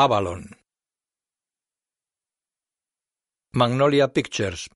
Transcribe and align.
Avalon. 0.00 0.44
Magnolia 3.52 4.06
Pictures. 4.06 4.68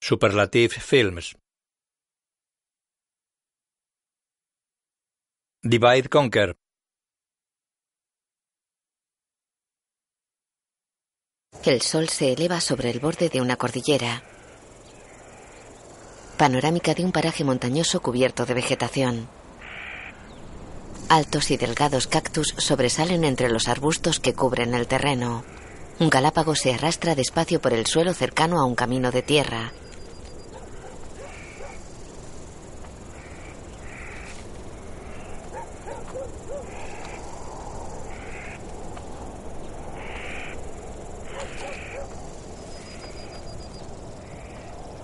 Superlative 0.00 0.80
Films. 0.80 1.36
Divide 5.62 6.08
Conquer. 6.08 6.56
El 11.64 11.80
sol 11.80 12.08
se 12.08 12.32
eleva 12.32 12.60
sobre 12.60 12.90
el 12.90 12.98
borde 12.98 13.28
de 13.28 13.40
una 13.40 13.54
cordillera. 13.54 14.39
Panorámica 16.40 16.94
de 16.94 17.04
un 17.04 17.12
paraje 17.12 17.44
montañoso 17.44 18.00
cubierto 18.00 18.46
de 18.46 18.54
vegetación. 18.54 19.28
Altos 21.10 21.50
y 21.50 21.58
delgados 21.58 22.06
cactus 22.06 22.54
sobresalen 22.56 23.24
entre 23.24 23.50
los 23.50 23.68
arbustos 23.68 24.20
que 24.20 24.32
cubren 24.32 24.72
el 24.72 24.86
terreno. 24.86 25.44
Un 25.98 26.08
galápago 26.08 26.54
se 26.54 26.72
arrastra 26.72 27.14
despacio 27.14 27.60
por 27.60 27.74
el 27.74 27.84
suelo 27.84 28.14
cercano 28.14 28.58
a 28.58 28.64
un 28.64 28.74
camino 28.74 29.10
de 29.10 29.20
tierra. 29.20 29.72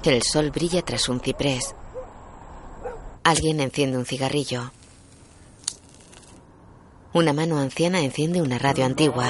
El 0.07 0.23
sol 0.23 0.53
brilla 0.53 0.83
tras 0.83 1.09
un 1.09 1.19
ciprés. 1.19 1.75
Alguien 3.25 3.59
enciende 3.59 3.99
un 3.99 4.07
cigarrillo. 4.07 4.71
Una 7.13 7.33
mano 7.33 7.59
anciana 7.59 8.01
enciende 8.01 8.41
una 8.41 8.57
radio 8.57 8.85
antigua. 8.85 9.27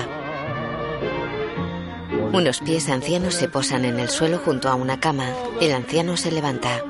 Unos 2.34 2.60
pies 2.60 2.90
ancianos 2.90 3.34
se 3.34 3.48
posan 3.48 3.86
en 3.86 3.98
el 3.98 4.10
suelo 4.10 4.38
junto 4.44 4.68
a 4.68 4.74
una 4.74 5.00
cama. 5.00 5.32
El 5.62 5.72
anciano 5.72 6.18
se 6.18 6.30
levanta. 6.30 6.84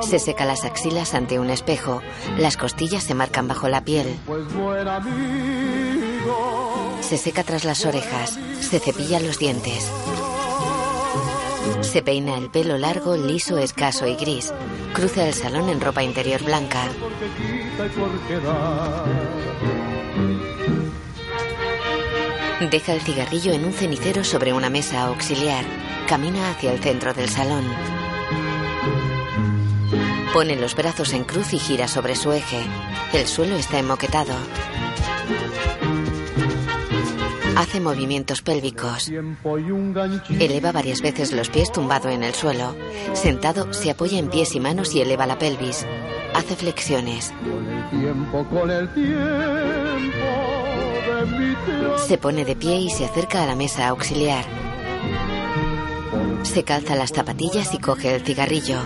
Se 0.00 0.18
seca 0.18 0.46
las 0.46 0.64
axilas 0.64 1.12
ante 1.12 1.38
un 1.38 1.50
espejo. 1.50 2.00
Las 2.38 2.56
costillas 2.56 3.02
se 3.02 3.12
marcan 3.12 3.46
bajo 3.46 3.68
la 3.68 3.84
piel. 3.84 4.16
Se 7.02 7.18
seca 7.18 7.44
tras 7.44 7.64
las 7.64 7.84
orejas. 7.84 8.38
Se 8.60 8.80
cepilla 8.80 9.20
los 9.20 9.38
dientes. 9.38 9.90
Se 11.82 12.02
peina 12.02 12.36
el 12.36 12.50
pelo 12.50 12.78
largo, 12.78 13.16
liso, 13.16 13.58
escaso 13.58 14.06
y 14.06 14.14
gris. 14.14 14.52
Cruza 14.92 15.26
el 15.26 15.34
salón 15.34 15.68
en 15.68 15.80
ropa 15.80 16.02
interior 16.02 16.42
blanca. 16.42 16.84
Deja 22.70 22.92
el 22.92 23.00
cigarrillo 23.00 23.52
en 23.52 23.64
un 23.64 23.72
cenicero 23.72 24.22
sobre 24.22 24.52
una 24.52 24.70
mesa 24.70 25.04
auxiliar. 25.04 25.64
Camina 26.06 26.50
hacia 26.50 26.72
el 26.72 26.80
centro 26.80 27.14
del 27.14 27.28
salón. 27.28 27.64
Pone 30.32 30.56
los 30.56 30.76
brazos 30.76 31.12
en 31.12 31.24
cruz 31.24 31.52
y 31.52 31.58
gira 31.58 31.88
sobre 31.88 32.14
su 32.14 32.32
eje. 32.32 32.60
El 33.12 33.26
suelo 33.26 33.56
está 33.56 33.78
enmoquetado. 33.78 34.34
Hace 37.60 37.78
movimientos 37.78 38.40
pélvicos. 38.40 39.10
Eleva 40.30 40.72
varias 40.72 41.02
veces 41.02 41.30
los 41.32 41.50
pies 41.50 41.70
tumbado 41.70 42.08
en 42.08 42.22
el 42.22 42.32
suelo. 42.32 42.74
Sentado, 43.12 43.74
se 43.74 43.90
apoya 43.90 44.18
en 44.18 44.30
pies 44.30 44.54
y 44.54 44.60
manos 44.60 44.94
y 44.94 45.02
eleva 45.02 45.26
la 45.26 45.38
pelvis. 45.38 45.86
Hace 46.34 46.56
flexiones. 46.56 47.34
Se 51.98 52.16
pone 52.16 52.46
de 52.46 52.56
pie 52.56 52.76
y 52.76 52.88
se 52.88 53.04
acerca 53.04 53.42
a 53.42 53.46
la 53.46 53.56
mesa 53.56 53.88
auxiliar. 53.88 54.46
Se 56.44 56.64
calza 56.64 56.96
las 56.96 57.10
zapatillas 57.10 57.74
y 57.74 57.78
coge 57.78 58.14
el 58.14 58.22
cigarrillo. 58.22 58.78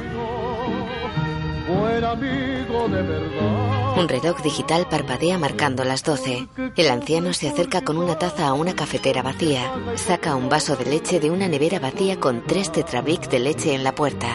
Un 3.97 4.09
reloj 4.09 4.43
digital 4.43 4.89
parpadea 4.89 5.39
marcando 5.39 5.85
las 5.85 6.03
12. 6.03 6.49
El 6.77 6.91
anciano 6.91 7.33
se 7.33 7.49
acerca 7.49 7.83
con 7.83 7.97
una 7.97 8.19
taza 8.19 8.49
a 8.49 8.53
una 8.53 8.75
cafetera 8.75 9.23
vacía. 9.23 9.73
Saca 9.95 10.35
un 10.35 10.49
vaso 10.49 10.77
de 10.77 10.85
leche 10.85 11.21
de 11.21 11.31
una 11.31 11.49
nevera 11.49 11.79
vacía 11.79 12.19
con 12.19 12.45
tres 12.45 12.73
tetrabric 12.73 13.29
de 13.29 13.39
leche 13.39 13.75
en 13.75 13.85
la 13.85 13.95
puerta. 13.95 14.29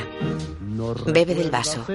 Bebe 1.05 1.35
del 1.35 1.51
vaso. 1.51 1.85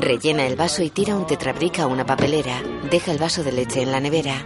Rellena 0.00 0.46
el 0.46 0.56
vaso 0.56 0.82
y 0.82 0.90
tira 0.90 1.16
un 1.16 1.26
tetrabric 1.26 1.78
a 1.78 1.86
una 1.86 2.04
papelera. 2.04 2.62
Deja 2.90 3.12
el 3.12 3.18
vaso 3.18 3.42
de 3.42 3.52
leche 3.52 3.82
en 3.82 3.92
la 3.92 4.00
nevera. 4.00 4.44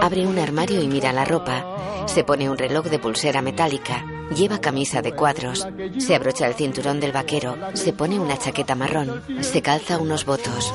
Abre 0.00 0.26
un 0.26 0.38
armario 0.38 0.82
y 0.82 0.88
mira 0.88 1.12
la 1.12 1.24
ropa. 1.24 2.04
Se 2.06 2.24
pone 2.24 2.48
un 2.48 2.56
reloj 2.56 2.86
de 2.86 2.98
pulsera 2.98 3.42
metálica. 3.42 4.04
Lleva 4.34 4.60
camisa 4.60 5.02
de 5.02 5.12
cuadros. 5.12 5.66
Se 5.98 6.14
abrocha 6.14 6.46
el 6.46 6.54
cinturón 6.54 7.00
del 7.00 7.12
vaquero. 7.12 7.56
Se 7.74 7.92
pone 7.92 8.20
una 8.20 8.38
chaqueta 8.38 8.74
marrón. 8.74 9.22
Se 9.40 9.62
calza 9.62 9.98
unos 9.98 10.24
votos. 10.24 10.72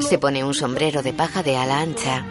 Se 0.00 0.18
pone 0.18 0.44
un 0.44 0.54
sombrero 0.54 1.02
de 1.02 1.12
paja 1.12 1.42
de 1.42 1.56
ala 1.56 1.80
ancha. 1.80 2.24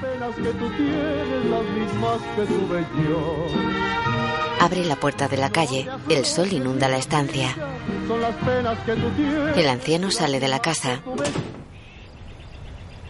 Abre 4.60 4.86
la 4.86 4.96
puerta 4.96 5.28
de 5.28 5.38
la 5.38 5.50
calle. 5.52 5.88
El 6.10 6.26
sol 6.26 6.52
inunda 6.52 6.88
la 6.88 6.98
estancia. 6.98 7.56
El 9.56 9.68
anciano 9.68 10.12
sale 10.12 10.40
de 10.40 10.48
la 10.48 10.60
casa. 10.60 11.02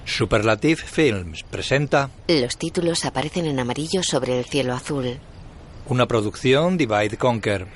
Superlative 0.06 0.76
Films 0.76 1.44
presenta 1.44 2.10
Los 2.28 2.58
títulos 2.58 3.06
aparecen 3.06 3.48
en 3.48 3.60
amarillo 3.60 4.04
sobre 4.04 4.38
el 4.38 4.46
cielo 4.46 4.74
azul. 4.74 5.20
una 5.88 6.08
producción 6.08 6.78
Divide 6.78 7.18
Conquer. 7.18 7.68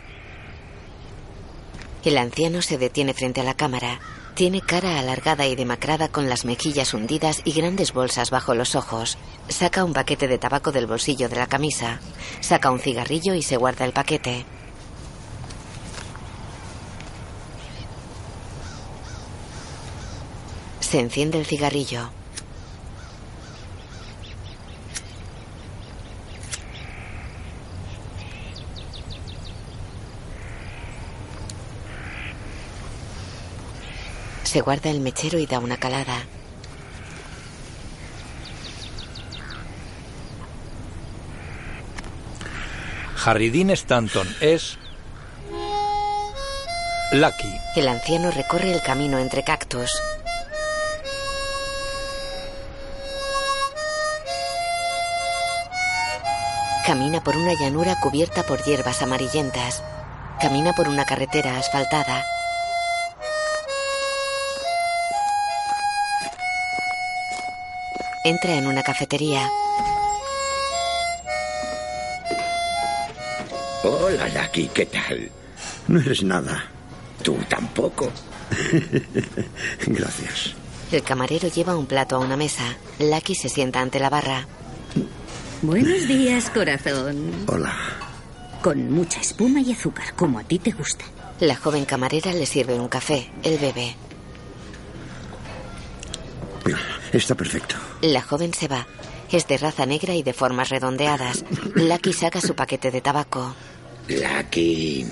El 2.05 2.17
anciano 2.17 2.61
se 2.61 2.77
detiene 2.77 3.13
frente 3.13 3.41
a 3.41 3.43
la 3.43 3.55
cámara. 3.55 3.99
Tiene 4.39 4.61
cara 4.61 4.97
alargada 4.99 5.45
y 5.47 5.55
demacrada 5.57 6.07
con 6.07 6.29
las 6.29 6.45
mejillas 6.45 6.93
hundidas 6.93 7.41
y 7.43 7.51
grandes 7.51 7.91
bolsas 7.91 8.31
bajo 8.31 8.55
los 8.55 8.73
ojos. 8.73 9.17
Saca 9.49 9.83
un 9.83 9.91
paquete 9.91 10.29
de 10.29 10.37
tabaco 10.37 10.71
del 10.71 10.87
bolsillo 10.87 11.27
de 11.27 11.35
la 11.35 11.47
camisa. 11.47 11.99
Saca 12.39 12.71
un 12.71 12.79
cigarrillo 12.79 13.33
y 13.33 13.41
se 13.41 13.57
guarda 13.57 13.83
el 13.83 13.91
paquete. 13.91 14.45
Se 20.79 21.01
enciende 21.01 21.37
el 21.37 21.45
cigarrillo. 21.45 22.18
Se 34.49 34.61
guarda 34.61 34.89
el 34.89 34.99
mechero 34.99 35.37
y 35.37 35.45
da 35.45 35.59
una 35.59 35.77
calada. 35.77 36.25
Harry 43.23 43.51
Dean 43.51 43.69
Stanton 43.69 44.27
es 44.41 44.79
Lucky. 47.11 47.59
El 47.75 47.89
anciano 47.89 48.31
recorre 48.31 48.73
el 48.73 48.81
camino 48.81 49.19
entre 49.19 49.43
cactus. 49.43 49.91
Camina 56.87 57.23
por 57.23 57.37
una 57.37 57.53
llanura 57.53 57.99
cubierta 57.99 58.41
por 58.41 58.63
hierbas 58.63 59.03
amarillentas. 59.03 59.83
Camina 60.41 60.73
por 60.73 60.87
una 60.87 61.05
carretera 61.05 61.59
asfaltada. 61.59 62.25
Entra 68.23 68.55
en 68.55 68.67
una 68.67 68.83
cafetería. 68.83 69.49
Hola, 73.83 74.27
Lucky, 74.27 74.67
¿qué 74.73 74.85
tal? 74.85 75.31
No 75.87 76.01
eres 76.01 76.23
nada. 76.23 76.65
Tú 77.23 77.37
tampoco. 77.47 78.11
Gracias. 79.87 80.53
El 80.91 81.03
camarero 81.03 81.47
lleva 81.47 81.77
un 81.77 81.85
plato 81.85 82.17
a 82.17 82.19
una 82.19 82.35
mesa. 82.35 82.63
Lucky 82.99 83.35
se 83.35 83.47
sienta 83.47 83.79
ante 83.79 83.99
la 83.99 84.09
barra. 84.09 84.45
Buenos 85.61 86.07
días, 86.07 86.49
corazón. 86.49 87.31
Hola. 87.47 87.73
Con 88.61 88.91
mucha 88.91 89.21
espuma 89.21 89.61
y 89.61 89.71
azúcar, 89.71 90.13
como 90.15 90.39
a 90.39 90.43
ti 90.43 90.59
te 90.59 90.71
gusta. 90.71 91.05
La 91.39 91.55
joven 91.55 91.85
camarera 91.85 92.33
le 92.33 92.45
sirve 92.45 92.77
un 92.77 92.89
café. 92.89 93.29
Él 93.43 93.57
bebe. 93.59 93.95
Está 97.11 97.35
perfecto. 97.35 97.75
La 98.01 98.21
joven 98.21 98.53
se 98.53 98.67
va. 98.67 98.85
Es 99.31 99.47
de 99.47 99.57
raza 99.57 99.85
negra 99.85 100.13
y 100.15 100.23
de 100.23 100.33
formas 100.33 100.69
redondeadas. 100.69 101.43
Lucky 101.75 102.13
saca 102.13 102.41
su 102.41 102.55
paquete 102.55 102.91
de 102.91 103.01
tabaco. 103.01 103.55
Lucky. 104.07 105.05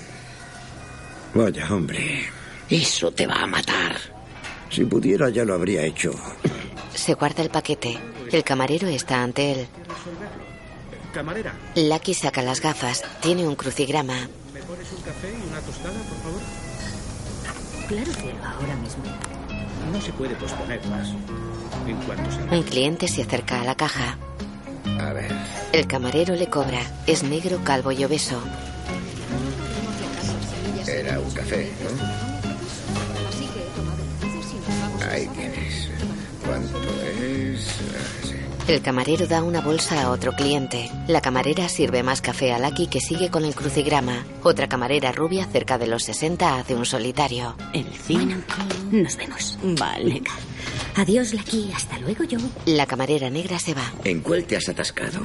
Vaya, 1.33 1.67
hombre. 1.73 2.25
Eso 2.69 3.11
te 3.11 3.27
va 3.27 3.35
a 3.43 3.47
matar. 3.47 3.95
Si 4.69 4.83
pudiera 4.85 5.29
ya 5.29 5.45
lo 5.45 5.53
habría 5.53 5.83
hecho. 5.83 6.11
Se 6.93 7.13
guarda 7.13 7.43
el 7.43 7.49
paquete. 7.49 7.97
El 8.31 8.43
camarero 8.43 8.87
está 8.87 9.21
ante 9.21 9.51
él. 9.51 9.67
Camarera, 11.13 11.53
Lucky 11.75 12.13
saca 12.13 12.41
las 12.41 12.59
gafas. 12.61 13.03
Tiene 13.21 13.47
un 13.47 13.55
crucigrama. 13.55 14.27
¿me 14.53 14.61
pones 14.61 14.91
un 14.91 15.01
café 15.01 15.29
y 15.31 15.47
una 15.47 15.59
tostada, 15.61 15.93
por 15.93 16.17
favor? 16.23 16.41
Claro 17.87 18.11
que 18.11 18.31
ahora 18.45 18.75
mismo. 18.75 19.03
No 19.91 20.01
se 20.01 20.11
puede 20.13 20.35
posponer 20.35 20.85
más. 20.87 21.07
En 21.87 21.97
cuanto 21.97 22.29
se... 22.31 22.55
Un 22.55 22.63
cliente 22.63 23.07
se 23.07 23.21
acerca 23.23 23.61
a 23.61 23.63
la 23.63 23.75
caja. 23.75 24.17
A 24.99 25.13
ver. 25.13 25.31
El 25.71 25.87
camarero 25.87 26.35
le 26.35 26.47
cobra. 26.47 26.81
Es 27.05 27.23
negro, 27.23 27.59
calvo 27.63 27.91
y 27.91 28.03
obeso. 28.03 28.41
Era 30.87 31.19
un 31.19 31.31
café, 31.31 31.71
¿no? 31.83 32.27
Ahí 35.11 35.27
tienes. 35.27 35.89
¿Cuánto 36.45 36.79
es? 37.03 37.67
El 38.67 38.81
camarero 38.81 39.27
da 39.27 39.43
una 39.43 39.61
bolsa 39.61 40.01
a 40.01 40.09
otro 40.11 40.33
cliente. 40.33 40.91
La 41.07 41.21
camarera 41.21 41.69
sirve 41.69 42.03
más 42.03 42.19
café 42.21 42.51
a 42.51 42.59
Lucky 42.59 42.87
que 42.87 42.99
sigue 42.99 43.31
con 43.31 43.45
el 43.45 43.55
crucigrama. 43.55 44.25
Otra 44.43 44.67
camarera 44.67 45.13
rubia 45.13 45.45
cerca 45.45 45.77
de 45.77 45.87
los 45.87 46.03
60 46.03 46.59
hace 46.59 46.75
un 46.75 46.85
solitario. 46.85 47.55
El 47.73 47.85
cine. 47.93 48.35
Nos 48.91 49.15
vemos. 49.15 49.57
Vale. 49.63 50.21
Adiós, 50.97 51.33
Lucky. 51.33 51.71
Hasta 51.73 51.97
luego, 51.99 52.25
yo. 52.25 52.39
La 52.65 52.85
camarera 52.85 53.29
negra 53.29 53.57
se 53.57 53.73
va. 53.73 53.89
¿En 54.03 54.19
cuál 54.19 54.43
te 54.43 54.57
has 54.57 54.67
atascado? 54.67 55.21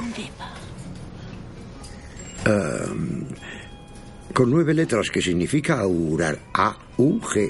Con 4.33 4.49
nueve 4.51 4.73
letras 4.73 5.09
que 5.11 5.21
significa 5.21 5.81
augurar. 5.81 6.39
A-U-G-U-R-A-R. 6.53 7.43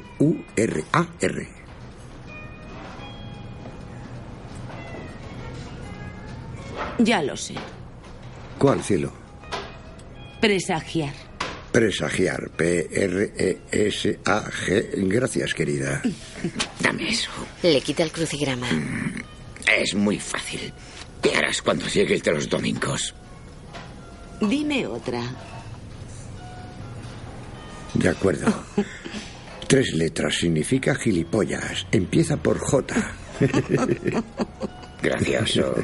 Ya 7.04 7.22
lo 7.22 7.36
sé. 7.36 7.56
¿Cuál, 8.58 8.82
cielo? 8.84 9.12
Presagiar. 10.40 11.14
Presagiar. 11.72 12.50
P-R-E-S-A-G. 12.56 13.70
Gracias, 15.08 15.54
querida. 15.54 16.02
Dame 16.80 17.10
eso. 17.10 17.30
Le 17.62 17.82
quita 17.82 18.04
el 18.04 18.12
crucigrama. 18.12 18.68
Es 19.78 19.96
muy 19.96 20.20
fácil. 20.20 20.72
¿Qué 21.22 21.36
harás 21.36 21.62
cuando 21.62 21.86
llegue 21.88 22.16
el 22.16 22.22
de 22.22 22.32
los 22.34 22.50
domingos? 22.50 23.14
Dime 24.42 24.88
otra. 24.88 25.22
De 27.94 28.10
acuerdo. 28.10 28.54
Tres 29.68 29.94
letras 29.94 30.36
significa 30.36 30.96
gilipollas. 30.96 31.86
Empieza 31.92 32.38
por 32.38 32.60
J. 32.60 33.16
Gracioso. 35.02 35.76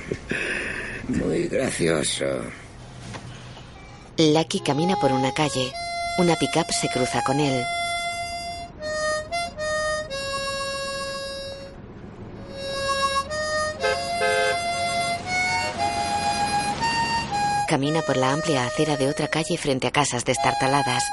Muy 1.09 1.47
gracioso. 1.47 2.25
Lucky 4.17 4.59
camina 4.59 4.95
por 4.97 5.11
una 5.11 5.33
calle. 5.33 5.71
Una 6.19 6.35
pickup 6.35 6.69
se 6.71 6.87
cruza 6.87 7.23
con 7.23 7.39
él. 7.39 7.65
Camina 17.67 18.01
por 18.03 18.17
la 18.17 18.31
amplia 18.31 18.65
acera 18.65 18.95
de 18.95 19.07
otra 19.09 19.27
calle 19.29 19.57
frente 19.57 19.87
a 19.87 19.91
casas 19.91 20.25
destartaladas. 20.25 21.03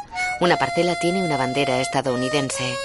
Una 0.41 0.59
parcela 0.59 0.99
tiene 0.99 1.23
una 1.23 1.39
bandera 1.39 1.81
estadounidense. 1.81 2.77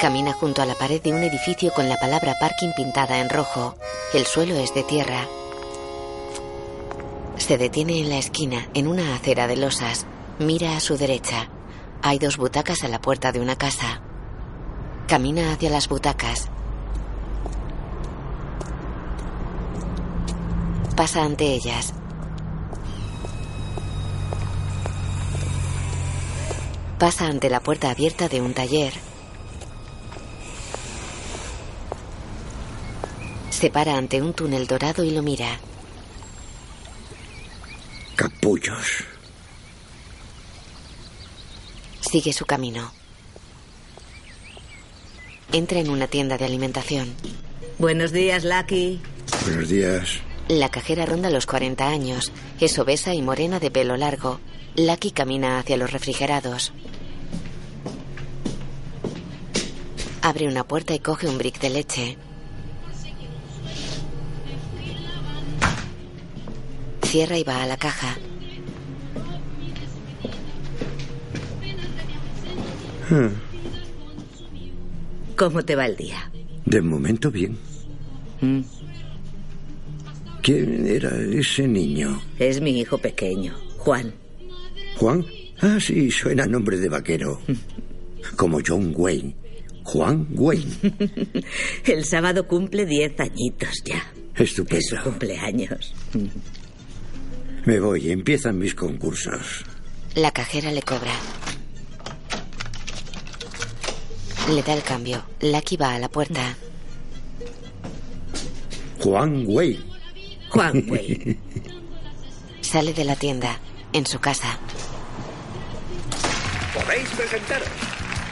Camina 0.00 0.32
junto 0.32 0.62
a 0.62 0.64
la 0.64 0.76
pared 0.76 1.02
de 1.02 1.12
un 1.12 1.22
edificio 1.22 1.74
con 1.74 1.90
la 1.90 1.98
palabra 1.98 2.34
parking 2.40 2.72
pintada 2.74 3.18
en 3.18 3.28
rojo. 3.28 3.76
El 4.14 4.24
suelo 4.24 4.54
es 4.56 4.72
de 4.72 4.82
tierra. 4.82 5.28
Se 7.36 7.58
detiene 7.58 8.00
en 8.00 8.08
la 8.08 8.16
esquina, 8.16 8.66
en 8.72 8.86
una 8.86 9.14
acera 9.14 9.46
de 9.46 9.58
losas. 9.58 10.06
Mira 10.38 10.74
a 10.74 10.80
su 10.80 10.96
derecha. 10.96 11.50
Hay 12.00 12.18
dos 12.18 12.38
butacas 12.38 12.82
a 12.82 12.88
la 12.88 12.98
puerta 12.98 13.30
de 13.30 13.40
una 13.40 13.56
casa. 13.56 14.00
Camina 15.06 15.52
hacia 15.52 15.68
las 15.68 15.86
butacas. 15.86 16.48
Pasa 20.96 21.24
ante 21.24 21.44
ellas. 21.44 21.92
Pasa 26.98 27.26
ante 27.26 27.50
la 27.50 27.60
puerta 27.60 27.90
abierta 27.90 28.30
de 28.30 28.40
un 28.40 28.54
taller. 28.54 29.09
Se 33.60 33.68
para 33.68 33.98
ante 33.98 34.22
un 34.22 34.32
túnel 34.32 34.66
dorado 34.66 35.04
y 35.04 35.10
lo 35.10 35.22
mira. 35.22 35.60
Capullos. 38.16 39.04
Sigue 42.00 42.32
su 42.32 42.46
camino. 42.46 42.90
Entra 45.52 45.78
en 45.78 45.90
una 45.90 46.06
tienda 46.06 46.38
de 46.38 46.46
alimentación. 46.46 47.12
Buenos 47.78 48.12
días, 48.12 48.44
Lucky. 48.44 48.98
Buenos 49.44 49.68
días. 49.68 50.08
La 50.48 50.70
cajera 50.70 51.04
ronda 51.04 51.28
los 51.28 51.44
40 51.44 51.86
años. 51.86 52.32
Es 52.60 52.78
obesa 52.78 53.12
y 53.12 53.20
morena 53.20 53.60
de 53.60 53.70
pelo 53.70 53.98
largo. 53.98 54.40
Lucky 54.74 55.10
camina 55.10 55.58
hacia 55.58 55.76
los 55.76 55.92
refrigerados. 55.92 56.72
Abre 60.22 60.48
una 60.48 60.64
puerta 60.64 60.94
y 60.94 61.00
coge 61.00 61.26
un 61.26 61.36
brick 61.36 61.60
de 61.60 61.68
leche. 61.68 62.16
Cierra 67.10 67.36
y 67.38 67.42
va 67.44 67.62
a 67.62 67.66
la 67.66 67.76
caja. 67.76 68.16
¿Cómo 75.36 75.64
te 75.64 75.74
va 75.74 75.86
el 75.86 75.96
día? 75.96 76.30
De 76.66 76.80
momento 76.80 77.30
bien. 77.30 77.56
Mm, 78.40 78.60
¿Quién 80.42 80.86
era 80.86 81.10
ese 81.16 81.66
niño? 81.66 82.20
Es 82.38 82.60
mi 82.60 82.78
hijo 82.78 82.98
pequeño, 82.98 83.54
Juan. 83.78 84.14
¿Juan? 84.96 85.24
Ah, 85.60 85.78
sí, 85.80 86.10
suena 86.10 86.46
nombre 86.46 86.78
de 86.78 86.88
vaquero. 86.88 87.40
Como 88.36 88.60
John 88.66 88.92
Wayne. 88.96 89.34
Juan 89.84 90.26
Wayne. 90.32 90.72
El 91.86 92.04
sábado 92.04 92.46
cumple 92.46 92.86
10 92.86 93.18
añitos 93.20 93.82
ya. 93.84 94.12
Es 94.36 94.52
su 94.54 94.62
Estupendo. 94.62 95.02
cumpleaños. 95.04 95.94
Me 97.64 97.78
voy, 97.78 98.10
empiezan 98.10 98.58
mis 98.58 98.74
concursos. 98.74 99.64
La 100.14 100.30
cajera 100.32 100.70
le 100.72 100.82
cobra. 100.82 101.12
Le 104.48 104.62
da 104.62 104.72
el 104.72 104.82
cambio. 104.82 105.22
Lucky 105.40 105.76
va 105.76 105.94
a 105.94 105.98
la 105.98 106.08
puerta. 106.08 106.56
Juan 109.00 109.44
Wayne. 109.46 109.84
Juan 110.50 110.84
Wayne. 110.88 111.38
Sale 112.60 112.92
de 112.92 113.04
la 113.04 113.16
tienda. 113.16 113.58
En 113.92 114.06
su 114.06 114.18
casa. 114.20 114.58
¿Podéis 116.74 117.08
presentaros? 117.10 117.68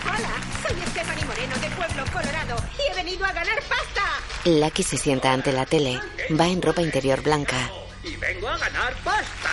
Hola, 0.05 0.31
soy 0.67 0.77
Stephanie 0.91 1.25
Moreno 1.25 1.55
de 1.59 1.69
Pueblo, 1.77 2.05
Colorado 2.13 2.57
y 2.79 2.93
he 2.93 2.95
venido 3.05 3.25
a 3.25 3.33
ganar 3.33 3.59
pasta. 3.69 4.49
Lucky 4.49 4.83
se 4.85 4.97
sienta 4.97 5.33
ante 5.33 5.53
la 5.53 5.67
tele. 5.67 6.01
Va 6.39 6.47
en 6.49 6.63
ropa 6.63 6.81
interior 6.83 7.23
blanca. 7.23 7.71
Y 8.09 8.17
vengo 8.17 8.49
a 8.49 8.57
ganar 8.57 8.95
pasta. 9.05 9.51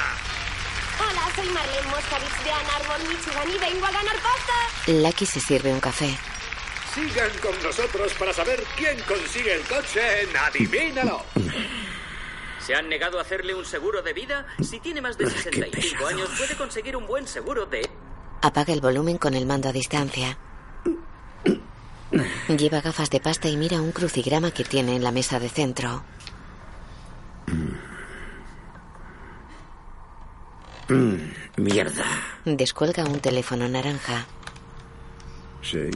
Hola, 0.97 1.35
soy 1.35 1.49
Marlene 1.49 1.87
Moscovitz 1.87 2.43
de 2.43 2.51
Ann 2.51 2.65
Arbor, 2.79 2.99
Michigan 3.09 3.49
y 3.49 3.57
vengo 3.59 3.85
a 3.85 3.91
ganar 3.91 4.15
pasta. 4.15 4.91
Lucky 4.91 5.25
se 5.25 5.41
sirve 5.41 5.73
un 5.73 5.81
café. 5.81 6.17
Sigan 6.93 7.31
con 7.41 7.61
nosotros 7.61 8.13
para 8.13 8.31
saber 8.31 8.63
quién 8.77 8.97
consigue 9.01 9.55
el 9.55 9.61
coche 9.63 10.21
en 10.21 10.37
Adivínalo. 10.37 11.21
¿Se 12.59 12.73
han 12.75 12.87
negado 12.87 13.19
a 13.19 13.23
hacerle 13.23 13.53
un 13.53 13.65
seguro 13.65 14.01
de 14.01 14.13
vida? 14.13 14.45
Si 14.61 14.79
tiene 14.79 15.01
más 15.01 15.17
de 15.17 15.29
65 15.29 15.71
pesados. 15.71 16.13
años, 16.13 16.29
puede 16.37 16.55
conseguir 16.55 16.95
un 16.95 17.05
buen 17.05 17.27
seguro 17.27 17.65
de... 17.65 17.89
Apaga 18.41 18.71
el 18.71 18.79
volumen 18.79 19.17
con 19.17 19.33
el 19.33 19.45
mando 19.45 19.67
a 19.67 19.73
distancia. 19.73 20.37
Lleva 22.47 22.79
gafas 22.79 23.09
de 23.09 23.19
pasta 23.19 23.49
y 23.49 23.57
mira 23.57 23.81
un 23.81 23.91
crucigrama 23.91 24.51
que 24.51 24.63
tiene 24.63 24.95
en 24.95 25.03
la 25.03 25.11
mesa 25.11 25.39
de 25.39 25.49
centro. 25.49 26.05
Mierda. 31.57 32.05
Descuelga 32.45 33.03
un 33.05 33.19
teléfono 33.19 33.67
naranja. 33.67 34.25
seis, 35.61 35.95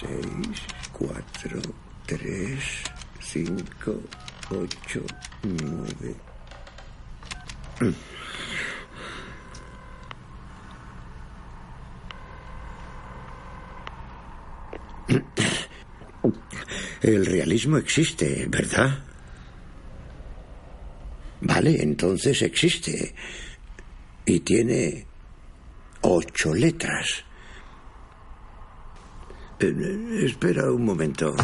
seis, 0.00 0.62
cuatro, 0.92 1.60
tres, 2.06 2.82
cinco, 3.20 4.00
ocho, 4.50 5.04
nueve. 5.42 6.14
El 17.02 17.26
realismo 17.26 17.76
existe, 17.78 18.46
¿verdad? 18.48 19.04
Vale, 21.40 21.82
entonces 21.82 22.42
existe. 22.42 23.14
Y 24.30 24.38
tiene 24.38 25.08
ocho 26.02 26.54
letras. 26.54 27.24
Eh, 29.58 30.22
espera 30.24 30.70
un 30.70 30.84
momento. 30.84 31.34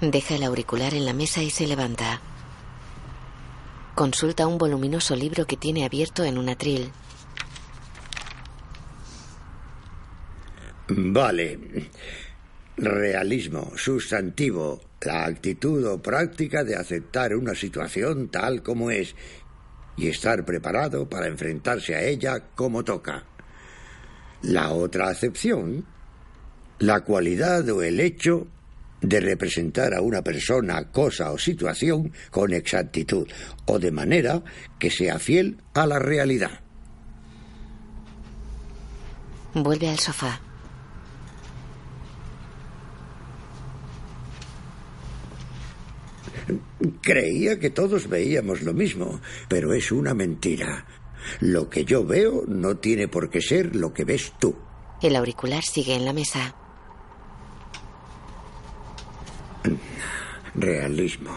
Deja 0.00 0.36
el 0.36 0.44
auricular 0.44 0.94
en 0.94 1.06
la 1.06 1.12
mesa 1.12 1.42
y 1.42 1.50
se 1.50 1.66
levanta. 1.66 2.20
Consulta 3.96 4.46
un 4.46 4.58
voluminoso 4.58 5.16
libro 5.16 5.44
que 5.44 5.56
tiene 5.56 5.84
abierto 5.84 6.22
en 6.22 6.38
un 6.38 6.48
atril. 6.48 6.92
Vale. 10.86 11.58
Realismo, 12.76 13.72
sustantivo, 13.74 14.82
la 15.00 15.24
actitud 15.24 15.84
o 15.84 16.00
práctica 16.00 16.62
de 16.62 16.76
aceptar 16.76 17.34
una 17.34 17.56
situación 17.56 18.28
tal 18.28 18.62
como 18.62 18.92
es 18.92 19.16
y 19.96 20.08
estar 20.08 20.44
preparado 20.44 21.08
para 21.08 21.26
enfrentarse 21.26 21.94
a 21.94 22.02
ella 22.02 22.40
como 22.54 22.84
toca. 22.84 23.24
La 24.42 24.70
otra 24.70 25.08
acepción, 25.08 25.86
la 26.78 27.00
cualidad 27.00 27.68
o 27.70 27.82
el 27.82 28.00
hecho 28.00 28.46
de 29.00 29.20
representar 29.20 29.94
a 29.94 30.00
una 30.00 30.22
persona, 30.22 30.90
cosa 30.90 31.32
o 31.32 31.38
situación 31.38 32.12
con 32.30 32.52
exactitud 32.52 33.28
o 33.66 33.78
de 33.78 33.90
manera 33.90 34.42
que 34.78 34.90
sea 34.90 35.18
fiel 35.18 35.58
a 35.74 35.86
la 35.86 35.98
realidad. 35.98 36.60
Vuelve 39.54 39.88
al 39.88 39.98
sofá. 39.98 40.45
Creía 47.02 47.58
que 47.58 47.70
todos 47.70 48.08
veíamos 48.08 48.62
lo 48.62 48.72
mismo, 48.72 49.20
pero 49.48 49.72
es 49.72 49.90
una 49.90 50.14
mentira. 50.14 50.86
Lo 51.40 51.68
que 51.68 51.84
yo 51.84 52.04
veo 52.04 52.44
no 52.46 52.76
tiene 52.76 53.08
por 53.08 53.30
qué 53.30 53.40
ser 53.40 53.74
lo 53.74 53.92
que 53.92 54.04
ves 54.04 54.32
tú. 54.38 54.56
El 55.02 55.16
auricular 55.16 55.62
sigue 55.64 55.94
en 55.94 56.04
la 56.04 56.12
mesa. 56.12 56.54
Realismo. 60.54 61.32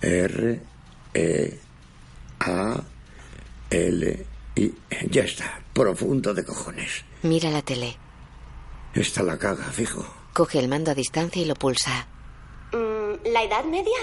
R, 0.00 0.60
E, 1.14 1.60
A, 2.40 2.80
L, 3.70 4.26
I. 4.54 4.74
Ya 5.10 5.22
está. 5.22 5.60
Profundo 5.72 6.34
de 6.34 6.44
cojones. 6.44 7.04
Mira 7.22 7.50
la 7.50 7.62
tele. 7.62 7.96
Esta 8.94 9.22
la 9.22 9.38
caga, 9.38 9.64
fijo. 9.64 10.06
Coge 10.32 10.58
el 10.58 10.68
mando 10.68 10.90
a 10.90 10.94
distancia 10.94 11.42
y 11.42 11.46
lo 11.46 11.54
pulsa. 11.54 12.06
Mm, 12.72 13.32
¿La 13.32 13.42
Edad 13.44 13.64
Media? 13.64 13.98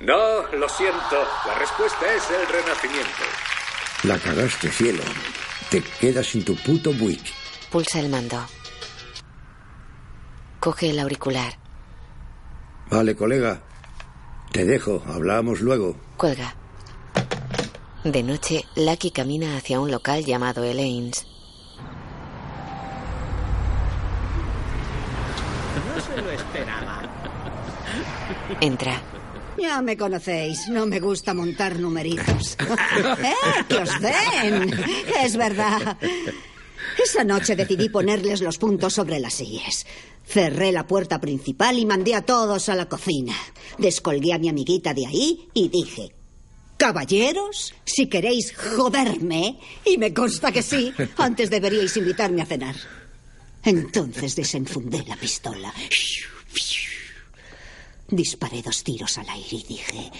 No, 0.00 0.42
lo 0.56 0.68
siento. 0.68 1.24
La 1.46 1.54
respuesta 1.58 2.12
es 2.14 2.22
el 2.30 2.46
Renacimiento. 2.48 3.22
La 4.04 4.18
cagaste, 4.18 4.68
cielo. 4.70 5.02
Te 5.70 5.82
quedas 5.82 6.26
sin 6.26 6.44
tu 6.44 6.56
puto 6.56 6.92
buick. 6.92 7.22
Pulsa 7.70 8.00
el 8.00 8.08
mando. 8.08 8.38
Coge 10.60 10.90
el 10.90 10.98
auricular. 10.98 11.54
Vale, 12.90 13.16
colega. 13.16 13.62
Te 14.50 14.64
dejo. 14.64 15.02
Hablamos 15.06 15.60
luego. 15.60 15.96
Cuelga. 16.16 16.54
De 18.04 18.22
noche, 18.24 18.64
Lucky 18.74 19.12
camina 19.12 19.56
hacia 19.56 19.78
un 19.78 19.90
local 19.90 20.24
llamado 20.24 20.64
Elaine's. 20.64 21.24
No 25.94 26.00
se 26.02 26.20
lo 26.20 26.30
esperaba. 26.32 26.81
Entra. 28.60 29.02
Ya 29.58 29.82
me 29.82 29.96
conocéis, 29.96 30.68
no 30.68 30.86
me 30.86 30.98
gusta 30.98 31.34
montar 31.34 31.78
numeritos. 31.78 32.56
¡Eh, 33.22 33.64
que 33.68 33.76
os 33.76 34.00
den! 34.00 34.72
Es 35.22 35.36
verdad. 35.36 35.98
Esa 37.02 37.24
noche 37.24 37.54
decidí 37.56 37.88
ponerles 37.88 38.40
los 38.40 38.58
puntos 38.58 38.94
sobre 38.94 39.20
las 39.20 39.34
sillas. 39.34 39.86
Cerré 40.26 40.72
la 40.72 40.86
puerta 40.86 41.20
principal 41.20 41.78
y 41.78 41.86
mandé 41.86 42.14
a 42.14 42.22
todos 42.22 42.68
a 42.68 42.74
la 42.74 42.88
cocina. 42.88 43.34
Descolgué 43.78 44.32
a 44.32 44.38
mi 44.38 44.48
amiguita 44.48 44.94
de 44.94 45.06
ahí 45.06 45.48
y 45.54 45.68
dije, 45.68 46.14
Caballeros, 46.76 47.74
si 47.84 48.08
queréis 48.08 48.56
joderme, 48.56 49.58
y 49.84 49.98
me 49.98 50.12
consta 50.12 50.50
que 50.50 50.62
sí, 50.62 50.92
antes 51.16 51.48
deberíais 51.48 51.96
invitarme 51.96 52.42
a 52.42 52.46
cenar. 52.46 52.74
Entonces 53.62 54.34
desenfundé 54.34 55.04
la 55.06 55.16
pistola. 55.16 55.72
Disparé 58.12 58.60
dos 58.60 58.84
tiros 58.84 59.16
al 59.16 59.28
aire 59.30 59.56
y 59.56 59.62
dije, 59.62 60.12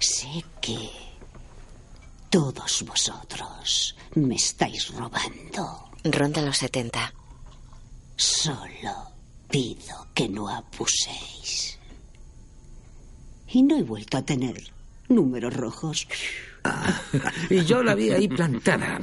sé 0.00 0.44
que 0.60 0.90
todos 2.28 2.82
vosotros 2.84 3.94
me 4.16 4.34
estáis 4.34 4.92
robando. 4.92 5.90
Ronda 6.02 6.42
los 6.42 6.58
70. 6.58 7.14
Solo 8.16 9.12
pido 9.48 10.08
que 10.12 10.28
no 10.28 10.48
abuséis. 10.48 11.78
Y 13.46 13.62
no 13.62 13.78
he 13.78 13.84
vuelto 13.84 14.16
a 14.18 14.22
tener 14.22 14.72
números 15.08 15.54
rojos. 15.54 16.08
Y 17.48 17.64
yo 17.64 17.82
la 17.84 17.94
vi 17.94 18.10
ahí 18.10 18.26
plantada. 18.26 19.00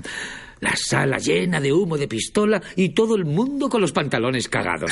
La 0.59 0.75
sala 0.75 1.17
llena 1.17 1.59
de 1.59 1.71
humo 1.71 1.97
de 1.97 2.07
pistola 2.07 2.61
y 2.75 2.89
todo 2.89 3.15
el 3.15 3.25
mundo 3.25 3.69
con 3.69 3.79
los 3.81 3.91
pantalones 3.91 4.47
cagados. 4.49 4.91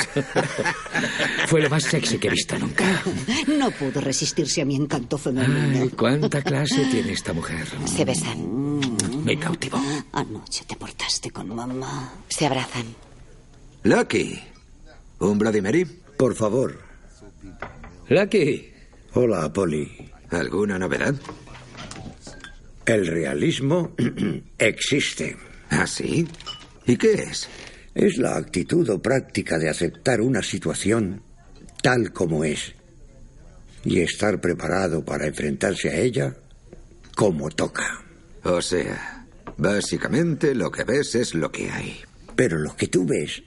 Fue 1.46 1.60
lo 1.60 1.68
más 1.70 1.82
sexy 1.84 2.18
que 2.18 2.28
he 2.28 2.30
visto 2.30 2.58
nunca. 2.58 3.02
No 3.48 3.70
pudo 3.72 4.00
resistirse 4.00 4.62
a 4.62 4.64
mi 4.64 4.76
encanto 4.76 5.18
femenino. 5.18 5.82
Ay, 5.82 5.88
cuánta 5.90 6.42
clase 6.42 6.84
tiene 6.90 7.12
esta 7.12 7.32
mujer. 7.32 7.66
Se 7.84 8.04
besan. 8.04 8.80
Me 9.24 9.38
cautivó. 9.38 9.80
Anoche 10.12 10.64
te 10.66 10.76
portaste 10.76 11.30
con 11.30 11.54
mamá. 11.54 12.12
Se 12.28 12.46
abrazan. 12.46 12.86
Lucky. 13.82 14.38
¿Un 15.18 15.38
Bloody 15.38 15.60
Mary? 15.60 15.84
Por 15.84 16.34
favor. 16.34 16.80
Lucky. 18.08 18.70
Hola, 19.14 19.52
Polly. 19.52 20.10
¿Alguna 20.30 20.78
novedad? 20.78 21.14
El 22.84 23.06
realismo 23.06 23.92
existe. 24.58 25.36
¿Ah, 25.70 25.86
sí? 25.86 26.26
¿Y 26.86 26.96
qué 26.96 27.12
es? 27.14 27.48
Es 27.94 28.18
la 28.18 28.36
actitud 28.36 28.88
o 28.90 29.00
práctica 29.00 29.58
de 29.58 29.68
aceptar 29.68 30.20
una 30.20 30.42
situación 30.42 31.22
tal 31.82 32.12
como 32.12 32.44
es 32.44 32.74
y 33.84 34.00
estar 34.00 34.40
preparado 34.40 35.04
para 35.04 35.26
enfrentarse 35.26 35.88
a 35.90 35.96
ella 35.96 36.34
como 37.14 37.48
toca. 37.50 38.04
O 38.44 38.60
sea, 38.60 39.26
básicamente 39.56 40.54
lo 40.54 40.70
que 40.70 40.84
ves 40.84 41.14
es 41.14 41.34
lo 41.34 41.50
que 41.50 41.70
hay. 41.70 42.00
Pero 42.34 42.58
lo 42.58 42.76
que 42.76 42.88
tú 42.88 43.06
ves 43.06 43.42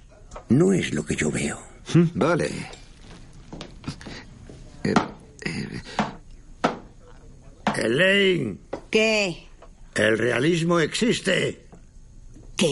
no 0.49 0.73
es 0.73 0.93
lo 0.93 1.05
que 1.05 1.15
yo 1.15 1.29
veo. 1.31 1.59
Vale. 2.15 2.49
Eh, 4.83 4.93
eh, 5.45 5.81
Elaine, 7.77 8.59
¿Qué? 8.89 9.47
el 9.95 10.17
realismo 10.17 10.79
existe. 10.79 11.65
¿Qué? 12.59 12.67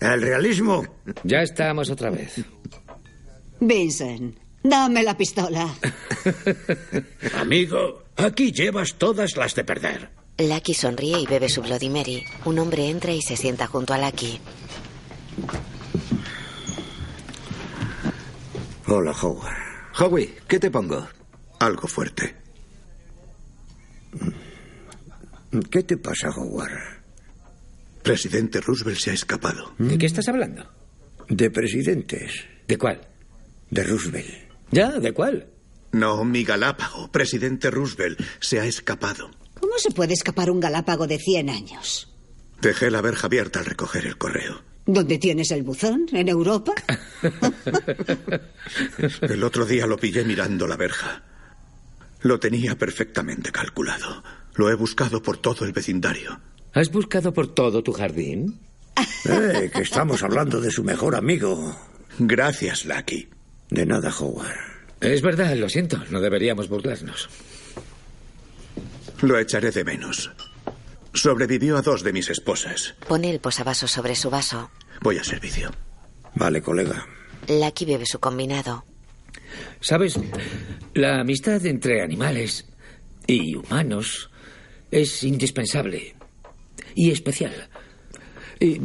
El 0.00 0.22
realismo. 0.22 0.82
Ya 1.22 1.42
estamos 1.42 1.90
otra 1.90 2.08
vez. 2.08 2.42
Vincent, 3.60 4.34
dame 4.62 5.02
la 5.02 5.14
pistola. 5.14 5.68
Amigo, 7.38 8.04
aquí 8.16 8.50
llevas 8.50 8.94
todas 8.94 9.36
las 9.36 9.54
de 9.54 9.64
perder. 9.64 10.08
Lucky 10.38 10.72
sonríe 10.72 11.20
y 11.20 11.26
bebe 11.26 11.50
su 11.50 11.60
Bloody 11.60 11.90
Mary. 11.90 12.24
Un 12.46 12.58
hombre 12.58 12.88
entra 12.88 13.12
y 13.12 13.20
se 13.20 13.36
sienta 13.36 13.66
junto 13.66 13.92
a 13.92 13.98
Lucky. 13.98 14.40
Hola, 18.86 19.14
Howard. 19.20 19.56
Howie, 19.98 20.34
¿qué 20.48 20.58
te 20.58 20.70
pongo? 20.70 21.06
Algo 21.58 21.86
fuerte. 21.88 22.36
¿Qué 25.70 25.82
te 25.82 25.98
pasa, 25.98 26.30
Howard? 26.30 26.95
Presidente 28.06 28.60
Roosevelt 28.60 28.98
se 28.98 29.10
ha 29.10 29.14
escapado. 29.14 29.74
¿De 29.78 29.98
qué 29.98 30.06
estás 30.06 30.28
hablando? 30.28 30.64
De 31.28 31.50
presidentes. 31.50 32.44
¿De 32.68 32.78
cuál? 32.78 33.00
De 33.68 33.82
Roosevelt. 33.82 34.30
¿Ya? 34.70 34.92
¿De 34.92 35.10
cuál? 35.10 35.48
No, 35.90 36.24
mi 36.24 36.44
Galápago. 36.44 37.10
Presidente 37.10 37.68
Roosevelt 37.68 38.20
se 38.38 38.60
ha 38.60 38.64
escapado. 38.64 39.28
¿Cómo 39.58 39.76
se 39.78 39.90
puede 39.90 40.14
escapar 40.14 40.52
un 40.52 40.60
galápago 40.60 41.08
de 41.08 41.18
100 41.18 41.50
años? 41.50 42.14
Dejé 42.62 42.92
la 42.92 43.00
verja 43.00 43.26
abierta 43.26 43.58
al 43.58 43.64
recoger 43.64 44.06
el 44.06 44.16
correo. 44.16 44.62
¿Dónde 44.86 45.18
tienes 45.18 45.50
el 45.50 45.64
buzón? 45.64 46.06
¿En 46.12 46.28
Europa? 46.28 46.74
El 49.22 49.42
otro 49.42 49.66
día 49.66 49.84
lo 49.88 49.96
pillé 49.96 50.24
mirando 50.24 50.68
la 50.68 50.76
verja. 50.76 51.24
Lo 52.22 52.38
tenía 52.38 52.78
perfectamente 52.78 53.50
calculado. 53.50 54.22
Lo 54.54 54.70
he 54.70 54.74
buscado 54.76 55.20
por 55.22 55.38
todo 55.38 55.64
el 55.64 55.72
vecindario. 55.72 56.40
¿Has 56.76 56.90
buscado 56.90 57.32
por 57.32 57.54
todo 57.54 57.82
tu 57.82 57.92
jardín? 57.92 58.60
Eh, 59.28 59.70
que 59.74 59.82
estamos 59.82 60.22
hablando 60.22 60.60
de 60.60 60.70
su 60.70 60.84
mejor 60.84 61.16
amigo. 61.16 61.76
Gracias, 62.20 62.84
Lucky. 62.84 63.28
De 63.68 63.84
nada, 63.84 64.14
Howard. 64.16 64.54
Es 65.00 65.20
verdad, 65.20 65.56
lo 65.56 65.68
siento. 65.68 66.00
No 66.10 66.20
deberíamos 66.20 66.68
burlarnos. 66.68 67.28
Lo 69.22 69.36
echaré 69.40 69.72
de 69.72 69.82
menos. 69.82 70.30
Sobrevivió 71.12 71.76
a 71.76 71.82
dos 71.82 72.04
de 72.04 72.12
mis 72.12 72.30
esposas. 72.30 72.94
Pone 73.08 73.30
el 73.30 73.40
posavasos 73.40 73.90
sobre 73.90 74.14
su 74.14 74.30
vaso. 74.30 74.70
Voy 75.00 75.18
a 75.18 75.24
servicio. 75.24 75.72
Vale, 76.36 76.62
colega. 76.62 77.04
Lucky 77.48 77.84
bebe 77.84 78.06
su 78.06 78.20
combinado. 78.20 78.84
Sabes, 79.80 80.20
la 80.94 81.20
amistad 81.20 81.66
entre 81.66 82.00
animales 82.00 82.64
y 83.26 83.56
humanos 83.56 84.30
es 84.92 85.24
indispensable 85.24 86.15
y 86.96 87.12
especial. 87.12 87.68
Y 88.58 88.80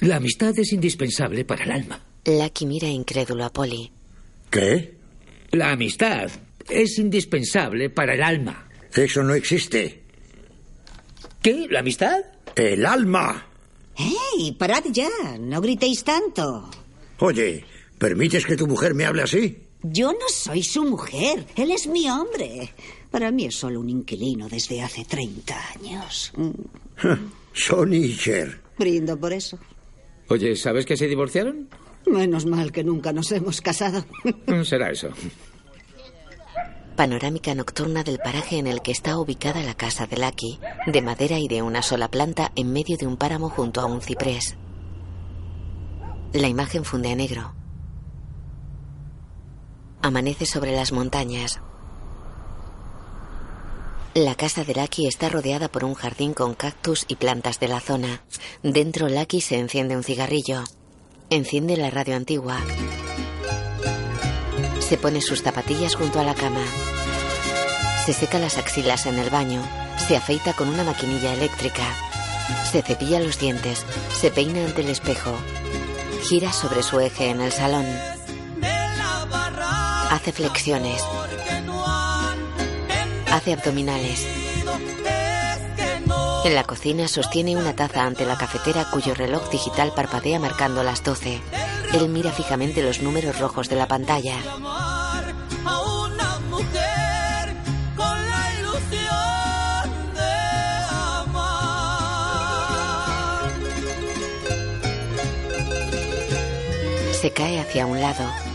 la 0.00 0.16
amistad 0.16 0.56
es 0.56 0.72
indispensable 0.72 1.44
para 1.44 1.64
el 1.64 1.72
alma. 1.72 2.00
Lucky 2.26 2.66
mira 2.66 2.88
incrédulo 2.88 3.44
a 3.44 3.52
Polly. 3.52 3.90
¿Qué? 4.50 4.94
La 5.50 5.72
amistad 5.72 6.30
es 6.68 6.98
indispensable 6.98 7.90
para 7.90 8.14
el 8.14 8.22
alma. 8.22 8.68
Eso 8.94 9.22
no 9.22 9.34
existe. 9.34 10.02
¿Qué? 11.42 11.66
¿La 11.70 11.80
amistad? 11.80 12.20
El 12.54 12.86
alma. 12.86 13.46
¡Hey! 13.96 14.54
Parad 14.58 14.84
ya. 14.92 15.08
No 15.40 15.60
gritéis 15.60 16.04
tanto. 16.04 16.70
Oye, 17.18 17.64
¿permites 17.98 18.46
que 18.46 18.56
tu 18.56 18.66
mujer 18.66 18.94
me 18.94 19.04
hable 19.04 19.22
así? 19.22 19.58
Yo 19.82 20.12
no 20.12 20.28
soy 20.28 20.62
su 20.62 20.84
mujer. 20.84 21.46
Él 21.56 21.70
es 21.70 21.86
mi 21.86 22.08
hombre. 22.08 22.72
Para 23.10 23.30
mí 23.30 23.46
es 23.46 23.56
solo 23.56 23.80
un 23.80 23.90
inquilino 23.90 24.48
desde 24.48 24.82
hace 24.82 25.04
30 25.04 25.70
años. 25.74 26.32
Sonny 27.54 27.98
y 27.98 28.16
Cher. 28.16 28.60
Brindo 28.78 29.18
por 29.18 29.32
eso. 29.32 29.58
Oye, 30.28 30.56
¿sabes 30.56 30.84
que 30.84 30.96
se 30.96 31.06
divorciaron? 31.06 31.68
Menos 32.06 32.44
mal 32.44 32.72
que 32.72 32.84
nunca 32.84 33.12
nos 33.12 33.30
hemos 33.32 33.60
casado. 33.60 34.04
Será 34.64 34.90
eso. 34.90 35.08
Panorámica 36.96 37.54
nocturna 37.54 38.04
del 38.04 38.18
paraje 38.18 38.58
en 38.58 38.66
el 38.66 38.80
que 38.82 38.92
está 38.92 39.18
ubicada 39.18 39.62
la 39.62 39.74
casa 39.74 40.06
de 40.06 40.16
Lucky, 40.16 40.60
de 40.86 41.02
madera 41.02 41.38
y 41.38 41.48
de 41.48 41.62
una 41.62 41.82
sola 41.82 42.08
planta 42.08 42.52
en 42.54 42.72
medio 42.72 42.96
de 42.96 43.06
un 43.06 43.16
páramo 43.16 43.48
junto 43.48 43.80
a 43.80 43.86
un 43.86 44.00
ciprés. 44.00 44.56
La 46.32 46.48
imagen 46.48 46.84
funde 46.84 47.10
a 47.10 47.16
negro. 47.16 47.54
Amanece 50.02 50.46
sobre 50.46 50.72
las 50.72 50.92
montañas. 50.92 51.60
La 54.14 54.36
casa 54.36 54.62
de 54.62 54.74
Lucky 54.74 55.08
está 55.08 55.28
rodeada 55.28 55.66
por 55.66 55.82
un 55.82 55.94
jardín 55.94 56.34
con 56.34 56.54
cactus 56.54 57.04
y 57.08 57.16
plantas 57.16 57.58
de 57.58 57.66
la 57.66 57.80
zona. 57.80 58.22
Dentro 58.62 59.08
Lucky 59.08 59.40
se 59.40 59.58
enciende 59.58 59.96
un 59.96 60.04
cigarrillo. 60.04 60.62
Enciende 61.30 61.76
la 61.76 61.90
radio 61.90 62.14
antigua. 62.14 62.60
Se 64.78 64.98
pone 64.98 65.20
sus 65.20 65.42
zapatillas 65.42 65.96
junto 65.96 66.20
a 66.20 66.22
la 66.22 66.36
cama. 66.36 66.62
Se 68.06 68.12
seca 68.12 68.38
las 68.38 68.56
axilas 68.56 69.06
en 69.06 69.18
el 69.18 69.30
baño. 69.30 69.60
Se 70.06 70.16
afeita 70.16 70.52
con 70.52 70.68
una 70.68 70.84
maquinilla 70.84 71.34
eléctrica. 71.34 71.82
Se 72.70 72.82
cepilla 72.82 73.18
los 73.18 73.40
dientes. 73.40 73.84
Se 74.12 74.30
peina 74.30 74.64
ante 74.64 74.82
el 74.82 74.90
espejo. 74.90 75.32
Gira 76.22 76.52
sobre 76.52 76.84
su 76.84 77.00
eje 77.00 77.30
en 77.30 77.40
el 77.40 77.50
salón. 77.50 77.86
Hace 80.12 80.30
flexiones. 80.30 81.02
Hace 83.34 83.52
abdominales. 83.52 84.24
En 86.44 86.54
la 86.54 86.62
cocina 86.62 87.08
sostiene 87.08 87.56
una 87.56 87.74
taza 87.74 88.04
ante 88.04 88.24
la 88.24 88.38
cafetera 88.38 88.88
cuyo 88.92 89.12
reloj 89.12 89.50
digital 89.50 89.92
parpadea 89.92 90.38
marcando 90.38 90.84
las 90.84 91.02
12. 91.02 91.40
Él 91.94 92.08
mira 92.10 92.30
fijamente 92.30 92.80
los 92.80 93.02
números 93.02 93.40
rojos 93.40 93.68
de 93.68 93.74
la 93.74 93.88
pantalla. 93.88 94.36
Se 107.20 107.32
cae 107.32 107.58
hacia 107.58 107.84
un 107.84 108.00
lado. 108.00 108.53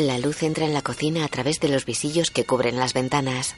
La 0.00 0.16
luz 0.16 0.42
entra 0.42 0.64
en 0.64 0.72
la 0.72 0.80
cocina 0.80 1.26
a 1.26 1.28
través 1.28 1.60
de 1.60 1.68
los 1.68 1.84
visillos 1.84 2.30
que 2.30 2.46
cubren 2.46 2.78
las 2.78 2.94
ventanas. 2.94 3.54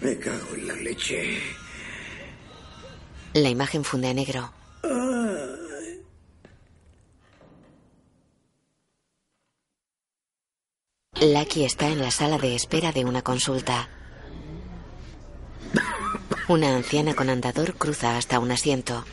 Me 0.00 0.18
cago 0.18 0.54
en 0.56 0.68
la 0.68 0.74
leche. 0.74 1.40
La 3.32 3.48
imagen 3.48 3.82
funde 3.82 4.10
a 4.10 4.14
negro. 4.14 4.52
Lucky 11.18 11.64
está 11.64 11.88
en 11.88 12.02
la 12.02 12.10
sala 12.10 12.36
de 12.36 12.54
espera 12.54 12.92
de 12.92 13.06
una 13.06 13.22
consulta. 13.22 13.88
Una 16.48 16.74
anciana 16.74 17.14
con 17.14 17.30
andador 17.30 17.74
cruza 17.74 18.16
hasta 18.16 18.38
un 18.40 18.50
asiento. 18.50 19.04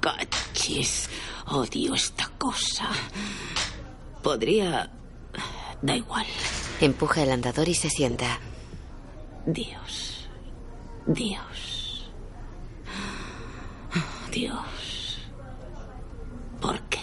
Cachis. 0.00 1.08
Odio 1.46 1.94
esta 1.94 2.30
cosa. 2.38 2.88
Podría... 4.22 4.90
Da 5.82 5.96
igual. 5.96 6.26
Empuja 6.80 7.22
el 7.22 7.32
andador 7.32 7.68
y 7.68 7.74
se 7.74 7.90
sienta. 7.90 8.38
Dios. 9.46 10.28
Dios. 11.06 12.10
Dios. 14.30 15.18
¿Por 16.60 16.80
qué? 16.82 17.00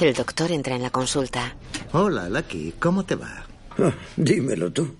El 0.00 0.12
doctor 0.12 0.50
entra 0.52 0.74
en 0.74 0.82
la 0.82 0.90
consulta. 0.90 1.56
Hola, 1.96 2.28
Lucky. 2.28 2.74
¿Cómo 2.80 3.04
te 3.04 3.14
va? 3.14 3.46
Ah, 3.78 3.92
dímelo 4.16 4.72
tú. 4.72 4.96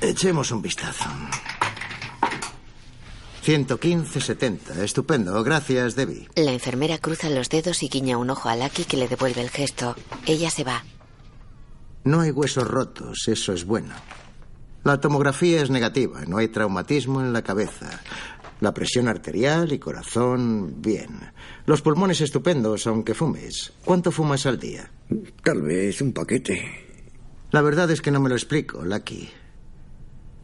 Echemos 0.00 0.50
un 0.50 0.62
vistazo. 0.62 1.04
115-70. 3.44 4.78
Estupendo. 4.78 5.44
Gracias, 5.44 5.94
Debbie. 5.94 6.26
La 6.36 6.52
enfermera 6.52 6.96
cruza 6.96 7.28
los 7.28 7.50
dedos 7.50 7.82
y 7.82 7.90
guiña 7.90 8.16
un 8.16 8.30
ojo 8.30 8.48
a 8.48 8.56
Lucky 8.56 8.84
que 8.84 8.96
le 8.96 9.08
devuelve 9.08 9.42
el 9.42 9.50
gesto. 9.50 9.94
Ella 10.24 10.48
se 10.48 10.64
va. 10.64 10.84
No 12.04 12.20
hay 12.20 12.30
huesos 12.30 12.66
rotos. 12.66 13.28
Eso 13.28 13.52
es 13.52 13.66
bueno. 13.66 13.94
La 14.84 15.02
tomografía 15.02 15.60
es 15.60 15.68
negativa. 15.68 16.22
No 16.26 16.38
hay 16.38 16.48
traumatismo 16.48 17.20
en 17.20 17.34
la 17.34 17.42
cabeza. 17.42 18.00
La 18.62 18.72
presión 18.72 19.08
arterial 19.08 19.72
y 19.72 19.80
corazón, 19.80 20.80
bien. 20.80 21.18
Los 21.66 21.82
pulmones 21.82 22.20
estupendos, 22.20 22.86
aunque 22.86 23.12
fumes. 23.12 23.72
¿Cuánto 23.84 24.12
fumas 24.12 24.46
al 24.46 24.60
día? 24.60 24.88
Tal 25.42 25.62
vez 25.62 26.00
un 26.00 26.12
paquete. 26.12 26.62
La 27.50 27.60
verdad 27.60 27.90
es 27.90 28.00
que 28.00 28.12
no 28.12 28.20
me 28.20 28.28
lo 28.28 28.36
explico, 28.36 28.84
Lucky. 28.84 29.28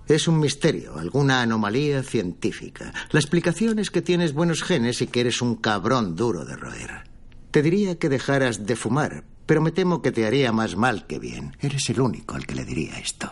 Es 0.08 0.26
un 0.26 0.40
misterio, 0.40 0.98
alguna 0.98 1.42
anomalía 1.42 2.02
científica. 2.02 2.92
La 3.12 3.20
explicación 3.20 3.78
es 3.78 3.92
que 3.92 4.02
tienes 4.02 4.32
buenos 4.32 4.64
genes 4.64 5.00
y 5.00 5.06
que 5.06 5.20
eres 5.20 5.40
un 5.40 5.54
cabrón 5.54 6.16
duro 6.16 6.44
de 6.44 6.56
roer. 6.56 7.04
Te 7.52 7.62
diría 7.62 8.00
que 8.00 8.08
dejaras 8.08 8.66
de 8.66 8.74
fumar, 8.74 9.22
pero 9.46 9.60
me 9.60 9.70
temo 9.70 10.02
que 10.02 10.10
te 10.10 10.26
haría 10.26 10.50
más 10.50 10.74
mal 10.74 11.06
que 11.06 11.20
bien. 11.20 11.56
Eres 11.60 11.88
el 11.88 12.00
único 12.00 12.34
al 12.34 12.48
que 12.48 12.56
le 12.56 12.64
diría 12.64 12.98
esto. 12.98 13.30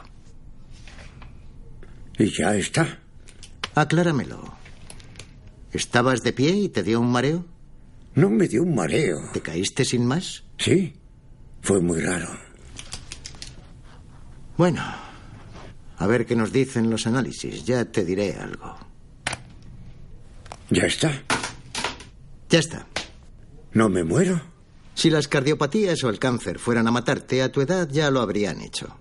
¿Y 2.20 2.30
ya 2.30 2.54
está? 2.54 3.00
Acláramelo. 3.74 4.65
¿Estabas 5.72 6.22
de 6.22 6.32
pie 6.32 6.50
y 6.50 6.68
te 6.68 6.82
dio 6.82 7.00
un 7.00 7.10
mareo? 7.10 7.44
No 8.14 8.30
me 8.30 8.48
dio 8.48 8.62
un 8.62 8.74
mareo. 8.74 9.18
¿Te 9.32 9.40
caíste 9.40 9.84
sin 9.84 10.06
más? 10.06 10.44
Sí. 10.58 10.94
Fue 11.60 11.80
muy 11.80 12.00
raro. 12.00 12.28
Bueno, 14.56 14.82
a 15.98 16.06
ver 16.06 16.24
qué 16.24 16.34
nos 16.34 16.52
dicen 16.52 16.88
los 16.88 17.06
análisis. 17.06 17.64
Ya 17.64 17.84
te 17.84 18.04
diré 18.04 18.34
algo. 18.34 18.76
¿Ya 20.70 20.84
está? 20.84 21.12
Ya 22.48 22.58
está. 22.58 22.86
¿No 23.72 23.88
me 23.88 24.02
muero? 24.02 24.40
Si 24.94 25.10
las 25.10 25.28
cardiopatías 25.28 26.02
o 26.04 26.08
el 26.08 26.18
cáncer 26.18 26.58
fueran 26.58 26.88
a 26.88 26.90
matarte, 26.90 27.42
a 27.42 27.52
tu 27.52 27.60
edad 27.60 27.88
ya 27.90 28.10
lo 28.10 28.20
habrían 28.20 28.62
hecho. 28.62 28.96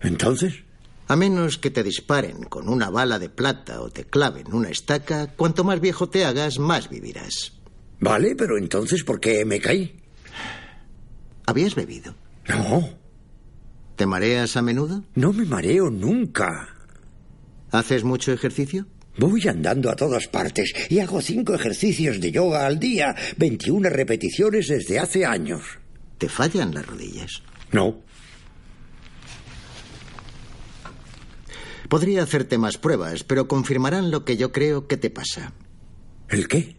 ¿Entonces? 0.00 0.63
A 1.06 1.16
menos 1.16 1.58
que 1.58 1.70
te 1.70 1.82
disparen 1.82 2.44
con 2.44 2.68
una 2.68 2.88
bala 2.88 3.18
de 3.18 3.28
plata 3.28 3.80
o 3.82 3.90
te 3.90 4.04
claven 4.04 4.54
una 4.54 4.70
estaca, 4.70 5.34
cuanto 5.36 5.62
más 5.64 5.80
viejo 5.80 6.08
te 6.08 6.24
hagas, 6.24 6.58
más 6.58 6.88
vivirás. 6.88 7.52
Vale, 8.00 8.34
pero 8.34 8.56
entonces, 8.58 9.04
¿por 9.04 9.20
qué 9.20 9.44
me 9.44 9.60
caí? 9.60 10.00
¿Habías 11.46 11.74
bebido? 11.74 12.14
No. 12.48 12.88
¿Te 13.96 14.06
mareas 14.06 14.56
a 14.56 14.62
menudo? 14.62 15.04
No 15.14 15.32
me 15.32 15.44
mareo 15.44 15.90
nunca. 15.90 16.68
¿Haces 17.70 18.02
mucho 18.02 18.32
ejercicio? 18.32 18.86
Voy 19.18 19.46
andando 19.46 19.90
a 19.90 19.96
todas 19.96 20.26
partes 20.26 20.72
y 20.88 20.98
hago 20.98 21.20
cinco 21.20 21.54
ejercicios 21.54 22.20
de 22.20 22.32
yoga 22.32 22.66
al 22.66 22.80
día, 22.80 23.14
21 23.36 23.88
repeticiones 23.90 24.68
desde 24.68 24.98
hace 24.98 25.24
años. 25.24 25.62
¿Te 26.18 26.28
fallan 26.28 26.74
las 26.74 26.86
rodillas? 26.86 27.42
No. 27.70 28.02
Podría 31.88 32.22
hacerte 32.22 32.58
más 32.58 32.78
pruebas, 32.78 33.24
pero 33.24 33.48
confirmarán 33.48 34.10
lo 34.10 34.24
que 34.24 34.36
yo 34.36 34.52
creo 34.52 34.86
que 34.86 34.96
te 34.96 35.10
pasa. 35.10 35.52
¿El 36.28 36.48
qué? 36.48 36.76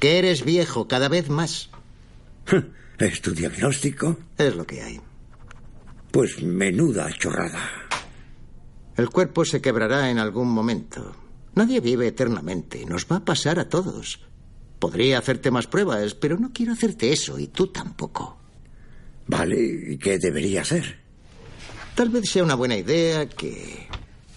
Que 0.00 0.18
eres 0.18 0.44
viejo 0.44 0.88
cada 0.88 1.08
vez 1.08 1.28
más. 1.28 1.70
¿Es 2.98 3.20
tu 3.20 3.32
diagnóstico? 3.32 4.16
Es 4.38 4.54
lo 4.54 4.66
que 4.66 4.82
hay. 4.82 5.00
Pues 6.10 6.42
menuda 6.42 7.10
chorrada. 7.18 7.70
El 8.96 9.08
cuerpo 9.08 9.44
se 9.44 9.60
quebrará 9.60 10.10
en 10.10 10.18
algún 10.18 10.48
momento. 10.48 11.16
Nadie 11.54 11.80
vive 11.80 12.06
eternamente. 12.06 12.84
Nos 12.84 13.06
va 13.10 13.16
a 13.16 13.24
pasar 13.24 13.58
a 13.58 13.68
todos. 13.68 14.20
Podría 14.78 15.18
hacerte 15.18 15.50
más 15.50 15.66
pruebas, 15.66 16.14
pero 16.14 16.38
no 16.38 16.52
quiero 16.52 16.72
hacerte 16.72 17.12
eso 17.12 17.38
y 17.38 17.46
tú 17.48 17.68
tampoco. 17.68 18.38
Vale, 19.26 19.56
¿y 19.92 19.96
qué 19.98 20.18
debería 20.18 20.62
hacer? 20.62 20.98
Tal 21.94 22.08
vez 22.08 22.28
sea 22.28 22.42
una 22.42 22.54
buena 22.54 22.76
idea 22.76 23.28
que 23.28 23.86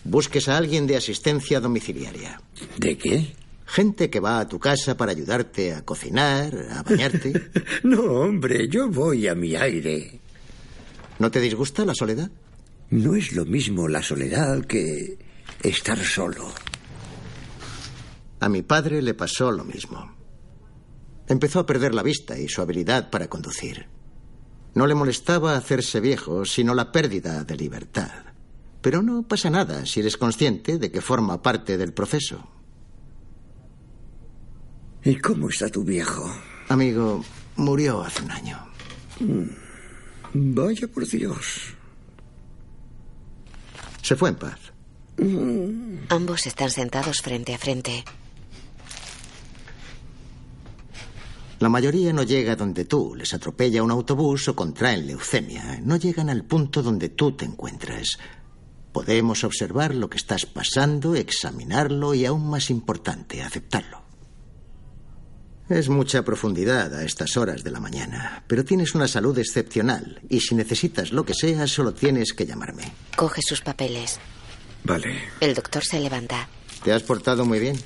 busques 0.05 0.47
a 0.47 0.57
alguien 0.57 0.87
de 0.87 0.95
asistencia 0.95 1.59
domiciliaria. 1.59 2.39
¿De 2.77 2.97
qué? 2.97 3.35
Gente 3.65 4.09
que 4.09 4.19
va 4.19 4.39
a 4.39 4.47
tu 4.47 4.59
casa 4.59 4.95
para 4.95 5.11
ayudarte 5.11 5.73
a 5.73 5.83
cocinar, 5.83 6.55
a 6.71 6.83
bañarte. 6.83 7.33
no, 7.83 8.01
hombre, 8.03 8.69
yo 8.69 8.87
voy 8.89 9.27
a 9.27 9.35
mi 9.35 9.55
aire. 9.55 10.21
¿No 11.19 11.31
te 11.31 11.41
disgusta 11.41 11.83
la 11.83 11.95
soledad? 11.95 12.29
No 12.91 13.15
es 13.15 13.33
lo 13.33 13.45
mismo 13.45 13.87
la 13.87 14.03
soledad 14.03 14.63
que 14.65 15.17
estar 15.63 15.97
solo. 15.97 16.47
A 18.39 18.47
mi 18.47 18.61
padre 18.61 19.01
le 19.01 19.15
pasó 19.15 19.51
lo 19.51 19.63
mismo. 19.63 20.13
Empezó 21.27 21.59
a 21.59 21.65
perder 21.65 21.95
la 21.95 22.03
vista 22.03 22.37
y 22.37 22.47
su 22.47 22.61
habilidad 22.61 23.09
para 23.09 23.27
conducir. 23.27 23.87
No 24.75 24.85
le 24.85 24.93
molestaba 24.93 25.55
hacerse 25.55 25.99
viejo, 25.99 26.45
sino 26.45 26.75
la 26.75 26.91
pérdida 26.91 27.43
de 27.43 27.55
libertad. 27.55 28.24
Pero 28.85 29.01
no 29.01 29.23
pasa 29.23 29.49
nada 29.49 29.83
si 29.87 29.99
eres 29.99 30.15
consciente 30.15 30.77
de 30.77 30.91
que 30.91 31.01
forma 31.01 31.41
parte 31.41 31.75
del 31.75 31.91
proceso. 31.91 32.47
¿Y 35.03 35.15
cómo 35.15 35.49
está 35.49 35.69
tu 35.69 35.83
viejo? 35.83 36.31
Amigo, 36.69 37.25
murió 37.55 38.03
hace 38.03 38.21
un 38.21 38.29
año. 38.29 38.59
Mm. 39.19 40.53
Vaya 40.53 40.87
por 40.87 41.07
Dios. 41.07 41.73
Se 44.03 44.15
fue 44.15 44.29
en 44.29 44.35
paz. 44.35 44.59
Ambos 46.09 46.45
están 46.45 46.69
sentados 46.69 47.23
frente 47.23 47.55
a 47.55 47.57
frente. 47.57 48.03
La 51.57 51.69
mayoría 51.69 52.13
no 52.13 52.21
llega 52.21 52.55
donde 52.55 52.85
tú, 52.85 53.15
les 53.15 53.33
atropella 53.33 53.81
un 53.81 53.89
autobús 53.89 54.47
o 54.47 54.55
contraen 54.55 55.07
leucemia. 55.07 55.81
No 55.81 55.95
llegan 55.95 56.29
al 56.29 56.43
punto 56.43 56.83
donde 56.83 57.09
tú 57.09 57.31
te 57.31 57.45
encuentras. 57.45 58.19
Podemos 58.95 59.43
observar 59.43 59.93
lo 59.93 60.09
que 60.09 60.15
estás 60.15 60.45
pasando, 60.45 61.15
examinarlo 61.15 62.13
y, 62.13 62.25
aún 62.25 62.49
más 62.49 62.69
importante, 62.69 63.41
aceptarlo. 63.41 64.01
Es 65.67 65.89
mucha 65.89 66.23
profundidad 66.23 66.95
a 66.95 67.03
estas 67.03 67.35
horas 67.35 67.61
de 67.65 67.71
la 67.71 67.81
mañana, 67.81 68.45
pero 68.47 68.63
tienes 68.63 68.95
una 68.95 69.09
salud 69.09 69.37
excepcional 69.37 70.21
y 70.29 70.39
si 70.39 70.55
necesitas 70.55 71.11
lo 71.11 71.25
que 71.25 71.33
sea, 71.33 71.67
solo 71.67 71.93
tienes 71.93 72.31
que 72.31 72.45
llamarme. 72.45 72.93
Coge 73.17 73.41
sus 73.41 73.59
papeles. 73.59 74.17
Vale. 74.85 75.23
El 75.41 75.55
doctor 75.55 75.83
se 75.83 75.99
levanta. 75.99 76.47
Te 76.81 76.93
has 76.93 77.03
portado 77.03 77.43
muy 77.43 77.59
bien. 77.59 77.77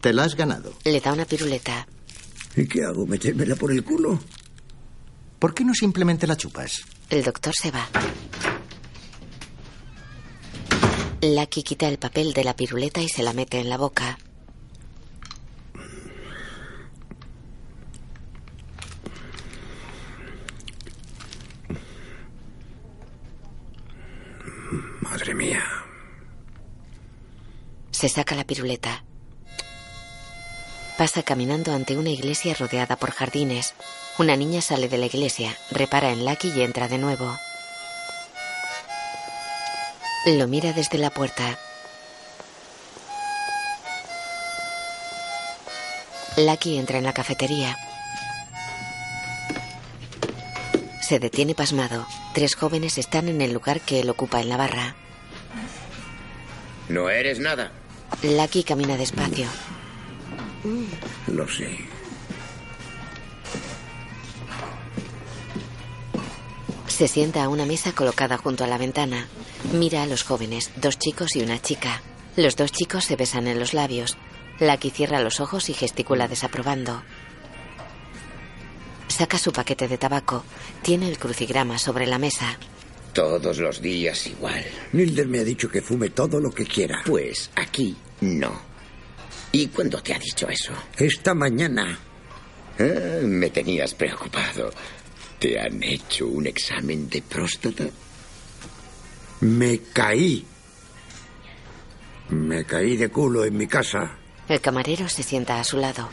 Te 0.00 0.14
la 0.14 0.24
has 0.24 0.36
ganado. 0.36 0.72
Le 0.86 1.02
da 1.02 1.12
una 1.12 1.26
piruleta. 1.26 1.86
¿Y 2.56 2.66
qué 2.66 2.82
hago? 2.82 3.06
¿Metérmela 3.06 3.56
por 3.56 3.72
el 3.72 3.84
culo? 3.84 4.18
¿Por 5.38 5.52
qué 5.52 5.66
no 5.66 5.74
simplemente 5.74 6.26
la 6.26 6.38
chupas? 6.38 6.80
El 7.10 7.22
doctor 7.22 7.54
se 7.54 7.70
va. 7.70 7.86
Lucky 11.34 11.62
quita 11.62 11.88
el 11.88 11.98
papel 11.98 12.32
de 12.32 12.44
la 12.44 12.54
piruleta 12.54 13.00
y 13.00 13.08
se 13.08 13.22
la 13.22 13.32
mete 13.32 13.58
en 13.58 13.68
la 13.68 13.78
boca. 13.78 14.18
Madre 25.00 25.34
mía. 25.34 25.64
Se 27.90 28.08
saca 28.08 28.34
la 28.34 28.44
piruleta. 28.44 29.04
Pasa 30.98 31.22
caminando 31.22 31.72
ante 31.72 31.96
una 31.96 32.10
iglesia 32.10 32.54
rodeada 32.54 32.96
por 32.96 33.10
jardines. 33.10 33.74
Una 34.18 34.36
niña 34.36 34.60
sale 34.60 34.88
de 34.88 34.98
la 34.98 35.06
iglesia, 35.06 35.56
repara 35.70 36.10
en 36.10 36.24
Lucky 36.24 36.52
y 36.54 36.62
entra 36.62 36.88
de 36.88 36.98
nuevo. 36.98 37.36
Lo 40.26 40.48
mira 40.48 40.72
desde 40.72 40.98
la 40.98 41.10
puerta. 41.10 41.56
Lucky 46.36 46.78
entra 46.78 46.98
en 46.98 47.04
la 47.04 47.12
cafetería. 47.12 47.76
Se 51.00 51.20
detiene 51.20 51.54
pasmado. 51.54 52.08
Tres 52.34 52.56
jóvenes 52.56 52.98
están 52.98 53.28
en 53.28 53.40
el 53.40 53.52
lugar 53.52 53.80
que 53.80 54.00
él 54.00 54.10
ocupa 54.10 54.40
en 54.40 54.48
la 54.48 54.56
barra. 54.56 54.96
No 56.88 57.08
eres 57.08 57.38
nada. 57.38 57.70
Lucky 58.24 58.64
camina 58.64 58.96
despacio. 58.96 59.46
Lo 61.28 61.46
sé. 61.46 61.95
Se 66.96 67.08
sienta 67.08 67.44
a 67.44 67.50
una 67.50 67.66
mesa 67.66 67.92
colocada 67.92 68.38
junto 68.38 68.64
a 68.64 68.66
la 68.66 68.78
ventana. 68.78 69.28
Mira 69.74 70.02
a 70.02 70.06
los 70.06 70.22
jóvenes, 70.22 70.70
dos 70.76 70.98
chicos 70.98 71.36
y 71.36 71.42
una 71.42 71.60
chica. 71.60 72.00
Los 72.36 72.56
dos 72.56 72.72
chicos 72.72 73.04
se 73.04 73.16
besan 73.16 73.46
en 73.48 73.58
los 73.58 73.74
labios. 73.74 74.16
Lucky 74.60 74.88
cierra 74.88 75.20
los 75.20 75.40
ojos 75.40 75.68
y 75.68 75.74
gesticula 75.74 76.26
desaprobando. 76.26 77.02
Saca 79.08 79.36
su 79.36 79.52
paquete 79.52 79.88
de 79.88 79.98
tabaco. 79.98 80.42
Tiene 80.80 81.06
el 81.10 81.18
crucigrama 81.18 81.76
sobre 81.76 82.06
la 82.06 82.16
mesa. 82.16 82.58
Todos 83.12 83.58
los 83.58 83.82
días 83.82 84.26
igual. 84.28 84.64
Nilder 84.92 85.28
me 85.28 85.40
ha 85.40 85.44
dicho 85.44 85.68
que 85.68 85.82
fume 85.82 86.08
todo 86.08 86.40
lo 86.40 86.50
que 86.50 86.64
quiera. 86.64 87.02
Pues 87.04 87.50
aquí 87.56 87.94
no. 88.22 88.58
¿Y 89.52 89.66
cuándo 89.66 90.02
te 90.02 90.14
ha 90.14 90.18
dicho 90.18 90.48
eso? 90.48 90.72
Esta 90.96 91.34
mañana. 91.34 91.98
Ah, 92.78 93.20
me 93.22 93.50
tenías 93.50 93.92
preocupado. 93.92 94.70
¿Te 95.46 95.60
han 95.60 95.80
hecho 95.80 96.26
un 96.26 96.44
examen 96.48 97.08
de 97.08 97.22
próstata? 97.22 97.84
Me 99.42 99.78
caí. 99.92 100.44
Me 102.30 102.64
caí 102.64 102.96
de 102.96 103.08
culo 103.10 103.44
en 103.44 103.56
mi 103.56 103.68
casa. 103.68 104.18
El 104.48 104.60
camarero 104.60 105.08
se 105.08 105.22
sienta 105.22 105.60
a 105.60 105.62
su 105.62 105.76
lado. 105.76 106.08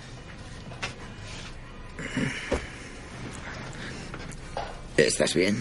¿Estás 4.97 5.33
bien? 5.33 5.57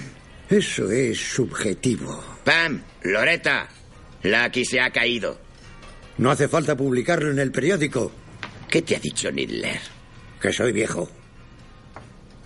Eso 0.51 0.91
es 0.91 1.19
subjetivo. 1.19 2.23
Pam, 2.45 2.83
Loreta, 3.05 3.71
Lucky 4.23 4.67
se 4.67 4.83
ha 4.83 4.91
caído. 4.91 5.41
No 6.19 6.31
hace 6.31 6.47
falta 6.47 6.77
publicarlo 6.77 7.31
en 7.31 7.39
el 7.39 7.51
periódico. 7.51 8.13
¿Qué 8.69 8.83
te 8.83 8.97
ha 8.97 9.01
dicho 9.01 9.33
Nidler? 9.33 9.81
Que 10.43 10.53
soy 10.53 10.73
viejo. 10.73 11.22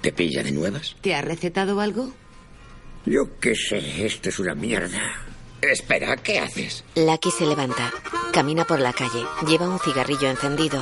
¿Te 0.06 0.12
pilla 0.12 0.44
de 0.44 0.52
nuevas? 0.52 0.94
¿Te 1.00 1.16
ha 1.16 1.20
recetado 1.20 1.80
algo? 1.80 2.12
Yo 3.06 3.40
qué 3.40 3.56
sé, 3.56 4.06
esto 4.06 4.28
es 4.28 4.38
una 4.38 4.54
mierda. 4.54 5.00
Espera, 5.60 6.16
¿qué 6.18 6.38
haces? 6.38 6.84
Lucky 6.94 7.32
se 7.32 7.44
levanta. 7.44 7.92
Camina 8.32 8.64
por 8.64 8.78
la 8.78 8.92
calle. 8.92 9.24
Lleva 9.48 9.68
un 9.68 9.80
cigarrillo 9.80 10.30
encendido. 10.30 10.80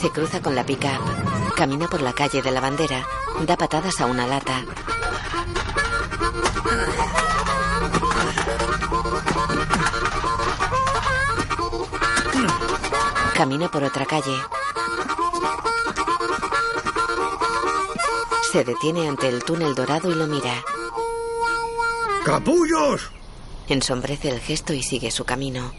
Se 0.00 0.10
cruza 0.10 0.42
con 0.42 0.56
la 0.56 0.66
pica. 0.66 0.98
Camina 1.56 1.86
por 1.86 2.02
la 2.02 2.14
calle 2.14 2.42
de 2.42 2.50
la 2.50 2.60
bandera. 2.60 3.06
Da 3.46 3.56
patadas 3.56 4.00
a 4.00 4.06
una 4.06 4.26
lata. 4.26 4.64
Camina 13.36 13.70
por 13.70 13.84
otra 13.84 14.06
calle. 14.06 14.34
Se 18.50 18.64
detiene 18.64 19.06
ante 19.06 19.28
el 19.28 19.44
túnel 19.44 19.74
dorado 19.74 20.10
y 20.10 20.14
lo 20.14 20.26
mira. 20.26 20.64
¡Capullos! 22.24 23.10
Ensombrece 23.68 24.30
el 24.30 24.40
gesto 24.40 24.72
y 24.72 24.82
sigue 24.82 25.10
su 25.10 25.26
camino. 25.26 25.70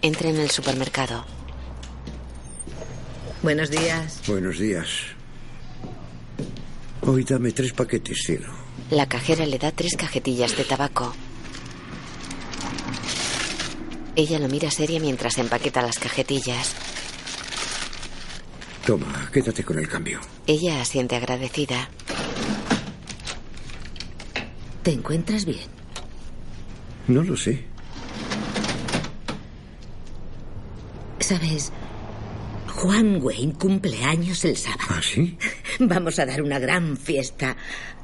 Entra 0.00 0.30
en 0.30 0.38
el 0.38 0.50
supermercado. 0.50 1.24
Buenos 3.42 3.70
días. 3.70 4.20
Buenos 4.26 4.58
días. 4.58 4.88
Hoy 7.02 7.22
dame 7.22 7.52
tres 7.52 7.72
paquetes, 7.72 8.18
cielo. 8.26 8.52
La 8.90 9.08
cajera 9.08 9.46
le 9.46 9.58
da 9.58 9.70
tres 9.70 9.96
cajetillas 9.96 10.56
de 10.56 10.64
tabaco. 10.64 11.14
Ella 14.14 14.38
lo 14.38 14.48
mira 14.48 14.70
seria 14.70 15.00
mientras 15.00 15.38
empaqueta 15.38 15.82
las 15.82 15.98
cajetillas. 15.98 16.74
Toma, 18.86 19.30
quédate 19.32 19.64
con 19.64 19.78
el 19.78 19.88
cambio. 19.88 20.20
Ella 20.46 20.80
asiente 20.80 21.16
agradecida. 21.16 21.88
¿Te 24.82 24.90
encuentras 24.92 25.44
bien? 25.44 25.70
No 27.06 27.22
lo 27.22 27.36
sé. 27.36 27.64
Sabes, 31.20 31.72
Juan 32.74 33.22
Wayne 33.22 33.54
cumple 33.54 34.02
años 34.04 34.44
el 34.44 34.56
sábado. 34.56 34.88
¿Ah, 34.90 35.00
sí? 35.02 35.38
Vamos 35.78 36.18
a 36.18 36.26
dar 36.26 36.42
una 36.42 36.58
gran 36.58 36.96
fiesta. 36.96 37.56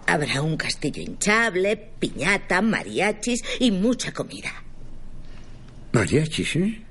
Habrá 0.06 0.40
un 0.40 0.56
castillo 0.56 1.02
hinchable, 1.02 1.76
piñata, 1.76 2.62
mariachis 2.62 3.42
y 3.58 3.72
mucha 3.72 4.12
comida. 4.12 4.67
Mariachis, 5.92 6.56
¿eh? 6.56 6.82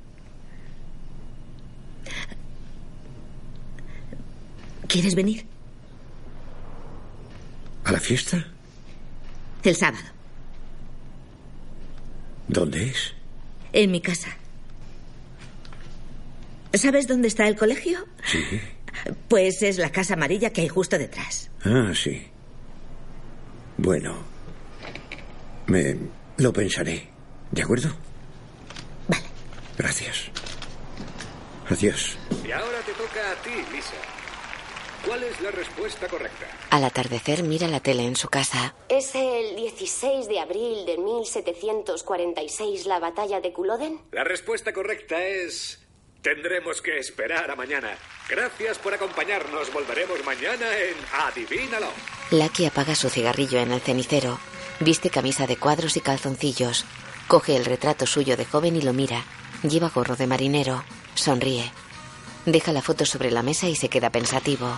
¿Quieres 4.87 5.15
venir? 5.15 5.45
¿A 7.83 7.91
la 7.91 7.99
fiesta? 7.99 8.45
El 9.63 9.75
sábado. 9.75 10.05
¿Dónde 12.47 12.89
es? 12.89 13.13
En 13.73 13.91
mi 13.91 14.01
casa. 14.01 14.29
¿Sabes 16.73 17.07
dónde 17.07 17.27
está 17.27 17.47
el 17.47 17.55
colegio? 17.55 18.05
Sí. 18.25 18.39
Pues 19.27 19.61
es 19.61 19.77
la 19.77 19.91
casa 19.91 20.13
amarilla 20.13 20.51
que 20.51 20.61
hay 20.61 20.67
justo 20.67 20.97
detrás. 20.97 21.49
Ah, 21.63 21.91
sí. 21.93 22.27
Bueno. 23.77 24.15
Me 25.67 25.97
lo 26.37 26.53
pensaré. 26.53 27.09
¿De 27.51 27.61
acuerdo? 27.61 27.89
Gracias. 29.77 30.31
Adiós. 31.69 32.17
Y 32.45 32.51
ahora 32.51 32.79
te 32.85 32.93
toca 32.93 33.31
a 33.31 33.35
ti, 33.43 33.51
Lisa. 33.73 33.93
¿Cuál 35.05 35.23
es 35.23 35.39
la 35.41 35.51
respuesta 35.51 36.07
correcta? 36.07 36.47
Al 36.69 36.83
atardecer 36.83 37.43
mira 37.43 37.67
la 37.67 37.79
tele 37.79 38.05
en 38.05 38.15
su 38.15 38.27
casa. 38.29 38.73
¿Es 38.89 39.13
el 39.15 39.55
16 39.55 40.27
de 40.27 40.39
abril 40.39 40.85
de 40.85 40.97
1746 40.97 42.85
la 42.87 42.99
batalla 42.99 43.39
de 43.39 43.53
Culloden? 43.53 44.01
La 44.11 44.23
respuesta 44.23 44.73
correcta 44.73 45.23
es... 45.23 45.83
Tendremos 46.21 46.81
que 46.81 46.97
esperar 46.97 47.49
a 47.51 47.55
mañana. 47.55 47.95
Gracias 48.27 48.79
por 48.79 48.93
acompañarnos. 48.93 49.71
Volveremos 49.71 50.25
mañana 50.25 50.65
en 50.77 50.95
Adivínalo. 51.13 51.87
Lucky 52.31 52.65
apaga 52.65 52.95
su 52.95 53.09
cigarrillo 53.09 53.59
en 53.59 53.71
el 53.71 53.79
cenicero. 53.79 54.37
Viste 54.81 55.09
camisa 55.09 55.47
de 55.47 55.55
cuadros 55.55 55.95
y 55.95 56.01
calzoncillos. 56.01 56.85
Coge 57.27 57.55
el 57.55 57.63
retrato 57.63 58.05
suyo 58.05 58.35
de 58.35 58.45
joven 58.45 58.75
y 58.75 58.81
lo 58.81 58.91
mira. 58.93 59.23
Lleva 59.63 59.89
gorro 59.89 60.15
de 60.15 60.27
marinero. 60.27 60.83
Sonríe. 61.15 61.71
Deja 62.45 62.71
la 62.71 62.81
foto 62.81 63.05
sobre 63.05 63.31
la 63.31 63.41
mesa 63.41 63.67
y 63.67 63.75
se 63.75 63.89
queda 63.89 64.11
pensativo. 64.11 64.69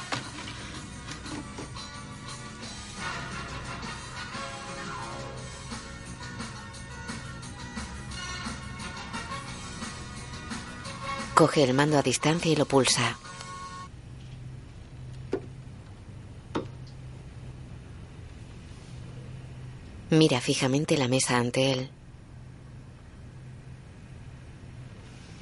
Coge 11.35 11.63
el 11.63 11.73
mando 11.73 11.97
a 11.97 12.01
distancia 12.01 12.51
y 12.51 12.55
lo 12.55 12.65
pulsa. 12.65 13.17
Mira 20.09 20.41
fijamente 20.41 20.97
la 20.97 21.07
mesa 21.07 21.37
ante 21.37 21.71
él. 21.71 21.91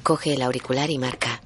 Coge 0.08 0.36
el 0.36 0.41
auricular 0.41 0.89
y 0.89 0.98
marca. 1.00 1.41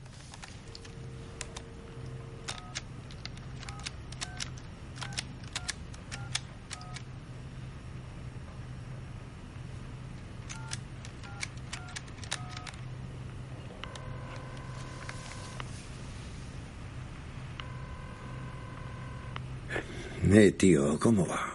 Eh, 20.32 20.52
tío, 20.52 21.00
¿cómo 21.00 21.26
va? 21.26 21.52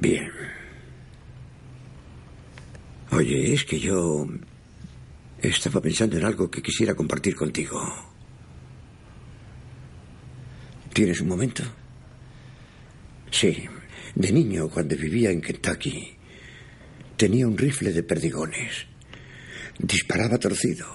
Bien. 0.00 0.47
Oye, 3.10 3.54
es 3.54 3.64
que 3.64 3.80
yo 3.80 4.26
estaba 5.40 5.80
pensando 5.80 6.16
en 6.18 6.24
algo 6.24 6.50
que 6.50 6.62
quisiera 6.62 6.94
compartir 6.94 7.34
contigo. 7.34 7.80
¿Tienes 10.92 11.20
un 11.20 11.28
momento? 11.28 11.62
Sí. 13.30 13.66
De 14.14 14.32
niño, 14.32 14.68
cuando 14.68 14.96
vivía 14.96 15.30
en 15.30 15.40
Kentucky, 15.40 16.16
tenía 17.16 17.46
un 17.46 17.56
rifle 17.56 17.92
de 17.92 18.02
perdigones. 18.02 18.86
Disparaba 19.78 20.38
torcido. 20.38 20.86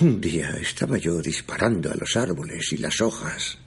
Un 0.00 0.20
día 0.20 0.56
estaba 0.60 0.96
yo 0.96 1.20
disparando 1.20 1.92
a 1.92 1.96
los 1.96 2.16
árboles 2.16 2.72
y 2.72 2.78
las 2.78 3.00
hojas. 3.02 3.58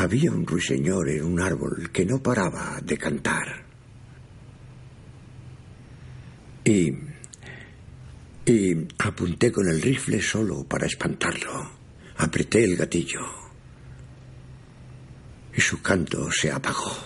Había 0.00 0.30
un 0.30 0.46
ruiseñor 0.46 1.08
en 1.08 1.24
un 1.24 1.40
árbol 1.40 1.90
que 1.92 2.06
no 2.06 2.22
paraba 2.22 2.80
de 2.80 2.96
cantar. 2.96 3.64
Y... 6.64 6.92
Y 8.46 8.86
apunté 9.00 9.50
con 9.50 9.68
el 9.68 9.82
rifle 9.82 10.22
solo 10.22 10.62
para 10.62 10.86
espantarlo. 10.86 11.72
Apreté 12.16 12.62
el 12.62 12.76
gatillo. 12.76 13.22
Y 15.56 15.60
su 15.60 15.82
canto 15.82 16.30
se 16.30 16.52
apagó. 16.52 16.96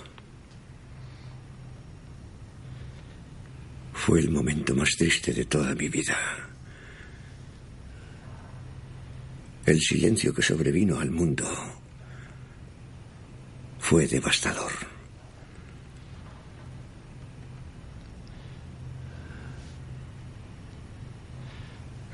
Fue 3.95 4.21
el 4.21 4.31
momento 4.31 4.77
más 4.77 4.91
triste 4.99 5.33
de 5.33 5.47
toda 5.47 5.75
mi 5.75 5.89
vida. 5.89 6.19
El 9.65 9.81
silencio 9.81 10.35
que 10.35 10.43
sobrevino 10.43 11.01
al 11.01 11.11
mundo 11.11 11.82
fue 13.83 14.07
devastador. 14.07 14.73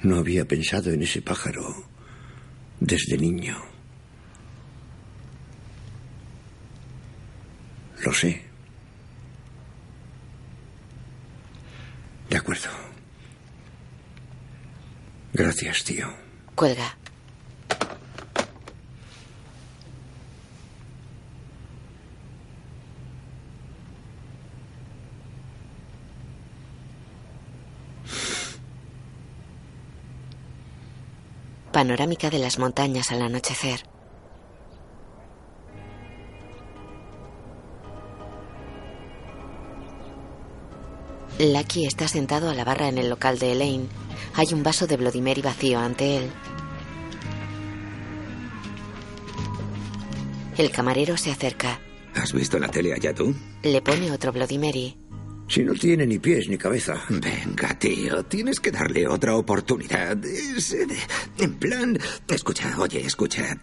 No 0.03 0.17
había 0.17 0.47
pensado 0.47 0.91
en 0.91 1.03
ese 1.03 1.21
pájaro 1.21 1.85
desde 2.81 3.19
niño. 3.19 3.57
Lo 8.03 8.13
sé. 8.15 8.43
De 12.31 12.37
acuerdo. 12.37 12.71
Gracias, 15.35 15.85
tío. 15.85 16.09
Cuelga. 16.55 16.97
Panorámica 31.79 32.29
de 32.29 32.41
las 32.41 32.59
montañas 32.59 33.13
al 33.13 33.23
anochecer. 33.23 33.85
Lucky 41.39 41.87
está 41.87 42.09
sentado 42.09 42.51
a 42.51 42.55
la 42.55 42.65
barra 42.65 42.89
en 42.89 42.99
el 42.99 43.09
local 43.09 43.39
de 43.39 43.53
Elaine. 43.53 43.87
Hay 44.35 44.49
un 44.53 44.65
vaso 44.65 44.89
de 44.89 44.97
Mary 45.21 45.41
vacío 45.41 45.79
ante 45.79 46.17
él. 46.17 46.31
El 50.57 50.73
camarero 50.73 51.17
se 51.17 51.31
acerca. 51.31 51.81
¿Has 52.13 52.33
visto 52.33 52.59
la 52.59 52.67
tele 52.67 52.93
allá 52.93 53.15
tú? 53.15 53.33
Le 53.63 53.81
pone 53.83 54.11
otro 54.11 54.33
Mary. 54.33 54.99
Si 55.49 55.65
no 55.65 55.73
tiene 55.73 56.07
ni 56.07 56.19
pies 56.19 56.47
ni 56.49 56.59
cabeza. 56.59 57.03
Venga, 57.09 57.79
tío, 57.79 58.23
tienes 58.27 58.61
que 58.61 58.71
darle 58.71 59.09
otra 59.09 59.35
oportunidad. 59.35 60.23
Es, 60.23 60.77
en 61.39 61.55
plan, 61.55 61.99
escucha, 62.29 62.75
oye, 62.79 63.01
escucha. 63.01 63.59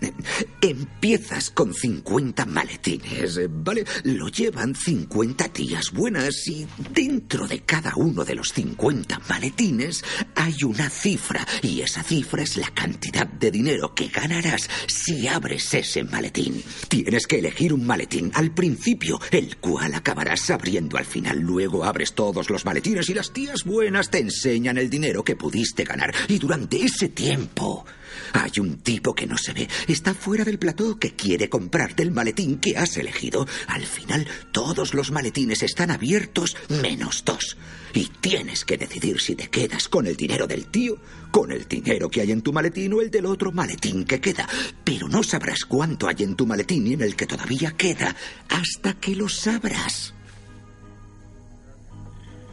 Empiezas 0.62 1.52
con 1.52 1.76
50 1.76 2.44
maletines, 2.48 3.40
¿vale? 3.64 3.86
Lo 4.04 4.30
llevan 4.30 4.74
50 4.74 5.50
tías 5.50 5.92
buenas 5.92 6.48
y 6.48 6.66
dentro 6.92 7.48
de 7.48 7.60
cada 7.60 7.94
uno 7.96 8.26
de 8.26 8.34
los 8.34 8.52
50 8.52 9.22
maletines 9.30 10.04
hay 10.34 10.56
una 10.64 10.90
cifra 10.90 11.46
y 11.62 11.82
esa 11.82 12.02
cifra 12.02 12.42
es 12.42 12.58
la 12.58 12.70
cantidad 12.70 13.28
de 13.28 13.52
dinero 13.52 13.94
que 13.94 14.08
ganarás 14.08 14.68
si 14.88 15.28
abres 15.28 15.72
ese 15.76 16.04
maletín. 16.04 16.64
Tienes 16.88 17.28
que 17.28 17.38
elegir 17.38 17.74
un 17.74 17.86
maletín 17.86 18.32
al 18.34 18.56
principio, 18.56 19.20
el 19.30 19.58
cual 19.58 19.94
acabarás 19.94 20.50
abriendo 20.50 20.98
al 20.98 21.06
final. 21.06 21.40
Luego 21.40 21.75
abres 21.84 22.14
todos 22.14 22.50
los 22.50 22.66
maletines 22.66 23.10
y 23.10 23.14
las 23.14 23.34
tías 23.34 23.64
buenas 23.64 24.10
te 24.10 24.20
enseñan 24.20 24.78
el 24.78 24.90
dinero 24.90 25.24
que 25.24 25.36
pudiste 25.36 25.84
ganar. 25.84 26.14
Y 26.28 26.40
durante 26.40 26.84
ese 26.84 27.10
tiempo 27.10 27.86
hay 28.34 28.52
un 28.60 28.78
tipo 28.80 29.14
que 29.14 29.28
no 29.28 29.38
se 29.38 29.54
ve, 29.54 29.68
está 29.88 30.14
fuera 30.14 30.44
del 30.44 30.60
plató 30.60 30.98
que 30.98 31.16
quiere 31.16 31.50
comprarte 31.50 32.04
el 32.04 32.12
maletín 32.12 32.60
que 32.60 32.78
has 32.78 32.98
elegido. 32.98 33.48
Al 33.68 33.86
final 33.86 34.28
todos 34.52 34.94
los 34.94 35.12
maletines 35.12 35.64
están 35.64 35.92
abiertos 35.92 36.56
menos 36.70 37.24
dos. 37.26 37.58
Y 37.94 38.12
tienes 38.20 38.66
que 38.66 38.78
decidir 38.78 39.22
si 39.22 39.36
te 39.36 39.48
quedas 39.48 39.88
con 39.88 40.06
el 40.06 40.18
dinero 40.18 40.48
del 40.48 40.68
tío, 40.68 40.98
con 41.32 41.52
el 41.52 41.66
dinero 41.68 42.10
que 42.10 42.22
hay 42.22 42.32
en 42.32 42.42
tu 42.42 42.52
maletín 42.52 42.94
o 42.94 43.02
el 43.02 43.10
del 43.10 43.26
otro 43.26 43.52
maletín 43.54 44.04
que 44.04 44.20
queda. 44.20 44.48
Pero 44.84 45.08
no 45.08 45.24
sabrás 45.24 45.64
cuánto 45.66 46.08
hay 46.08 46.18
en 46.20 46.36
tu 46.36 46.46
maletín 46.46 46.86
y 46.88 46.94
en 46.94 47.02
el 47.02 47.16
que 47.16 47.26
todavía 47.26 47.72
queda 47.72 48.16
hasta 48.50 48.94
que 48.96 49.16
lo 49.16 49.30
sabrás. 49.30 50.14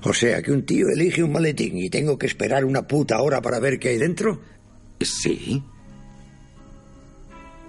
O 0.04 0.12
sea 0.12 0.42
que 0.42 0.50
un 0.50 0.64
tío 0.64 0.88
elige 0.88 1.22
un 1.22 1.32
maletín 1.32 1.78
y 1.78 1.88
tengo 1.88 2.18
que 2.18 2.26
esperar 2.26 2.64
una 2.64 2.82
puta 2.82 3.20
hora 3.22 3.40
para 3.40 3.60
ver 3.60 3.78
qué 3.78 3.90
hay 3.90 3.98
dentro. 3.98 4.40
Sí. 5.00 5.62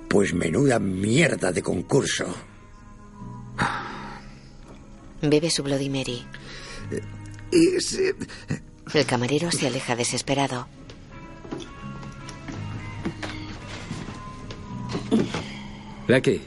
Pues 0.07 0.33
menuda 0.33 0.79
mierda 0.79 1.51
de 1.51 1.61
concurso. 1.61 2.25
Bebe 5.21 5.49
su 5.49 5.63
Bloody 5.63 5.89
Mary. 5.89 6.25
Es, 7.51 7.93
eh, 7.93 8.15
El 8.93 9.05
camarero 9.05 9.51
se 9.51 9.67
aleja 9.67 9.95
desesperado. 9.95 10.67
Lucky, 16.07 16.41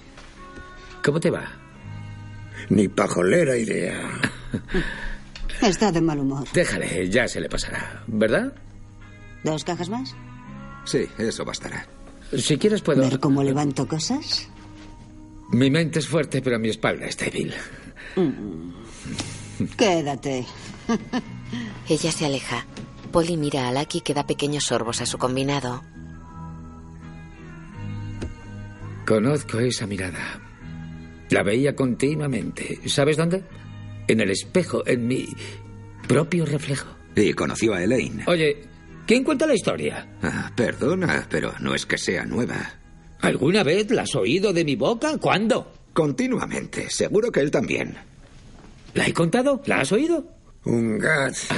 ¿cómo 1.03 1.21
te 1.21 1.31
va? 1.31 1.45
Ni 2.69 2.89
pajolera 2.89 3.57
idea. 3.57 4.01
Está 5.67 5.91
de 5.91 6.01
mal 6.01 6.21
humor. 6.21 6.47
Déjale, 6.53 7.11
ya 7.11 7.27
se 7.27 7.41
le 7.41 7.49
pasará, 7.49 8.05
¿verdad? 8.07 8.53
¿Dos 9.43 9.65
cajas 9.65 9.89
más? 9.89 10.15
Sí, 10.85 11.07
eso 11.19 11.45
bastará. 11.45 11.87
Si 12.37 12.57
quieres 12.57 12.83
puedo... 12.83 13.03
¿Ver 13.03 13.19
cómo 13.19 13.43
levanto 13.43 13.87
cosas? 13.89 14.49
Mi 15.51 15.71
mente 15.71 15.99
es 15.99 16.07
fuerte, 16.07 16.41
pero 16.41 16.59
mi 16.59 16.69
espalda 16.69 17.07
es 17.07 17.17
débil. 17.17 17.53
Mm. 18.15 18.71
Quédate. 19.77 20.47
Ella 21.89 22.13
se 22.13 22.27
aleja. 22.27 22.65
Polly 23.11 23.37
mira 23.37 23.69
a 23.69 23.73
Lucky 23.73 24.01
que 24.03 24.15
da 24.15 24.27
pequeños 24.27 24.65
sorbos 24.65 25.01
a 25.01 25.07
su 25.07 25.19
combinado. 25.19 25.83
Conozco 29.07 29.59
esa 29.61 29.87
mirada. 29.87 30.41
La 31.31 31.43
veía 31.43 31.75
continuamente. 31.75 32.81
¿Sabes 32.89 33.17
dónde? 33.17 33.45
En 34.09 34.21
el 34.21 34.31
espejo, 34.31 34.87
en 34.87 35.07
mi 35.07 35.29
propio 36.07 36.47
reflejo. 36.47 36.89
Y 37.15 37.33
conoció 37.33 37.75
a 37.75 37.83
Elaine. 37.83 38.25
Oye, 38.27 38.63
¿quién 39.07 39.25
cuenta 39.25 39.47
la 39.47 39.55
historia? 39.55 40.07
Ah, 40.23 40.53
perdona, 40.55 41.27
pero 41.31 41.53
no 41.61 41.75
es 41.75 41.87
que 41.87 41.99
sea 41.99 42.25
nueva. 42.25 42.75
¿Alguna 43.21 43.63
vez 43.65 43.91
la 43.91 44.03
has 44.03 44.15
oído 44.15 44.53
de 44.53 44.65
mi 44.65 44.77
boca? 44.77 45.19
¿Cuándo? 45.19 45.73
Continuamente. 45.93 46.91
Seguro 46.91 47.33
que 47.33 47.41
él 47.41 47.51
también. 47.51 47.97
¿La 48.95 49.07
he 49.07 49.13
contado? 49.13 49.63
¿La 49.67 49.81
has 49.81 49.93
oído? 49.93 50.37
Un 50.65 50.99
gats. 50.99 51.49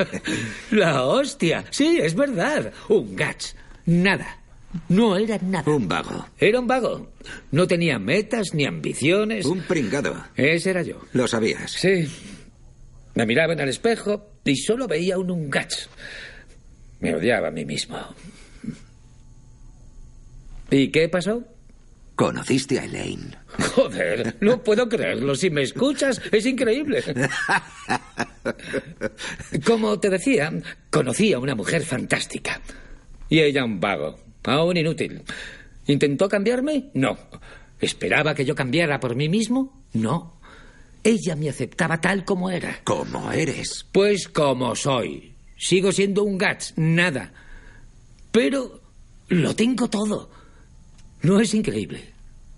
la 0.70 1.04
hostia. 1.04 1.64
Sí, 1.70 1.98
es 2.00 2.14
verdad. 2.14 2.72
Un 2.88 3.14
gats. 3.16 3.56
Nada. 3.86 4.38
No 4.88 5.16
era 5.16 5.38
nada. 5.42 5.70
Un 5.70 5.88
vago. 5.88 6.26
Era 6.38 6.60
un 6.60 6.66
vago. 6.66 7.12
No 7.52 7.66
tenía 7.66 7.98
metas 7.98 8.54
ni 8.54 8.66
ambiciones. 8.66 9.46
Un 9.46 9.62
pringado. 9.62 10.14
Ese 10.34 10.70
era 10.70 10.82
yo. 10.82 11.00
Lo 11.12 11.26
sabías. 11.26 11.72
Sí. 11.72 12.06
Me 13.14 13.26
miraba 13.26 13.54
en 13.54 13.60
el 13.60 13.68
espejo 13.68 14.30
y 14.44 14.56
solo 14.56 14.86
veía 14.86 15.18
un 15.18 15.30
ungats. 15.30 15.88
Me 17.00 17.14
odiaba 17.14 17.48
a 17.48 17.50
mí 17.50 17.64
mismo. 17.64 17.98
¿Y 20.70 20.88
qué 20.88 21.08
pasó? 21.08 21.44
Conociste 22.14 22.78
a 22.78 22.84
Elaine. 22.84 23.36
Joder, 23.74 24.36
no 24.40 24.62
puedo 24.62 24.88
creerlo. 24.88 25.34
Si 25.34 25.50
me 25.50 25.62
escuchas, 25.62 26.20
es 26.32 26.46
increíble. 26.46 27.02
Como 29.66 29.98
te 30.00 30.08
decía, 30.08 30.50
conocí 30.90 31.32
a 31.32 31.38
una 31.38 31.54
mujer 31.54 31.82
fantástica. 31.82 32.60
Y 33.28 33.40
ella 33.40 33.64
un 33.64 33.80
vago, 33.80 34.18
aún 34.46 34.76
inútil. 34.76 35.22
¿Intentó 35.86 36.28
cambiarme? 36.28 36.90
No. 36.94 37.16
¿Esperaba 37.80 38.34
que 38.34 38.44
yo 38.44 38.54
cambiara 38.54 39.00
por 39.00 39.14
mí 39.14 39.28
mismo? 39.28 39.84
No. 39.92 40.40
Ella 41.04 41.36
me 41.36 41.48
aceptaba 41.48 42.00
tal 42.00 42.24
como 42.24 42.50
era. 42.50 42.80
¿Cómo 42.84 43.30
eres? 43.30 43.86
Pues 43.92 44.28
como 44.28 44.74
soy. 44.74 45.34
Sigo 45.56 45.92
siendo 45.92 46.24
un 46.24 46.38
gats, 46.38 46.74
nada. 46.76 47.32
Pero 48.32 48.80
lo 49.28 49.54
tengo 49.54 49.88
todo. 49.88 50.30
¿No 51.22 51.40
es 51.40 51.54
increíble? 51.54 52.12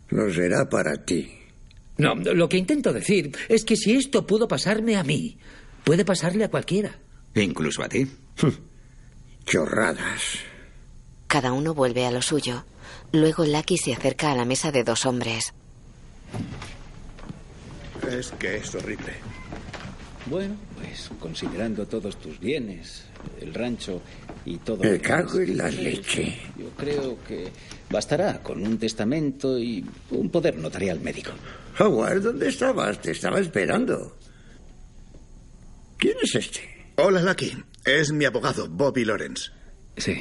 Lo 0.09 0.33
será 0.33 0.69
para 0.69 1.05
ti. 1.05 1.31
No, 1.99 2.15
lo 2.15 2.49
que 2.49 2.57
intento 2.57 2.93
decir 2.93 3.33
es 3.49 3.65
que 3.65 3.77
si 3.77 3.95
esto 3.97 4.27
pudo 4.27 4.49
pasarme 4.49 4.97
a 4.97 5.05
mí, 5.05 5.39
puede 5.85 6.05
pasarle 6.05 6.45
a 6.45 6.51
cualquiera. 6.51 6.99
Incluso 7.35 7.83
a 7.83 7.89
ti. 7.89 8.07
Chorradas. 9.45 10.39
Cada 11.29 11.53
uno 11.53 11.75
vuelve 11.75 12.07
a 12.07 12.11
lo 12.11 12.23
suyo. 12.23 12.65
Luego 13.13 13.45
Lucky 13.45 13.77
se 13.77 13.93
acerca 13.93 14.33
a 14.33 14.35
la 14.35 14.47
mesa 14.47 14.73
de 14.73 14.83
dos 14.83 15.05
hombres. 15.05 15.53
Es 18.11 18.31
que 18.33 18.57
es 18.57 18.75
horrible. 18.75 19.13
Bueno, 20.27 20.57
pues 20.77 21.11
considerando 21.21 21.87
todos 21.87 22.19
tus 22.19 22.41
bienes, 22.41 23.05
el 23.41 23.53
rancho 23.53 24.01
y 24.47 24.57
todo. 24.57 24.79
Me 24.79 24.87
lo 24.87 24.93
que 24.93 25.01
cago 25.01 25.39
en 25.39 25.59
la 25.59 25.69
leche. 25.71 26.35
Yo 26.57 26.71
creo 26.71 27.23
que 27.25 27.51
bastará 27.91 28.43
con 28.43 28.67
un 28.67 28.79
testamento 28.79 29.59
y 29.59 29.85
un 30.11 30.31
poder 30.31 30.57
notarial 30.57 30.99
médico. 31.01 31.33
Howard, 31.79 32.23
¿dónde 32.23 32.49
estabas? 32.49 33.01
Te 33.03 33.11
estaba 33.11 33.39
esperando. 33.39 34.17
¿Quién 35.99 36.17
es 36.23 36.35
este? 36.35 36.93
Hola, 36.97 37.21
Lucky. 37.21 37.53
Es 37.85 38.13
mi 38.13 38.25
abogado, 38.25 38.67
Bobby 38.69 39.05
Lawrence. 39.05 39.51
Sí. 39.97 40.19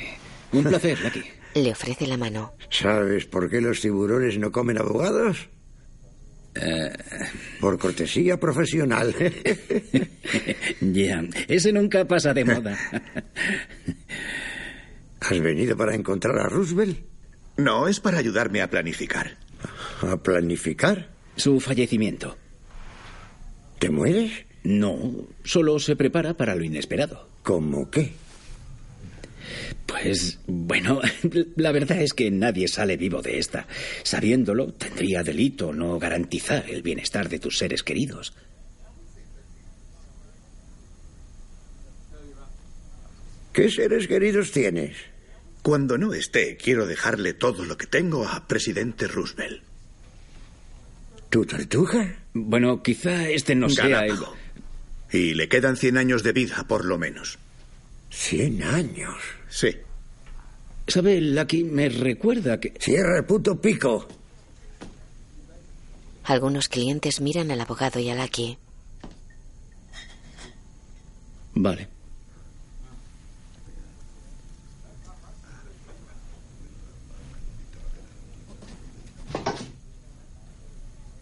Un 0.51 0.63
placer, 0.63 0.99
Lucky. 1.01 1.23
Le 1.55 1.71
ofrece 1.71 2.05
la 2.07 2.17
mano. 2.17 2.53
¿Sabes 2.69 3.25
por 3.25 3.49
qué 3.49 3.61
los 3.61 3.81
tiburones 3.81 4.37
no 4.37 4.51
comen 4.51 4.77
abogados? 4.77 5.49
Eh, 6.55 6.91
Por 7.59 7.77
cortesía 7.77 8.39
profesional. 8.39 9.13
ya, 10.81 11.23
ese 11.47 11.71
nunca 11.71 12.05
pasa 12.05 12.33
de 12.33 12.45
moda. 12.45 12.77
¿Has 15.19 15.39
venido 15.39 15.75
para 15.75 15.95
encontrar 15.95 16.37
a 16.39 16.47
Roosevelt? 16.49 16.99
No, 17.57 17.87
es 17.87 17.99
para 17.99 18.19
ayudarme 18.19 18.61
a 18.61 18.69
planificar. 18.69 19.37
¿A 20.01 20.17
planificar? 20.17 21.09
Su 21.35 21.59
fallecimiento. 21.59 22.37
¿Te 23.79 23.89
mueres? 23.89 24.31
No, 24.63 25.27
solo 25.43 25.79
se 25.79 25.95
prepara 25.95 26.35
para 26.35 26.55
lo 26.55 26.63
inesperado. 26.63 27.27
¿Cómo 27.43 27.89
qué? 27.89 28.13
Pues 29.85 30.39
bueno, 30.47 31.01
la 31.55 31.71
verdad 31.71 32.01
es 32.01 32.13
que 32.13 32.29
nadie 32.31 32.67
sale 32.67 32.97
vivo 32.97 33.21
de 33.21 33.39
esta. 33.39 33.67
Sabiéndolo, 34.03 34.73
tendría 34.73 35.23
delito 35.23 35.73
no 35.73 35.97
garantizar 35.99 36.69
el 36.69 36.81
bienestar 36.81 37.29
de 37.29 37.39
tus 37.39 37.57
seres 37.57 37.83
queridos. 37.83 38.33
¿Qué 43.53 43.71
seres 43.71 44.07
queridos 44.07 44.51
tienes? 44.51 44.97
Cuando 45.63 45.97
no 45.97 46.13
esté, 46.13 46.57
quiero 46.57 46.85
dejarle 46.85 47.33
todo 47.33 47.65
lo 47.65 47.75
que 47.75 47.87
tengo 47.87 48.27
a 48.27 48.47
presidente 48.47 49.07
Roosevelt. 49.07 49.63
¿Tu 51.29 51.45
tortuga? 51.45 52.19
Bueno, 52.33 52.81
quizá 52.83 53.27
este 53.29 53.55
no 53.55 53.67
sea 53.67 54.05
el... 54.05 54.11
Galápago. 54.11 54.35
Y 55.11 55.33
le 55.33 55.49
quedan 55.49 55.75
100 55.75 55.97
años 55.97 56.23
de 56.23 56.33
vida, 56.33 56.65
por 56.67 56.85
lo 56.85 56.97
menos. 56.97 57.39
Cien 58.09 58.63
años. 58.63 59.17
Sí. 59.49 59.75
¿Sabe, 60.87 61.19
Lucky? 61.21 61.63
Me 61.63 61.89
recuerda 61.89 62.59
que... 62.59 62.73
Cierra 62.79 63.17
el 63.17 63.25
puto 63.25 63.59
pico. 63.59 64.07
Algunos 66.23 66.67
clientes 66.69 67.21
miran 67.21 67.51
al 67.51 67.61
abogado 67.61 67.99
y 67.99 68.09
a 68.09 68.15
Lucky. 68.15 68.57
Vale. 71.55 71.87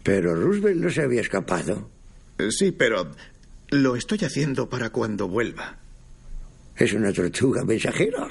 Pero 0.02 0.34
Roosevelt 0.34 0.80
no 0.80 0.90
se 0.90 1.02
había 1.02 1.20
escapado. 1.20 1.90
Eh, 2.38 2.50
Sí, 2.50 2.70
pero 2.72 3.10
lo 3.70 3.96
estoy 3.96 4.18
haciendo 4.18 4.68
para 4.68 4.90
cuando 4.90 5.28
vuelva. 5.28 5.78
¿Es 6.76 6.92
una 6.92 7.12
tortuga 7.12 7.64
mensajera? 7.64 8.28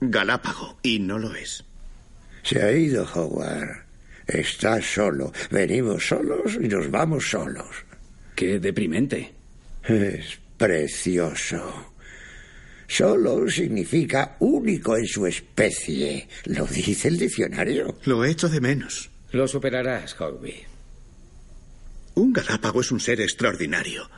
Galápago, 0.00 0.78
y 0.82 0.98
no 0.98 1.18
lo 1.18 1.34
es. 1.34 1.64
Se 2.42 2.62
ha 2.62 2.72
ido, 2.72 3.06
Howard. 3.14 3.84
Está 4.26 4.80
solo. 4.82 5.32
Venimos 5.50 6.08
solos 6.08 6.58
y 6.60 6.68
nos 6.68 6.90
vamos 6.90 7.30
solos. 7.30 7.84
Qué 8.34 8.58
deprimente. 8.58 9.32
Es 9.84 10.38
precioso. 10.56 11.92
Solo 12.86 13.48
significa 13.48 14.36
único 14.40 14.96
en 14.96 15.06
su 15.06 15.26
especie. 15.26 16.28
Lo 16.46 16.66
dice 16.66 17.08
el 17.08 17.18
diccionario. 17.18 17.98
Lo 18.04 18.24
echo 18.24 18.48
de 18.48 18.60
menos. 18.60 19.10
Lo 19.32 19.48
superarás, 19.48 20.18
Hogby. 20.20 20.54
Un 22.14 22.32
galápago 22.32 22.80
es 22.80 22.92
un 22.92 23.00
ser 23.00 23.20
extraordinario. 23.20 24.08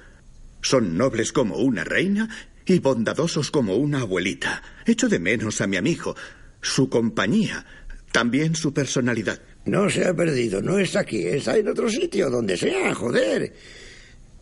Son 0.60 0.96
nobles 0.96 1.32
como 1.32 1.56
una 1.56 1.84
reina 1.84 2.28
y 2.66 2.78
bondadosos 2.80 3.50
como 3.50 3.76
una 3.76 4.00
abuelita. 4.00 4.62
Echo 4.84 5.08
de 5.08 5.18
menos 5.18 5.60
a 5.60 5.66
mi 5.66 5.76
amigo, 5.76 6.16
su 6.60 6.90
compañía, 6.90 7.64
también 8.12 8.54
su 8.54 8.74
personalidad. 8.74 9.40
No 9.64 9.88
se 9.88 10.04
ha 10.06 10.14
perdido, 10.14 10.60
no 10.60 10.78
está 10.78 11.00
aquí, 11.00 11.24
está 11.26 11.56
en 11.56 11.68
otro 11.68 11.88
sitio, 11.88 12.28
donde 12.28 12.56
sea, 12.56 12.94
joder. 12.94 13.52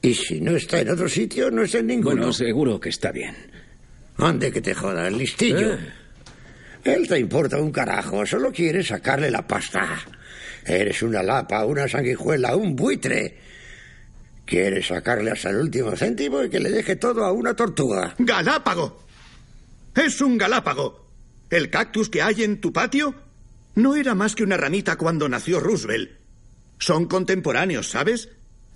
Y 0.03 0.14
si 0.14 0.41
no 0.41 0.57
está 0.57 0.81
en 0.81 0.91
otro 0.91 1.09
sitio, 1.09 1.51
no 1.51 1.62
está 1.62 1.79
en 1.79 1.87
ninguno. 1.87 2.16
Bueno, 2.16 2.33
seguro 2.33 2.81
que 2.81 2.91
está 2.91 3.11
bien. 3.11 3.35
Ande 4.16 4.53
que 4.53 4.61
te 4.61 4.75
jodas, 4.75 5.12
listillo. 5.12 5.75
Eh. 5.75 5.93
Él 6.85 7.09
te 7.09 7.18
importa 7.18 7.59
un 7.59 7.72
carajo, 7.72 8.27
solo 8.27 8.53
quiere 8.53 8.83
sacarle 8.83 9.31
la 9.31 9.47
pasta. 9.47 9.99
Eres 10.66 11.03
una 11.03 11.22
lapa, 11.22 11.64
una 11.64 11.89
sanguijuela, 11.89 12.57
un 12.57 12.77
buitre. 12.77 13.39
Quieres 14.45 14.89
sacarle 14.89 15.31
hasta 15.31 15.51
el 15.51 15.57
último 15.57 15.97
céntimo 15.97 16.43
y 16.43 16.51
que 16.51 16.61
le 16.61 16.71
deje 16.71 16.97
todo 16.97 17.25
a 17.25 17.33
una 17.33 17.55
tortuga. 17.55 18.15
¡Galápago! 18.19 19.05
¡Es 19.95 20.21
un 20.21 20.37
galápago! 20.37 21.09
¿El 21.49 21.71
cactus 21.71 22.11
que 22.11 22.21
hay 22.21 22.43
en 22.43 22.61
tu 22.61 22.73
patio? 22.73 23.15
No 23.77 23.97
era 23.97 24.15
más 24.15 24.35
que 24.35 24.43
una 24.43 24.57
ramita 24.57 24.97
cuando 24.97 25.29
nació 25.29 25.61
Roosevelt. 25.61 26.11
Son 26.79 27.07
contemporáneos, 27.07 27.89
¿sabes? 27.89 28.29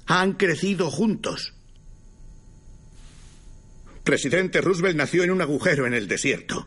Han 0.06 0.34
crecido 0.34 0.90
juntos. 0.90 1.54
Presidente 4.04 4.62
Roosevelt 4.62 4.96
nació 4.96 5.22
en 5.22 5.30
un 5.30 5.42
agujero 5.42 5.86
en 5.86 5.92
el 5.92 6.08
desierto. 6.08 6.66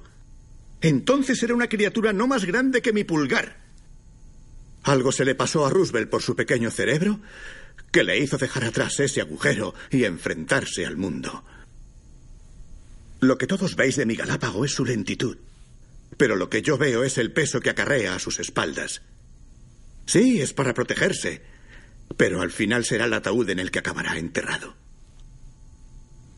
Entonces 0.82 1.42
era 1.42 1.56
una 1.56 1.70
criatura 1.70 2.14
no 2.14 2.28
más 2.28 2.46
grande 2.46 2.82
que 2.82 2.94
mi 2.94 3.04
pulgar. 3.04 3.58
Algo 4.84 5.12
se 5.12 5.26
le 5.26 5.36
pasó 5.36 5.66
a 5.66 5.70
Roosevelt 5.70 6.10
por 6.10 6.22
su 6.22 6.36
pequeño 6.36 6.70
cerebro 6.72 7.20
que 7.92 8.04
le 8.04 8.18
hizo 8.18 8.38
dejar 8.38 8.64
atrás 8.64 9.00
ese 9.00 9.22
agujero 9.22 9.74
y 9.90 10.06
enfrentarse 10.06 10.86
al 10.86 10.98
mundo. 10.98 11.44
Lo 13.20 13.38
que 13.38 13.48
todos 13.48 13.76
veis 13.76 13.98
de 13.98 14.06
mi 14.06 14.16
Galápago 14.16 14.66
es 14.66 14.74
su 14.74 14.86
lentitud, 14.86 15.38
pero 16.18 16.36
lo 16.36 16.50
que 16.50 16.62
yo 16.62 16.78
veo 16.78 17.04
es 17.04 17.18
el 17.18 17.32
peso 17.32 17.60
que 17.60 17.70
acarrea 17.70 18.16
a 18.16 18.20
sus 18.20 18.40
espaldas. 18.40 19.02
Sí, 20.06 20.42
es 20.42 20.54
para 20.54 20.74
protegerse, 20.74 21.42
pero 22.18 22.42
al 22.42 22.52
final 22.52 22.86
será 22.86 23.06
el 23.06 23.14
ataúd 23.14 23.50
en 23.50 23.60
el 23.60 23.72
que 23.72 23.80
acabará 23.80 24.18
enterrado. 24.18 24.76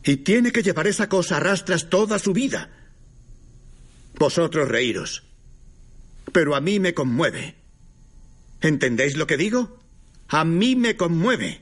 Y 0.04 0.18
tiene 0.18 0.52
que 0.52 0.62
llevar 0.62 0.86
esa 0.86 1.08
cosa 1.08 1.38
a 1.38 1.40
rastras 1.40 1.88
toda 1.88 2.18
su 2.18 2.32
vida. 2.32 2.70
Vosotros 4.16 4.68
reíros, 4.68 5.24
pero 6.32 6.54
a 6.54 6.60
mí 6.60 6.78
me 6.80 6.94
conmueve. 6.94 7.56
¿Entendéis 8.60 9.16
lo 9.16 9.26
que 9.26 9.36
digo? 9.36 9.83
A 10.34 10.44
mí 10.44 10.74
me 10.74 10.96
conmueve. 10.96 11.60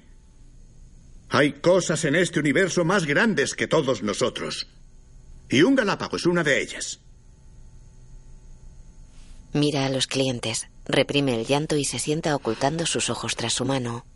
Hay 1.28 1.52
cosas 1.52 2.06
en 2.06 2.16
este 2.16 2.40
universo 2.40 2.86
más 2.86 3.04
grandes 3.04 3.52
que 3.54 3.66
todos 3.66 4.02
nosotros. 4.02 4.66
Y 5.50 5.60
un 5.60 5.74
galápago 5.74 6.16
es 6.16 6.24
una 6.24 6.42
de 6.42 6.62
ellas. 6.62 6.98
Mira 9.52 9.84
a 9.84 9.90
los 9.90 10.06
clientes, 10.06 10.68
reprime 10.86 11.38
el 11.38 11.44
llanto 11.46 11.76
y 11.76 11.84
se 11.84 11.98
sienta 11.98 12.34
ocultando 12.34 12.86
sus 12.86 13.10
ojos 13.10 13.36
tras 13.36 13.52
su 13.52 13.66
mano. 13.66 14.06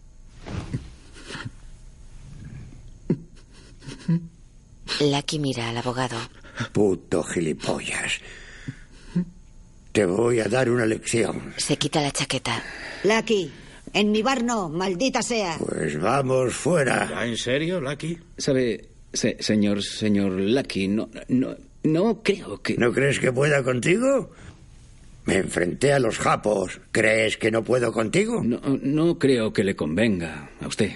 Lucky 4.98 5.38
mira 5.38 5.68
al 5.68 5.76
abogado. 5.76 6.16
Puto 6.72 7.22
gilipollas. 7.24 8.22
Te 9.92 10.06
voy 10.06 10.40
a 10.40 10.48
dar 10.48 10.70
una 10.70 10.86
lección. 10.86 11.52
Se 11.58 11.76
quita 11.76 12.00
la 12.00 12.10
chaqueta. 12.10 12.64
Lucky, 13.04 13.52
en 13.98 14.10
mi 14.12 14.22
bar 14.22 14.42
no, 14.44 14.68
maldita 14.68 15.22
sea. 15.22 15.56
Pues 15.58 16.00
vamos 16.00 16.54
fuera. 16.54 17.08
¿Ya 17.10 17.26
en 17.26 17.36
serio, 17.36 17.80
Lucky? 17.80 18.18
Sabe, 18.38 18.88
se- 19.12 19.36
señor, 19.42 19.82
señor 19.82 20.32
Lucky, 20.32 20.88
no, 20.88 21.08
no, 21.28 21.56
no 21.84 22.22
creo 22.22 22.60
que... 22.62 22.76
¿No 22.76 22.92
crees 22.92 23.18
que 23.18 23.32
pueda 23.32 23.62
contigo? 23.62 24.30
Me 25.24 25.36
enfrenté 25.38 25.92
a 25.92 25.98
los 25.98 26.18
japos. 26.18 26.80
¿Crees 26.92 27.36
que 27.36 27.50
no 27.50 27.64
puedo 27.64 27.92
contigo? 27.92 28.42
No, 28.44 28.60
no 28.80 29.18
creo 29.18 29.52
que 29.52 29.64
le 29.64 29.74
convenga 29.74 30.50
a 30.60 30.68
usted. 30.68 30.92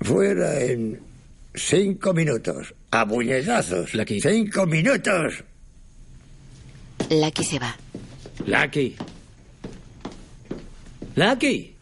Fuera 0.00 0.60
en 0.62 1.00
cinco 1.54 2.12
minutos. 2.14 2.74
A 2.90 3.06
puñetazos. 3.06 3.94
Lucky. 3.94 4.20
Cinco 4.20 4.66
minutos. 4.66 5.42
Lucky 7.10 7.44
se 7.44 7.58
va. 7.58 7.76
Lucky. 8.46 8.96
Lucky. 11.14 11.76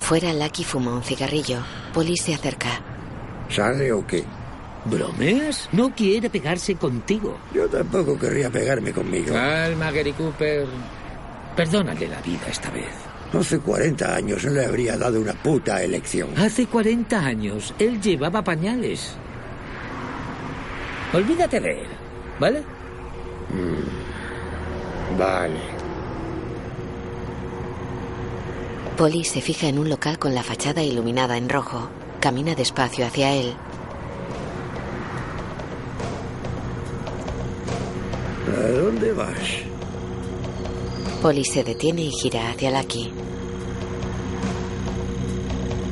Fuera, 0.00 0.32
Lucky 0.32 0.64
fuma 0.64 0.94
un 0.94 1.02
cigarrillo. 1.02 1.58
Polly 1.92 2.16
se 2.16 2.34
acerca. 2.34 2.80
¿Sale 3.48 3.92
o 3.92 4.06
qué? 4.06 4.24
¿Bromeas? 4.84 5.68
No 5.72 5.94
quiere 5.94 6.28
pegarse 6.28 6.74
contigo. 6.74 7.38
Yo 7.54 7.68
tampoco 7.68 8.18
querría 8.18 8.50
pegarme 8.50 8.92
conmigo. 8.92 9.32
Calma, 9.32 9.90
Gary 9.90 10.12
Cooper. 10.12 10.66
Perdónale 11.56 12.08
la 12.08 12.20
vida 12.20 12.46
esta 12.48 12.70
vez. 12.70 12.88
Hace 13.32 13.60
40 13.60 14.14
años 14.14 14.44
no 14.44 14.50
le 14.50 14.64
habría 14.66 14.96
dado 14.96 15.20
una 15.20 15.32
puta 15.34 15.82
elección. 15.82 16.30
Hace 16.36 16.66
40 16.66 17.18
años 17.18 17.74
él 17.78 18.00
llevaba 18.00 18.42
pañales. 18.42 19.14
Olvídate 21.12 21.60
de 21.60 21.82
él, 21.82 21.88
¿vale? 22.40 22.62
Vale. 25.18 25.81
Polly 28.96 29.24
se 29.24 29.40
fija 29.40 29.68
en 29.68 29.78
un 29.78 29.88
local 29.88 30.18
con 30.18 30.34
la 30.34 30.42
fachada 30.42 30.82
iluminada 30.82 31.36
en 31.36 31.48
rojo. 31.48 31.88
Camina 32.20 32.54
despacio 32.54 33.06
hacia 33.06 33.34
él. 33.34 33.54
¿A 38.54 38.68
dónde 38.70 39.12
vas? 39.12 39.38
Polly 41.22 41.44
se 41.44 41.64
detiene 41.64 42.02
y 42.02 42.10
gira 42.10 42.50
hacia 42.50 42.70
Lucky. 42.70 43.10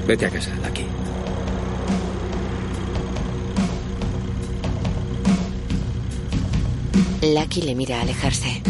Vete 0.06 0.26
a 0.26 0.30
casa, 0.30 0.54
Lucky. 0.56 0.84
Lucky 7.22 7.62
le 7.62 7.74
mira 7.74 8.00
alejarse. 8.02 8.62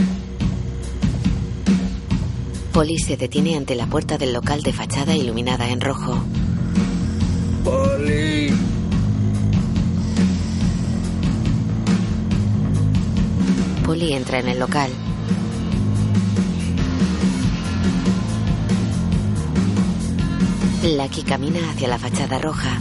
Polly 2.72 2.98
se 2.98 3.16
detiene 3.16 3.56
ante 3.56 3.74
la 3.74 3.86
puerta 3.86 4.16
del 4.16 4.32
local 4.32 4.62
de 4.62 4.72
fachada 4.72 5.16
iluminada 5.16 5.68
en 5.68 5.80
rojo. 5.80 6.22
¡Poli! 7.64 8.52
Polly 13.84 14.12
entra 14.12 14.38
en 14.38 14.48
el 14.48 14.60
local. 14.60 14.90
Lucky 20.96 21.22
camina 21.24 21.58
hacia 21.70 21.88
la 21.88 21.98
fachada 21.98 22.38
roja. 22.38 22.80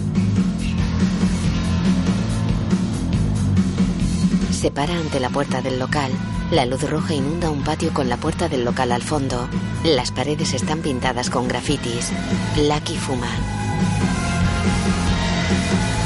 Se 4.60 4.72
para 4.72 4.94
ante 4.94 5.22
la 5.22 5.30
puerta 5.30 5.62
del 5.62 5.80
local. 5.80 6.12
La 6.52 6.66
luz 6.66 6.82
roja 6.90 7.14
inunda 7.14 7.50
un 7.50 7.64
patio 7.64 7.94
con 7.94 8.10
la 8.10 8.18
puerta 8.18 8.50
del 8.50 8.66
local 8.66 8.92
al 8.92 9.02
fondo. 9.02 9.48
Las 9.86 10.12
paredes 10.12 10.54
están 10.54 10.82
pintadas 10.82 11.30
con 11.30 11.48
grafitis. 11.48 12.12
Lucky 12.58 12.98
fuma. 12.98 13.30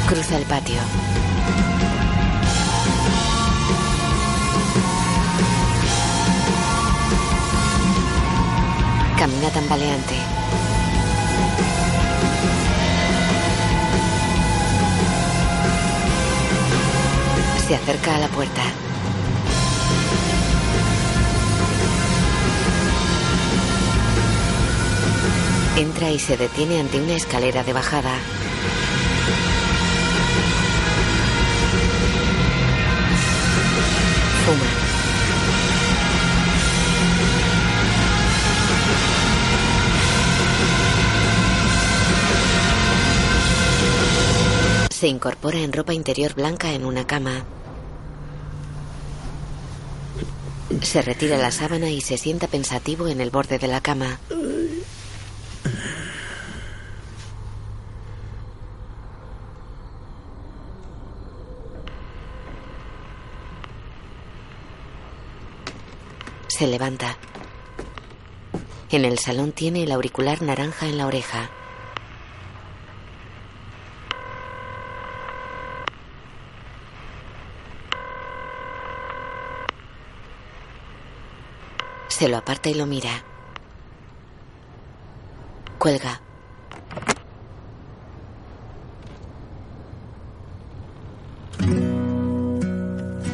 Cruza 0.08 0.38
el 0.38 0.44
patio. 0.44 0.78
Camina 9.18 9.50
tambaleante. 9.50 10.33
Se 17.74 17.78
acerca 17.78 18.16
a 18.16 18.20
la 18.20 18.28
puerta. 18.28 18.62
Entra 25.76 26.12
y 26.12 26.20
se 26.20 26.38
detiene 26.38 26.80
ante 26.80 27.02
una 27.02 27.16
escalera 27.16 27.64
de 27.64 27.74
bajada. 27.74 28.12
Fuma. 34.46 34.66
Se 44.92 45.08
incorpora 45.08 45.58
en 45.58 45.74
ropa 45.74 45.96
interior 45.96 46.36
blanca 46.36 46.72
en 46.72 46.86
una 46.86 47.08
cama. 47.08 47.44
Se 50.94 51.02
retira 51.02 51.40
la 51.40 51.50
sábana 51.50 51.90
y 51.90 52.02
se 52.02 52.20
sienta 52.20 52.46
pensativo 52.46 53.08
en 53.08 53.20
el 53.20 53.32
borde 53.32 53.58
de 53.58 53.68
la 53.68 53.82
cama. 53.82 54.20
Se 66.48 66.68
levanta. 66.68 67.18
En 68.92 69.04
el 69.04 69.18
salón 69.18 69.52
tiene 69.52 69.82
el 69.86 69.92
auricular 69.92 70.44
naranja 70.44 70.86
en 70.86 71.00
la 71.00 71.08
oreja. 71.08 71.50
Se 82.24 82.30
lo 82.30 82.38
aparta 82.38 82.70
y 82.70 82.74
lo 82.74 82.86
mira. 82.86 83.22
Cuelga. 85.78 86.22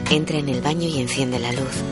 Entra 0.09 0.39
en 0.39 0.49
el 0.49 0.61
baño 0.61 0.87
y 0.87 1.01
enciende 1.01 1.37
la 1.37 1.51
luz. 1.51 1.83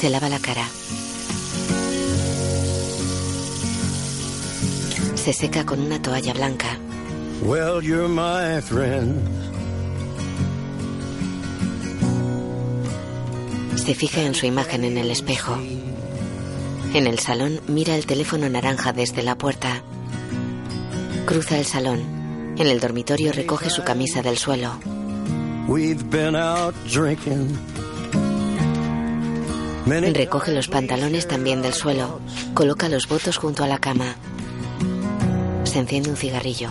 Se 0.00 0.08
lava 0.08 0.30
la 0.30 0.38
cara. 0.38 0.66
Se 5.16 5.34
seca 5.34 5.66
con 5.66 5.80
una 5.80 6.00
toalla 6.00 6.32
blanca. 6.32 6.78
Well, 7.42 7.82
you're 7.82 8.08
my 8.08 8.60
friend. 8.60 9.22
Se 13.76 13.94
fija 13.94 14.22
en 14.22 14.34
su 14.34 14.46
imagen 14.46 14.84
en 14.84 14.98
el 14.98 15.10
espejo. 15.10 15.56
En 16.94 17.06
el 17.06 17.18
salón 17.18 17.60
mira 17.68 17.94
el 17.94 18.06
teléfono 18.06 18.48
naranja 18.48 18.92
desde 18.92 19.22
la 19.22 19.36
puerta. 19.36 19.82
Cruza 21.26 21.58
el 21.58 21.64
salón. 21.64 22.00
En 22.58 22.66
el 22.66 22.80
dormitorio 22.80 23.32
recoge 23.32 23.70
su 23.70 23.84
camisa 23.84 24.20
del 24.20 24.36
suelo. 24.36 24.78
We've 25.68 26.02
been 26.10 26.34
out 26.34 26.74
drinking. 26.92 27.56
Recoge 29.86 30.52
los 30.52 30.68
pantalones 30.68 31.28
también 31.28 31.62
del 31.62 31.72
suelo. 31.72 32.20
Coloca 32.52 32.88
los 32.88 33.06
votos 33.06 33.36
junto 33.36 33.64
a 33.64 33.68
la 33.68 33.78
cama. 33.78 34.16
Se 35.64 35.78
enciende 35.78 36.10
un 36.10 36.16
cigarrillo. 36.16 36.70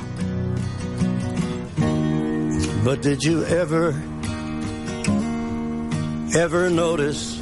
But 2.84 3.02
did 3.02 3.24
you 3.24 3.44
ever, 3.46 3.94
ever 6.36 6.70
notice 6.70 7.38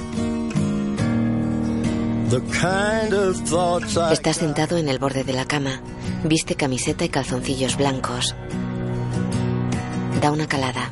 the 2.30 2.42
kind 2.52 3.14
of 3.14 3.38
thoughts 3.48 3.98
I 3.98 4.14
Está 4.14 4.34
sentado 4.34 4.78
en 4.78 4.90
el 4.90 4.98
borde 4.98 5.24
de 5.24 5.34
la 5.34 5.46
cama. 5.46 5.82
Viste 6.24 6.56
camiseta 6.56 7.06
y 7.06 7.10
calzoncillos 7.10 7.78
blancos. 7.78 8.36
Da 10.22 10.32
una 10.32 10.48
calada. 10.48 10.90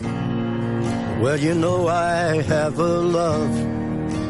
Well, 1.22 1.40
you 1.40 1.54
know 1.56 1.88
I 1.88 2.42
have 2.44 2.78
a 2.80 3.00
love, 3.02 3.50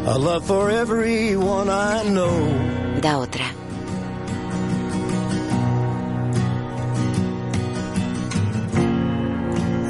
a 0.05 0.17
love 0.17 0.45
for 0.45 0.69
everyone 0.69 1.69
I 1.69 2.03
know. 2.03 3.01
Da 3.01 3.17
otra. 3.17 3.62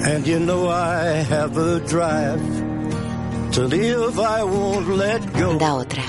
And 0.06 0.28
you 0.28 0.40
know 0.40 0.68
I 0.70 1.24
have 1.30 1.58
a 1.58 1.80
drive 1.80 2.42
to 3.54 3.62
live, 3.68 4.20
I 4.20 4.44
won't 4.44 4.90
let 4.90 5.22
go. 5.34 5.58
Da 5.58 5.76
otra. 5.76 6.04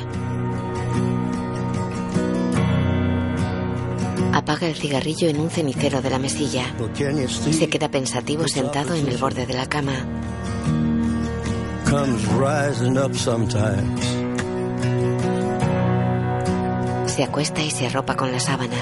Apaga 4.32 4.66
el 4.66 4.74
cigarrillo 4.74 5.28
en 5.28 5.40
un 5.40 5.49
cenicero 5.49 6.03
de 6.03 6.11
la 6.11 6.18
mesilla. 6.18 6.64
Se 7.53 7.68
queda 7.68 7.88
pensativo 7.88 8.49
sentado 8.49 8.95
en 8.95 9.07
el 9.07 9.16
borde 9.16 9.47
de 9.47 9.55
la 9.55 9.66
cama. 9.66 9.92
Se 17.07 17.22
acuesta 17.22 17.62
y 17.62 17.70
se 17.70 17.86
arropa 17.86 18.16
con 18.16 18.32
la 18.32 18.40
sábana. 18.40 18.76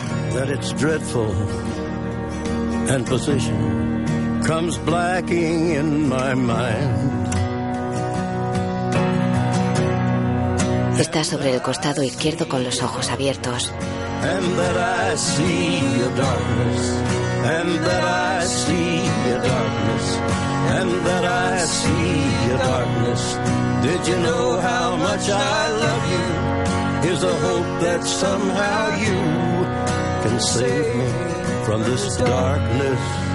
Comes 4.44 4.76
blacking 4.78 5.70
in 5.70 6.08
my 6.08 6.34
mind. 6.34 7.28
Está 10.98 11.24
sobre 11.24 11.54
el 11.54 11.62
costado 11.62 12.02
izquierdo 12.02 12.48
con 12.48 12.64
los 12.64 12.82
ojos 12.82 13.10
abiertos. 13.10 13.72
And 14.22 14.56
that 14.56 14.76
I 14.76 15.16
see 15.16 15.80
your 15.98 16.14
darkness, 16.14 16.82
and 17.44 17.84
that 17.84 18.04
I 18.04 18.44
see 18.44 19.02
your 19.28 19.40
darkness, 19.42 20.04
and 20.78 20.90
that 21.06 21.24
I 21.24 21.58
see 21.64 22.48
your 22.48 22.58
darkness. 22.58 23.38
Did 23.82 24.06
you 24.06 24.16
know 24.22 24.60
how 24.60 24.96
much 24.96 25.28
I 25.28 25.68
love 25.84 26.04
you? 26.14 27.08
Here's 27.08 27.24
a 27.24 27.34
hope 27.34 27.80
that 27.80 28.04
somehow 28.04 28.96
you 28.96 29.18
can 30.22 30.38
save 30.38 30.94
me 30.94 31.10
from 31.64 31.82
this 31.82 32.16
darkness. 32.16 33.31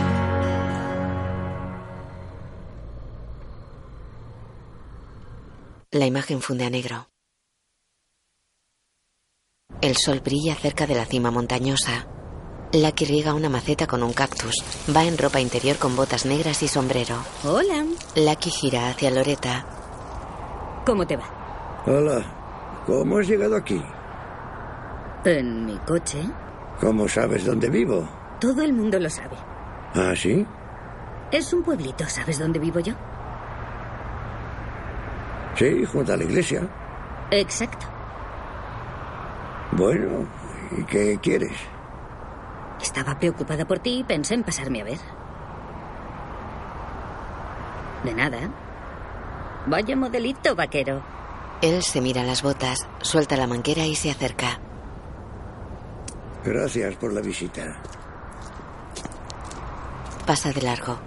La 5.92 6.06
imagen 6.06 6.42
funde 6.42 6.66
a 6.66 6.70
negro. 6.70 7.08
El 9.82 9.96
sol 9.96 10.20
brilla 10.20 10.56
cerca 10.56 10.86
de 10.86 10.96
la 10.96 11.06
cima 11.06 11.32
montañosa. 11.32 12.08
Lucky 12.74 13.06
riega 13.06 13.34
una 13.34 13.48
maceta 13.48 13.88
con 13.88 14.04
un 14.04 14.12
cactus. 14.12 14.56
Va 14.94 15.06
en 15.06 15.18
ropa 15.18 15.40
interior 15.40 15.78
con 15.78 15.96
botas 15.96 16.26
negras 16.26 16.62
y 16.64 16.68
sombrero. 16.68 17.16
Hola. 17.46 17.86
Lucky 18.16 18.50
gira 18.50 18.90
hacia 18.90 19.12
Loreta. 19.12 19.66
¿Cómo 20.86 21.08
te 21.08 21.16
va? 21.16 21.84
Hola. 21.86 22.84
¿Cómo 22.86 23.20
has 23.20 23.28
llegado 23.28 23.56
aquí? 23.56 23.82
En 25.24 25.66
mi 25.66 25.78
coche. 25.80 26.22
¿Cómo 26.82 27.08
sabes 27.08 27.46
dónde 27.46 27.70
vivo? 27.70 28.08
Todo 28.42 28.62
el 28.62 28.74
mundo 28.74 29.00
lo 29.00 29.10
sabe. 29.10 29.38
¿Ah, 29.94 30.14
sí? 30.16 30.46
Es 31.32 31.54
un 31.54 31.64
pueblito, 31.64 32.06
¿sabes 32.08 32.40
dónde 32.40 32.60
vivo 32.60 32.80
yo? 32.82 32.94
Sí, 35.58 35.86
junto 35.86 36.14
a 36.14 36.18
la 36.18 36.24
iglesia. 36.24 36.68
Exacto. 37.32 37.88
Bueno, 39.72 40.28
¿y 40.78 40.84
qué 40.84 41.20
quieres? 41.22 41.58
Estaba 42.82 43.18
preocupada 43.18 43.66
por 43.66 43.80
ti 43.80 44.00
y 44.00 44.04
pensé 44.04 44.36
en 44.36 44.44
pasarme 44.44 44.82
a 44.82 44.86
ver. 44.86 45.00
De 48.04 48.14
nada. 48.14 48.38
Vaya 49.66 49.96
modelito, 49.96 50.56
vaquero. 50.56 51.02
Él 51.62 51.82
se 51.82 52.02
mira 52.02 52.24
las 52.24 52.44
botas, 52.44 52.88
suelta 53.02 53.36
la 53.36 53.48
manguera 53.48 53.84
y 53.86 53.96
se 53.96 54.12
acerca. 54.12 54.60
Gracias 56.46 56.96
por 56.96 57.12
la 57.14 57.22
visita. 57.22 57.82
Pasa 60.26 60.52
de 60.52 60.62
largo. 60.62 60.98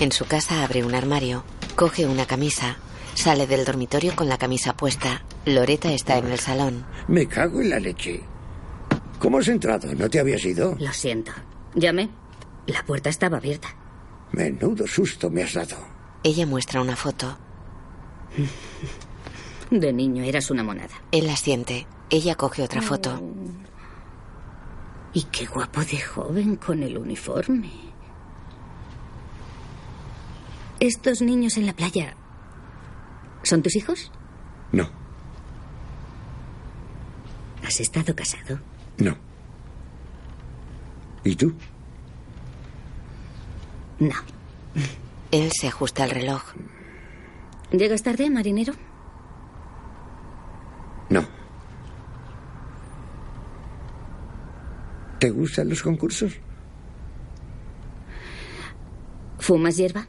En 0.00 0.12
su 0.12 0.26
casa 0.26 0.62
abre 0.62 0.84
un 0.84 0.94
armario, 0.94 1.42
coge 1.74 2.06
una 2.06 2.24
camisa, 2.24 2.76
sale 3.14 3.48
del 3.48 3.64
dormitorio 3.64 4.14
con 4.14 4.28
la 4.28 4.38
camisa 4.38 4.76
puesta. 4.76 5.22
Loreta 5.44 5.92
está 5.92 6.18
en 6.18 6.26
el 6.28 6.38
salón. 6.38 6.86
Me 7.08 7.26
cago 7.26 7.60
en 7.60 7.70
la 7.70 7.80
leche. 7.80 8.22
¿Cómo 9.18 9.38
has 9.38 9.48
entrado? 9.48 9.92
¿No 9.96 10.08
te 10.08 10.20
habías 10.20 10.44
ido? 10.44 10.76
Lo 10.78 10.92
siento. 10.92 11.32
Llamé. 11.74 12.10
La 12.66 12.84
puerta 12.84 13.10
estaba 13.10 13.38
abierta. 13.38 13.74
Menudo 14.30 14.86
susto 14.86 15.30
me 15.30 15.42
has 15.42 15.54
dado. 15.54 15.76
Ella 16.22 16.46
muestra 16.46 16.80
una 16.80 16.94
foto. 16.94 17.36
De 19.70 19.92
niño 19.92 20.22
eras 20.22 20.50
una 20.50 20.62
monada. 20.62 20.94
Él 21.10 21.28
asiente. 21.28 21.88
Ella 22.08 22.36
coge 22.36 22.62
otra 22.62 22.82
foto. 22.82 23.20
Y 25.12 25.24
qué 25.24 25.46
guapo 25.46 25.82
de 25.84 25.98
joven 26.00 26.56
con 26.56 26.82
el 26.82 26.96
uniforme. 26.96 27.88
Estos 30.80 31.20
niños 31.22 31.56
en 31.56 31.66
la 31.66 31.72
playa. 31.72 32.14
¿Son 33.42 33.62
tus 33.62 33.74
hijos? 33.76 34.10
No, 34.72 34.88
¿Has 37.64 37.80
estado 37.80 38.14
casado? 38.14 38.60
no. 38.98 39.16
¿Y 41.24 41.34
tú? 41.36 41.52
No. 43.98 44.14
Él 45.32 45.50
se 45.52 45.68
ajusta 45.68 46.04
el 46.04 46.10
reloj. 46.10 46.42
¿Llegas 47.72 48.02
tarde, 48.02 48.30
marinero? 48.30 48.72
No. 51.10 51.24
¿Te 55.18 55.30
gustan 55.30 55.68
los 55.68 55.82
concursos? 55.82 56.38
¿Fumas 59.38 59.76
hierba? 59.76 60.06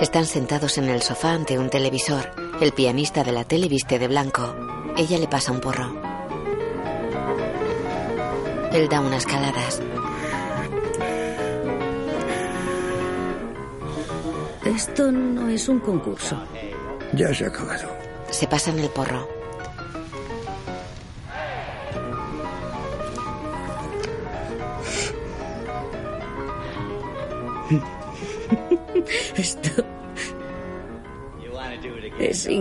Están 0.00 0.26
sentados 0.26 0.78
en 0.78 0.88
el 0.88 1.02
sofá 1.02 1.32
ante 1.32 1.58
un 1.58 1.70
televisor. 1.70 2.30
El 2.60 2.70
pianista 2.70 3.24
de 3.24 3.32
la 3.32 3.42
tele 3.42 3.66
viste 3.66 3.98
de 3.98 4.06
blanco. 4.06 4.54
Ella 4.96 5.18
le 5.18 5.26
pasa 5.26 5.50
un 5.50 5.60
porro. 5.60 5.92
Él 8.72 8.88
da 8.88 9.00
unas 9.00 9.26
caladas. 9.26 9.82
Esto 14.64 15.10
no 15.10 15.48
es 15.48 15.68
un 15.68 15.80
concurso. 15.80 16.40
Ya 17.14 17.34
se 17.34 17.46
ha 17.46 17.48
acabado. 17.48 17.88
Se 18.30 18.46
pasan 18.46 18.78
el 18.78 18.90
porro. 18.90 19.37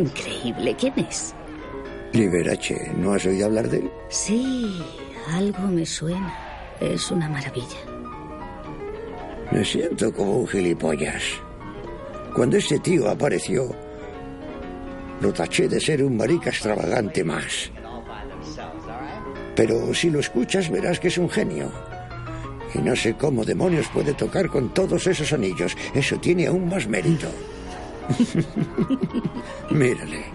Increíble. 0.02 0.76
¿Quién 0.80 0.94
es? 0.98 1.34
Liberace, 2.14 2.92
¿no 2.98 3.14
has 3.14 3.26
oído 3.26 3.46
hablar 3.46 3.70
de 3.70 3.80
él? 3.80 3.92
Sí, 4.10 4.82
algo 5.32 5.68
me 5.68 5.86
suena. 5.86 6.34
Es 6.80 7.12
una 7.12 7.28
maravilla. 7.28 7.78
Me 9.52 9.64
siento 9.64 10.14
como 10.14 10.40
un 10.40 10.48
gilipollas. 10.48 11.24
Cuando 12.36 12.58
este 12.58 12.80
tío 12.80 13.10
apareció, 13.10 13.76
lo 15.22 15.34
taché 15.34 15.68
de 15.68 15.80
ser 15.80 16.04
un 16.04 16.16
marica 16.18 16.50
extravagante 16.50 17.24
más. 17.24 17.72
Pero 19.56 19.94
si 19.94 20.12
lo 20.12 20.20
escuchas 20.20 20.70
verás 20.70 21.00
que 21.00 21.08
es 21.08 21.18
un 21.18 21.30
genio. 21.30 21.72
Y 22.76 22.80
no 22.80 22.96
sé 22.96 23.16
cómo 23.16 23.44
demonios 23.44 23.88
puede 23.88 24.14
tocar 24.14 24.50
con 24.50 24.74
todos 24.74 25.08
esos 25.08 25.34
anillos. 25.34 25.76
Eso 25.96 26.20
tiene 26.20 26.46
aún 26.46 26.70
más 26.70 26.88
mérito. 26.88 27.28
Mírale. 29.72 30.26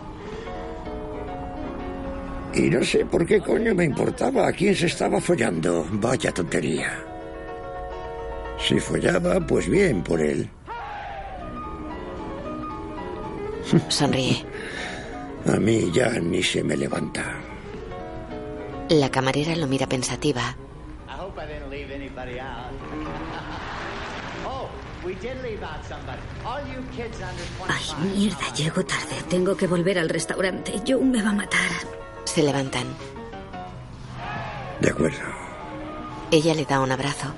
Y 2.54 2.68
no 2.68 2.84
sé 2.84 3.04
por 3.06 3.24
qué 3.26 3.40
coño 3.40 3.74
me 3.74 3.84
importaba 3.84 4.48
a 4.48 4.52
quién 4.52 4.74
se 4.74 4.86
estaba 4.86 5.20
follando. 5.20 5.86
Vaya 5.92 6.32
tontería. 6.32 6.98
Si 8.58 8.78
follaba, 8.78 9.40
pues 9.46 9.68
bien 9.68 10.02
por 10.02 10.20
él. 10.20 10.48
Sonríe. 13.88 14.44
A 15.46 15.56
mí 15.56 15.90
ya 15.92 16.10
ni 16.20 16.42
se 16.42 16.62
me 16.62 16.76
levanta. 16.76 17.24
La 18.90 19.10
camarera 19.10 19.56
lo 19.56 19.66
mira 19.66 19.86
pensativa. 19.86 20.54
I 21.08 21.12
hope 21.18 21.40
I 21.40 21.46
didn't 21.46 21.70
leave 21.70 21.90
anybody 21.90 22.38
out. 22.38 22.71
Ay, 27.68 27.84
mierda, 28.16 28.52
llego 28.54 28.84
tarde. 28.84 29.22
Tengo 29.28 29.56
que 29.56 29.66
volver 29.68 29.98
al 29.98 30.08
restaurante. 30.08 30.80
Joe 30.86 31.04
me 31.04 31.22
va 31.22 31.30
a 31.30 31.34
matar. 31.34 31.70
Se 32.24 32.42
levantan. 32.42 32.86
De 34.80 34.90
acuerdo. 34.90 35.20
Ella 36.30 36.54
le 36.54 36.64
da 36.64 36.80
un 36.80 36.90
abrazo. 36.90 37.32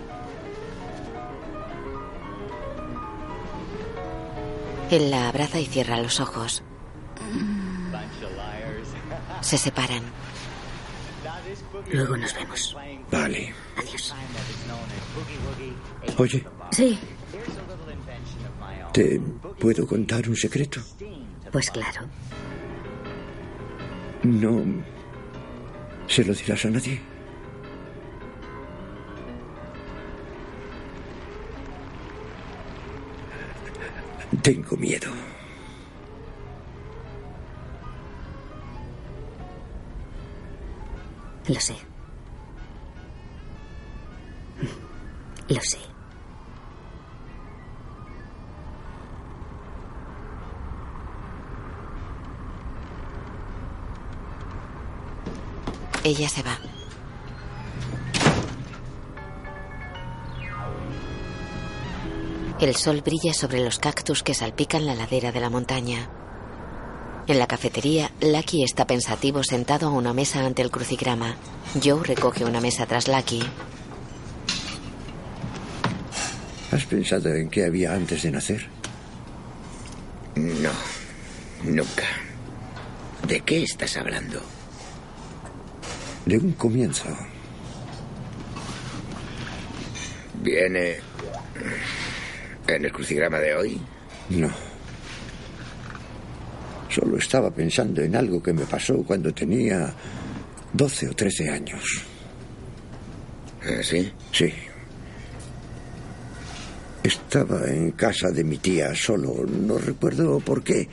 Él 4.90 5.10
la 5.10 5.28
abraza 5.28 5.58
y 5.58 5.66
cierra 5.66 5.96
los 5.98 6.20
ojos. 6.20 6.62
Se 9.40 9.58
separan. 9.58 10.02
Luego 11.92 12.16
nos 12.16 12.32
vemos. 12.34 12.76
Vale. 13.10 13.52
Adiós. 13.76 14.14
Oye, 16.16 16.46
Sí, 16.70 16.98
¿te 18.94 19.20
puedo 19.58 19.86
contar 19.88 20.28
un 20.28 20.36
secreto? 20.36 20.80
pues 21.50 21.70
claro. 21.70 22.02
No. 24.22 24.62
¿Se 26.06 26.24
lo 26.24 26.32
dirás 26.32 26.64
a 26.64 26.70
nadie? 26.70 27.00
Tengo 34.42 34.76
miedo. 34.76 35.10
Lo 41.48 41.60
sé. 41.60 41.76
Lo 45.48 45.60
sé. 45.60 45.93
Ella 56.04 56.28
se 56.28 56.42
va. 56.42 56.58
El 62.60 62.76
sol 62.76 63.00
brilla 63.00 63.32
sobre 63.32 63.64
los 63.64 63.78
cactus 63.78 64.22
que 64.22 64.34
salpican 64.34 64.84
la 64.84 64.94
ladera 64.94 65.32
de 65.32 65.40
la 65.40 65.48
montaña. 65.48 66.10
En 67.26 67.38
la 67.38 67.46
cafetería, 67.46 68.10
Lucky 68.20 68.64
está 68.64 68.86
pensativo 68.86 69.42
sentado 69.42 69.88
a 69.88 69.92
una 69.92 70.12
mesa 70.12 70.44
ante 70.44 70.60
el 70.60 70.70
crucigrama. 70.70 71.36
Joe 71.82 72.04
recoge 72.04 72.44
una 72.44 72.60
mesa 72.60 72.84
tras 72.84 73.08
Lucky. 73.08 73.42
¿Has 76.70 76.84
pensado 76.84 77.34
en 77.34 77.48
qué 77.48 77.64
había 77.64 77.94
antes 77.94 78.24
de 78.24 78.30
nacer? 78.30 78.68
No, 80.34 80.70
nunca. 81.62 82.04
¿De 83.26 83.40
qué 83.40 83.62
estás 83.62 83.96
hablando? 83.96 84.42
De 86.26 86.38
un 86.38 86.52
comienzo. 86.52 87.08
¿Viene 90.42 90.96
en 92.66 92.84
el 92.84 92.92
crucigrama 92.92 93.38
de 93.38 93.54
hoy? 93.54 93.80
No. 94.30 94.50
Solo 96.88 97.18
estaba 97.18 97.50
pensando 97.50 98.02
en 98.02 98.14
algo 98.14 98.42
que 98.42 98.52
me 98.52 98.64
pasó 98.64 99.02
cuando 99.02 99.32
tenía 99.34 99.92
12 100.72 101.08
o 101.08 101.14
13 101.14 101.50
años. 101.50 102.02
¿Ah, 103.62 103.82
¿Sí? 103.82 104.12
Sí. 104.32 104.52
Estaba 107.02 107.66
en 107.66 107.92
casa 107.92 108.30
de 108.30 108.44
mi 108.44 108.58
tía 108.58 108.94
solo, 108.94 109.44
no 109.46 109.76
recuerdo 109.78 110.40
por 110.40 110.62
qué. 110.62 110.88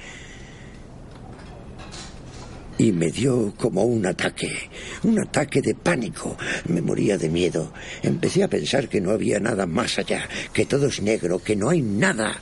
Y 2.82 2.92
me 2.92 3.12
dio 3.12 3.54
como 3.58 3.84
un 3.84 4.08
ataque, 4.08 4.72
un 5.04 5.20
ataque 5.20 5.62
de 5.62 5.76
pánico. 5.76 6.36
Me 6.68 6.82
moría 6.82 7.16
de 7.16 7.30
miedo. 7.30 7.72
Empecé 8.02 8.44
a 8.44 8.48
pensar 8.48 8.90
que 8.90 9.00
no 9.00 9.12
había 9.12 9.40
nada 9.40 9.68
más 9.68 10.00
allá, 10.00 10.28
que 10.52 10.66
todo 10.66 10.88
es 10.88 11.00
negro, 11.00 11.38
que 11.38 11.56
no 11.56 11.70
hay 11.70 11.84
nada. 11.84 12.36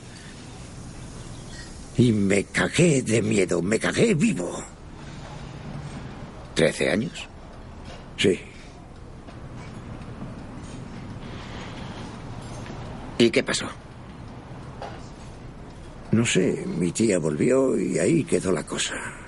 Y 1.98 2.12
me 2.12 2.44
cagué 2.44 3.02
de 3.02 3.20
miedo, 3.20 3.60
me 3.60 3.78
cagué 3.78 4.14
vivo. 4.14 4.64
¿Trece 6.54 6.88
años? 6.88 7.28
Sí. 8.16 8.40
¿Y 13.18 13.28
qué 13.28 13.42
pasó? 13.42 13.66
No 16.12 16.24
sé, 16.24 16.64
mi 16.66 16.92
tía 16.92 17.18
volvió 17.18 17.78
y 17.78 17.98
ahí 17.98 18.24
quedó 18.24 18.50
la 18.52 18.64
cosa. 18.64 19.19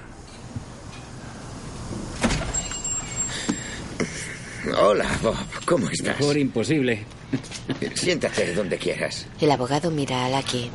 Hola, 4.79 5.07
Bob. 5.23 5.37
¿Cómo 5.67 5.89
estás? 5.89 6.19
Mejor 6.19 6.37
imposible. 6.39 7.05
Siéntate 7.95 8.55
donde 8.55 8.79
quieras. 8.79 9.27
El 9.41 9.51
abogado 9.51 9.91
mira 9.91 10.25
a 10.25 10.31
Lucky. 10.31 10.71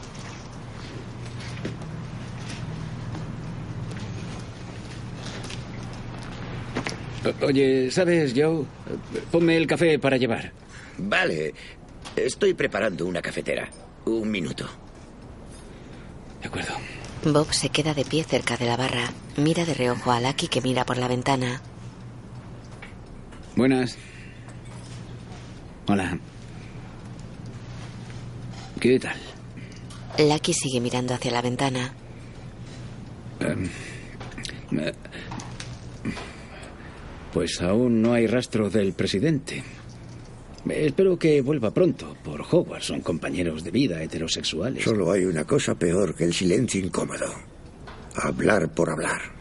Oye, 7.42 7.92
¿sabes, 7.92 8.34
Joe? 8.36 8.66
Ponme 9.32 9.58
el 9.58 9.68
café 9.68 10.00
para 10.00 10.18
llevar. 10.18 10.52
Vale. 10.98 11.54
Estoy 12.16 12.54
preparando 12.54 13.06
una 13.06 13.22
cafetera. 13.22 13.70
Un 14.06 14.30
minuto. 14.30 14.66
De 16.42 16.48
acuerdo. 16.48 16.74
Bob 17.26 17.52
se 17.54 17.70
queda 17.70 17.94
de 17.94 18.06
pie 18.06 18.24
cerca 18.24 18.58
de 18.58 18.66
la 18.66 18.78
barra. 18.78 19.12
Mira 19.38 19.66
de 19.66 19.74
reojo 19.74 20.12
a 20.12 20.22
Lucky 20.22 20.48
que 20.48 20.62
mira 20.62 20.86
por 20.86 20.98
la 20.98 21.08
ventana. 21.08 21.62
Buenas. 23.58 23.98
Hola. 25.88 26.20
¿Qué 28.80 29.00
tal? 29.00 29.18
Lucky 30.20 30.54
sigue 30.54 30.80
mirando 30.80 31.16
hacia 31.16 31.32
la 31.32 31.42
ventana. 31.42 31.92
Em, 33.40 33.66
eh, 34.80 34.94
pues 37.34 37.60
aún 37.64 38.00
no 38.04 38.14
hay 38.14 38.28
rastro 38.28 38.70
del 38.70 38.94
presidente. 38.94 39.64
Espero 40.70 41.18
que 41.18 41.42
vuelva 41.42 41.74
pronto. 41.74 42.16
Por 42.24 42.42
Hogwarts 42.42 42.86
son 42.86 43.02
compañeros 43.02 43.64
de 43.64 43.72
vida 43.72 44.04
heterosexuales. 44.04 44.84
Solo 44.84 45.12
hay 45.12 45.26
una 45.26 45.46
cosa 45.46 45.74
peor 45.74 46.14
que 46.14 46.26
el 46.26 46.34
silencio 46.34 46.80
incómodo. 46.80 47.34
Hablar 48.18 48.70
por 48.70 48.92
hablar. 48.92 49.37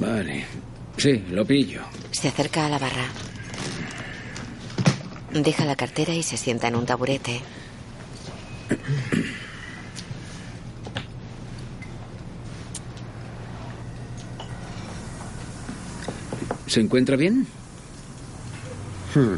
Vale. 0.00 0.46
Sí, 0.96 1.22
lo 1.30 1.44
pillo. 1.44 1.82
Se 2.10 2.28
acerca 2.28 2.64
a 2.64 2.70
la 2.70 2.78
barra. 2.78 3.04
Deja 5.30 5.66
la 5.66 5.76
cartera 5.76 6.14
y 6.14 6.22
se 6.22 6.38
sienta 6.38 6.68
en 6.68 6.76
un 6.76 6.86
taburete. 6.86 7.42
¿Se 16.66 16.80
encuentra 16.80 17.16
bien? 17.16 17.46
Hmm. 19.14 19.36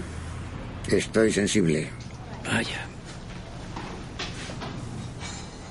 Estoy 0.88 1.32
sensible. 1.32 1.88
Vaya. 2.46 2.86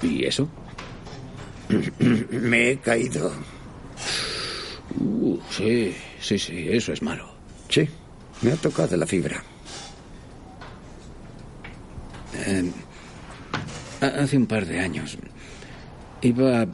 ¿Y 0.02 0.26
eso? 0.26 0.50
Me 2.30 2.72
he 2.72 2.78
caído. 2.78 3.32
Uh, 5.00 5.40
sí, 5.50 5.94
sí, 6.20 6.38
sí, 6.38 6.68
eso 6.70 6.94
es 6.94 7.02
malo. 7.02 7.32
Sí, 7.70 7.88
me 8.42 8.52
ha 8.52 8.56
tocado 8.56 8.98
la 8.98 9.08
fibra. 9.08 9.44
Eh, 12.46 12.72
hace 14.02 14.38
un 14.38 14.48
par 14.48 14.66
de 14.66 14.80
años 14.80 15.18
iba 16.22 16.66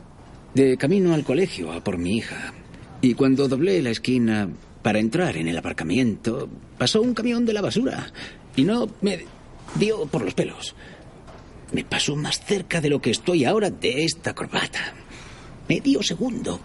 de 0.54 0.78
camino 0.78 1.14
al 1.14 1.24
colegio 1.24 1.72
a 1.72 1.84
por 1.84 1.98
mi 1.98 2.18
hija. 2.18 2.54
Y 3.02 3.14
cuando 3.14 3.48
doblé 3.48 3.82
la 3.82 3.92
esquina 3.92 4.50
para 4.82 5.00
entrar 5.00 5.38
en 5.38 5.48
el 5.48 5.58
aparcamiento, 5.58 6.50
pasó 6.78 7.02
un 7.02 7.14
camión 7.14 7.46
de 7.46 7.54
la 7.54 7.62
basura. 7.62 8.12
Y 8.56 8.64
no 8.64 8.90
me 9.02 9.26
dio 9.76 10.06
por 10.08 10.24
los 10.24 10.34
pelos. 10.34 10.76
Me 11.74 11.84
pasó 11.84 12.16
más 12.16 12.44
cerca 12.44 12.82
de 12.82 12.90
lo 12.90 13.02
que 13.02 13.12
estoy 13.12 13.46
ahora 13.46 13.70
de 13.70 14.04
esta 14.04 14.34
corbata. 14.34 14.94
Medio 15.68 16.02
segundo. 16.02 16.60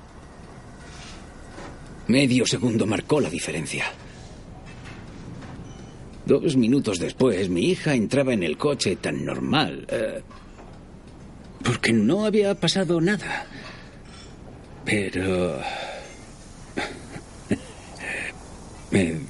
Medio 2.08 2.46
segundo 2.46 2.86
marcó 2.86 3.20
la 3.20 3.30
diferencia. 3.30 3.84
Dos 6.26 6.56
minutos 6.56 6.98
después, 6.98 7.48
mi 7.48 7.70
hija 7.70 7.94
entraba 7.94 8.32
en 8.32 8.42
el 8.42 8.56
coche 8.56 8.96
tan 8.96 9.24
normal. 9.24 9.86
eh, 9.88 10.22
porque 11.62 11.92
no 11.92 12.24
había 12.24 12.54
pasado 12.54 13.00
nada. 13.00 13.46
Pero... 14.84 15.60
Me... 18.90 19.20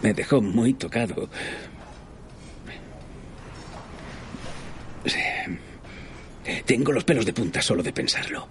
Me 0.00 0.14
dejó 0.14 0.40
muy 0.40 0.74
tocado. 0.74 1.28
Sí. 5.04 5.18
Tengo 6.66 6.92
los 6.92 7.04
pelos 7.04 7.26
de 7.26 7.32
punta 7.32 7.60
solo 7.60 7.82
de 7.82 7.92
pensarlo. 7.92 8.46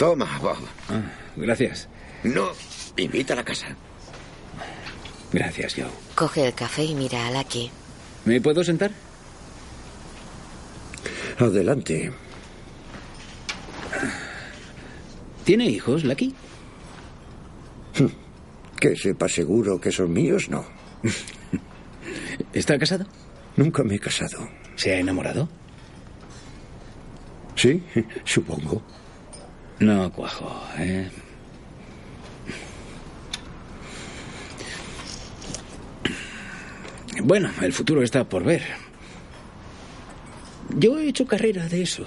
Toma, 0.00 0.38
Bob. 0.40 0.56
Ah, 0.88 1.02
gracias. 1.36 1.86
No, 2.24 2.52
invita 2.96 3.34
a 3.34 3.36
la 3.36 3.44
casa. 3.44 3.66
Gracias, 5.30 5.74
Joe. 5.74 5.90
Coge 6.14 6.46
el 6.46 6.54
café 6.54 6.84
y 6.84 6.94
mira 6.94 7.26
a 7.26 7.30
Lucky. 7.30 7.70
¿Me 8.24 8.40
puedo 8.40 8.64
sentar? 8.64 8.92
Adelante. 11.38 12.10
¿Tiene 15.44 15.66
hijos, 15.66 16.02
Lucky? 16.04 16.34
Que 18.80 18.96
sepa 18.96 19.28
seguro 19.28 19.78
que 19.78 19.92
son 19.92 20.14
míos, 20.14 20.48
no. 20.48 20.64
¿Está 22.54 22.78
casado? 22.78 23.04
Nunca 23.54 23.84
me 23.84 23.96
he 23.96 24.00
casado. 24.00 24.48
¿Se 24.76 24.94
ha 24.94 24.98
enamorado? 24.98 25.46
Sí, 27.54 27.82
supongo. 28.24 28.82
No 29.80 30.12
cuajo, 30.12 30.62
¿eh? 30.78 31.10
Bueno, 37.22 37.50
el 37.62 37.72
futuro 37.72 38.02
está 38.02 38.28
por 38.28 38.44
ver. 38.44 38.62
Yo 40.76 40.98
he 40.98 41.08
hecho 41.08 41.26
carrera 41.26 41.66
de 41.68 41.82
eso. 41.82 42.06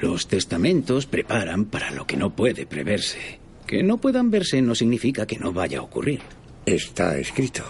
Los 0.00 0.28
testamentos 0.28 1.06
preparan 1.06 1.64
para 1.64 1.90
lo 1.90 2.06
que 2.06 2.16
no 2.16 2.34
puede 2.34 2.66
preverse. 2.66 3.38
Que 3.66 3.82
no 3.82 3.98
puedan 3.98 4.30
verse 4.30 4.62
no 4.62 4.74
significa 4.74 5.26
que 5.26 5.38
no 5.38 5.52
vaya 5.52 5.78
a 5.78 5.82
ocurrir. 5.82 6.20
Está 6.66 7.16
escrito. 7.18 7.64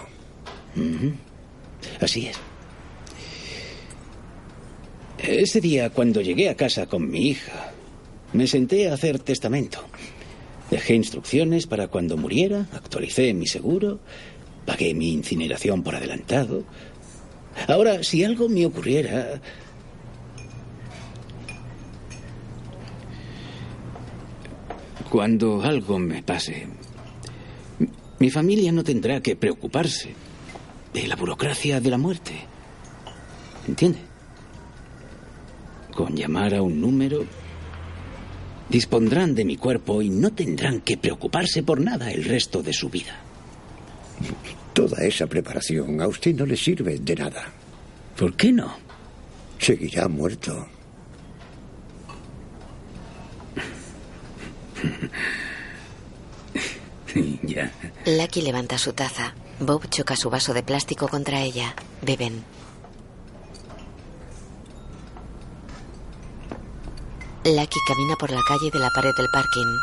Así 1.99 2.27
es. 2.27 2.37
Ese 5.17 5.61
día, 5.61 5.89
cuando 5.89 6.21
llegué 6.21 6.49
a 6.49 6.55
casa 6.55 6.85
con 6.85 7.09
mi 7.09 7.29
hija, 7.29 7.73
me 8.33 8.47
senté 8.47 8.89
a 8.89 8.93
hacer 8.93 9.19
testamento. 9.19 9.79
Dejé 10.69 10.95
instrucciones 10.95 11.65
para 11.65 11.87
cuando 11.87 12.17
muriera, 12.17 12.67
actualicé 12.73 13.33
mi 13.33 13.47
seguro, 13.47 13.99
pagué 14.65 14.93
mi 14.93 15.11
incineración 15.11 15.81
por 15.81 15.95
adelantado. 15.95 16.63
Ahora, 17.67 18.03
si 18.03 18.23
algo 18.23 18.49
me 18.49 18.65
ocurriera... 18.65 19.41
Cuando 25.09 25.63
algo 25.63 25.97
me 25.97 26.21
pase, 26.21 26.67
mi 28.19 28.29
familia 28.29 28.71
no 28.71 28.83
tendrá 28.83 29.21
que 29.21 29.35
preocuparse 29.35 30.13
de 30.93 31.07
la 31.07 31.15
burocracia 31.15 31.81
de 31.81 31.89
la 31.89 31.97
muerte. 31.97 32.33
¿Entiende? 33.67 33.97
Con 35.95 36.15
llamar 36.15 36.53
a 36.53 36.61
un 36.61 36.79
número, 36.79 37.25
dispondrán 38.69 39.35
de 39.35 39.45
mi 39.45 39.57
cuerpo 39.57 40.01
y 40.01 40.09
no 40.09 40.31
tendrán 40.31 40.81
que 40.81 40.97
preocuparse 40.97 41.63
por 41.63 41.81
nada 41.81 42.11
el 42.11 42.23
resto 42.23 42.61
de 42.63 42.73
su 42.73 42.89
vida. 42.89 43.19
Toda 44.73 45.03
esa 45.03 45.27
preparación 45.27 46.01
a 46.01 46.07
usted 46.07 46.35
no 46.35 46.45
le 46.45 46.55
sirve 46.55 46.99
de 46.99 47.15
nada. 47.15 47.51
¿Por 48.15 48.35
qué 48.35 48.51
no? 48.51 48.77
Seguirá 49.57 50.07
muerto. 50.07 50.67
ya. 57.43 57.71
Lucky 58.05 58.41
levanta 58.41 58.77
su 58.77 58.93
taza. 58.93 59.33
Bob 59.59 59.89
choca 59.89 60.15
su 60.15 60.29
vaso 60.29 60.53
de 60.53 60.63
plástico 60.63 61.09
contra 61.09 61.41
ella. 61.41 61.75
Beben. 62.01 62.43
Lucky 67.45 67.79
camina 67.87 68.17
por 68.17 68.31
la 68.31 68.41
calle 68.43 68.69
de 68.69 68.79
la 68.79 68.89
pared 68.89 69.15
del 69.15 69.29
parking. 69.29 69.77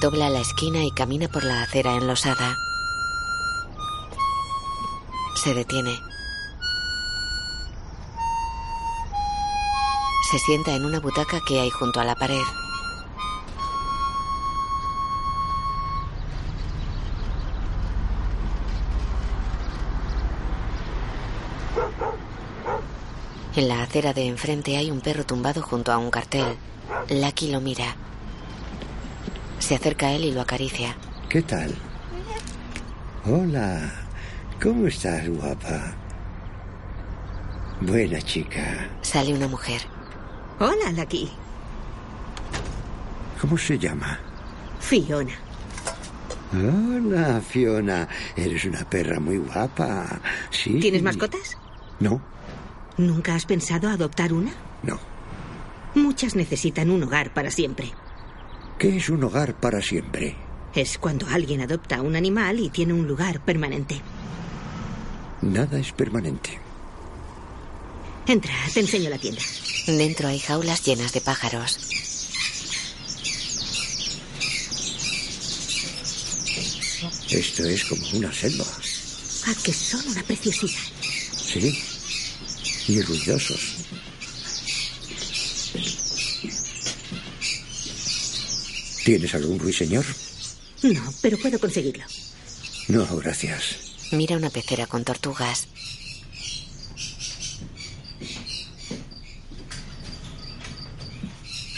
Dobla 0.00 0.30
la 0.30 0.38
esquina 0.38 0.84
y 0.84 0.92
camina 0.92 1.26
por 1.26 1.42
la 1.42 1.62
acera 1.62 1.96
enlosada. 1.96 2.56
Se 5.34 5.52
detiene. 5.52 6.00
Se 10.30 10.38
sienta 10.38 10.76
en 10.76 10.84
una 10.84 11.00
butaca 11.00 11.40
que 11.44 11.58
hay 11.58 11.70
junto 11.70 11.98
a 11.98 12.04
la 12.04 12.14
pared. 12.14 12.59
En 23.60 23.68
la 23.68 23.82
acera 23.82 24.14
de 24.14 24.26
enfrente 24.26 24.78
hay 24.78 24.90
un 24.90 25.02
perro 25.02 25.26
tumbado 25.26 25.60
junto 25.60 25.92
a 25.92 25.98
un 25.98 26.10
cartel. 26.10 26.56
Lucky 27.10 27.52
lo 27.52 27.60
mira. 27.60 27.94
Se 29.58 29.74
acerca 29.74 30.06
a 30.06 30.12
él 30.12 30.24
y 30.24 30.32
lo 30.32 30.40
acaricia. 30.40 30.96
¿Qué 31.28 31.42
tal? 31.42 31.74
Hola. 33.26 33.92
¿Cómo 34.62 34.86
estás, 34.86 35.28
guapa? 35.28 35.92
Buena 37.82 38.22
chica. 38.22 38.88
Sale 39.02 39.34
una 39.34 39.46
mujer. 39.46 39.82
Hola, 40.58 40.90
Lucky. 40.92 41.30
¿Cómo 43.42 43.58
se 43.58 43.78
llama? 43.78 44.18
Fiona. 44.80 45.34
Hola, 46.54 47.42
Fiona. 47.46 48.08
Eres 48.34 48.64
una 48.64 48.88
perra 48.88 49.20
muy 49.20 49.36
guapa. 49.36 50.18
Sí. 50.48 50.80
¿Tienes 50.80 51.02
mascotas? 51.02 51.58
No, 51.98 52.22
¿Nunca 53.00 53.34
has 53.34 53.46
pensado 53.46 53.88
adoptar 53.88 54.30
una? 54.34 54.52
no. 54.82 54.98
Muchas 55.94 56.36
necesitan 56.36 56.90
un 56.90 57.02
hogar 57.02 57.32
para 57.34 57.50
siempre. 57.50 57.92
¿Qué 58.78 58.98
es 58.98 59.08
un 59.08 59.24
hogar 59.24 59.54
para 59.54 59.80
siempre? 59.82 60.36
Es 60.74 60.98
cuando 60.98 61.26
alguien 61.26 61.62
adopta 61.62 62.00
un 62.02 62.14
animal 62.14 62.60
y 62.60 62.68
tiene 62.68 62.92
un 62.92 63.08
lugar 63.08 63.40
permanente. 63.40 64.00
Nada 65.40 65.80
es 65.80 65.90
permanente. 65.92 66.60
Entra, 68.26 68.52
te 68.72 68.80
enseño 68.80 69.10
la 69.10 69.18
tienda. 69.18 69.42
Dentro 69.86 70.28
hay 70.28 70.38
jaulas 70.38 70.84
llenas 70.84 71.12
de 71.12 71.22
pájaros. 71.22 71.78
Esto 77.30 77.64
es 77.64 77.84
como 77.86 78.06
una 78.12 78.32
selva. 78.32 78.66
Ah, 79.46 79.54
que 79.64 79.72
son 79.72 80.06
una 80.06 80.22
preciosidad. 80.22 80.78
Sí. 81.34 81.89
Y 82.90 83.00
ruidosos. 83.02 83.86
¿Tienes 89.04 89.32
algún 89.32 89.60
ruiseñor? 89.60 90.04
No, 90.82 91.14
pero 91.22 91.38
puedo 91.38 91.60
conseguirlo. 91.60 92.02
No, 92.88 93.06
gracias. 93.18 93.94
Mira 94.10 94.36
una 94.36 94.50
pecera 94.50 94.88
con 94.88 95.04
tortugas. 95.04 95.68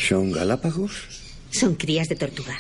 ¿Son 0.08 0.32
galápagos? 0.32 0.92
Son 1.50 1.74
crías 1.74 2.08
de 2.08 2.16
tortuga. 2.16 2.58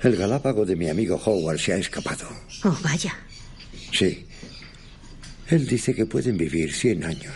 El 0.00 0.16
galápago 0.16 0.66
de 0.66 0.74
mi 0.74 0.88
amigo 0.88 1.14
Howard 1.24 1.60
se 1.60 1.74
ha 1.74 1.76
escapado. 1.76 2.28
Oh, 2.64 2.76
vaya. 2.82 3.16
Sí. 3.92 4.26
Él 5.48 5.66
dice 5.66 5.94
que 5.94 6.06
pueden 6.06 6.36
vivir 6.36 6.72
100 6.72 7.04
años. 7.04 7.34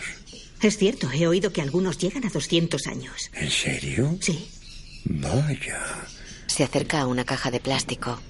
Es 0.61 0.77
cierto, 0.77 1.09
he 1.11 1.27
oído 1.27 1.51
que 1.51 1.61
algunos 1.61 1.97
llegan 1.97 2.25
a 2.25 2.29
200 2.29 2.85
años. 2.87 3.31
¿En 3.33 3.49
serio? 3.49 4.17
Sí. 4.21 4.47
Vaya. 5.05 6.05
Se 6.47 6.63
acerca 6.63 7.01
a 7.01 7.07
una 7.07 7.25
caja 7.25 7.49
de 7.49 7.59
plástico. 7.59 8.21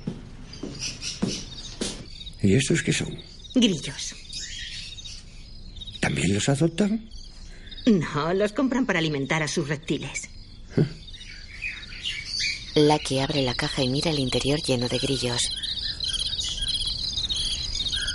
¿Y 2.42 2.54
estos 2.56 2.84
qué 2.84 2.94
son? 2.94 3.18
Grillos. 3.56 4.16
¿También 6.00 6.34
los 6.34 6.48
adoptan? 6.48 7.10
No, 7.86 8.34
los 8.34 8.54
compran 8.54 8.86
para 8.86 9.00
alimentar 9.00 9.44
a 9.44 9.48
sus 9.48 9.68
reptiles. 9.68 10.30
Lucky 12.76 13.20
abre 13.20 13.42
la 13.42 13.54
caja 13.54 13.84
y 13.84 13.90
mira 13.90 14.12
el 14.12 14.20
interior 14.20 14.62
lleno 14.62 14.88
de 14.88 14.98
grillos. 14.98 15.50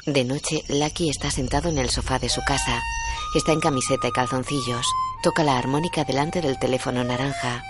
De 0.07 0.23
noche, 0.23 0.63
Lucky 0.69 1.11
está 1.11 1.33
sentado 1.33 1.69
en 1.69 1.79
el 1.79 1.91
sofá 1.91 2.21
de 2.21 2.29
su 2.29 2.41
casa. 2.47 2.81
Está 3.35 3.51
en 3.51 3.59
camiseta 3.59 4.07
y 4.07 4.13
calzoncillos. 4.13 4.87
Toca 5.21 5.43
la 5.43 5.59
armónica 5.59 6.05
delante 6.05 6.41
del 6.41 6.61
teléfono 6.61 7.03
naranja. 7.03 7.65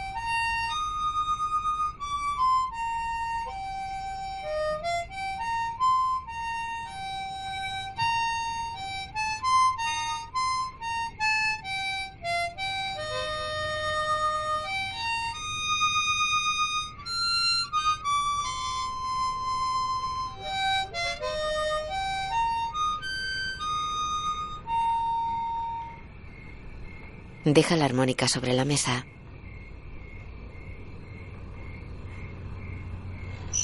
Deja 27.46 27.76
la 27.76 27.84
armónica 27.84 28.26
sobre 28.26 28.54
la 28.54 28.64
mesa. 28.64 29.06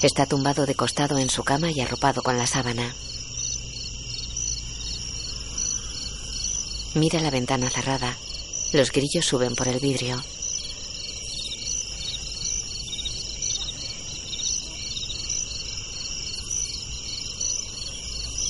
Está 0.04 0.24
tumbado 0.24 0.66
de 0.66 0.76
costado 0.76 1.18
en 1.18 1.28
su 1.28 1.42
cama 1.42 1.68
y 1.72 1.80
arropado 1.80 2.22
con 2.22 2.38
la 2.38 2.46
sábana. 2.46 2.94
Mira 6.94 7.20
la 7.22 7.30
ventana 7.30 7.70
cerrada. 7.70 8.16
Los 8.72 8.92
grillos 8.92 9.26
suben 9.26 9.56
por 9.56 9.66
el 9.66 9.80
vidrio. 9.80 10.22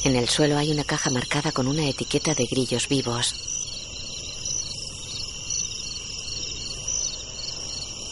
En 0.05 0.15
el 0.15 0.29
suelo 0.29 0.59
hay 0.59 0.71
una 0.73 0.85
caja 0.85 1.09
marcada 1.09 1.53
con 1.53 1.69
una 1.69 1.89
etiqueta 1.89 2.35
de 2.35 2.45
grillos 2.45 2.87
vivos. 2.87 3.52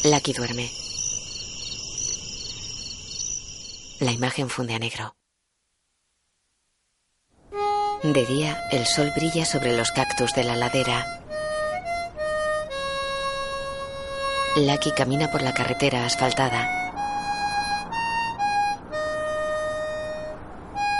Lucky 0.03 0.33
duerme. 0.33 0.71
La 4.01 4.13
imagen 4.13 4.49
funde 4.49 4.75
a 4.75 4.79
negro. 4.79 5.15
De 8.03 8.25
día, 8.25 8.67
el 8.71 8.87
sol 8.87 9.13
brilla 9.15 9.45
sobre 9.45 9.77
los 9.77 9.93
cactus 9.93 10.33
de 10.33 10.45
la 10.45 10.57
ladera. 10.57 11.23
Lucky 14.57 14.93
camina 14.93 15.31
por 15.31 15.43
la 15.43 15.53
carretera 15.53 16.07
asfaltada. 16.07 16.81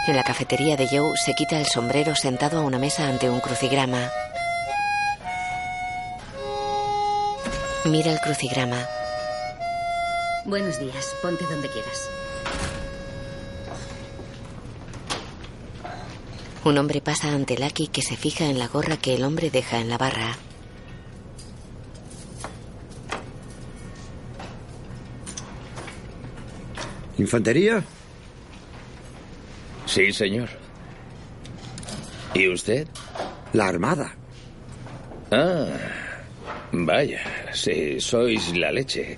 En 0.09 0.15
la 0.15 0.25
cafetería 0.25 0.77
de 0.77 0.89
Joe 0.89 1.17
se 1.17 1.33
quita 1.35 1.59
el 1.59 1.67
sombrero 1.67 2.15
sentado 2.15 2.59
a 2.59 2.65
una 2.65 2.79
mesa 2.79 3.09
ante 3.09 3.31
un 3.31 3.41
crucigrama. 3.41 4.11
Mira 7.87 8.12
el 8.12 8.20
crucigrama. 8.20 8.87
Buenos 10.45 10.78
días, 10.78 11.16
ponte 11.22 11.47
donde 11.47 11.68
quieras. 11.68 12.11
Un 16.62 16.76
hombre 16.76 17.01
pasa 17.01 17.33
ante 17.33 17.59
Lucky 17.59 17.89
que 17.89 18.03
se 18.03 18.16
fija 18.16 18.45
en 18.45 18.59
la 18.59 18.68
gorra 18.68 18.99
que 18.99 19.14
el 19.14 19.24
hombre 19.24 19.51
deja 19.51 19.78
en 19.78 19.89
la 19.89 19.97
barra. 19.97 20.37
¿Infantería? 27.16 27.83
Sí, 29.87 30.12
señor. 30.12 30.51
¿Y 32.35 32.47
usted? 32.53 32.87
La 33.55 33.68
Armada. 33.68 34.14
Ah, 35.31 35.66
vaya, 36.72 37.20
sí, 37.53 38.01
sois 38.01 38.57
la 38.57 38.73
leche. 38.73 39.17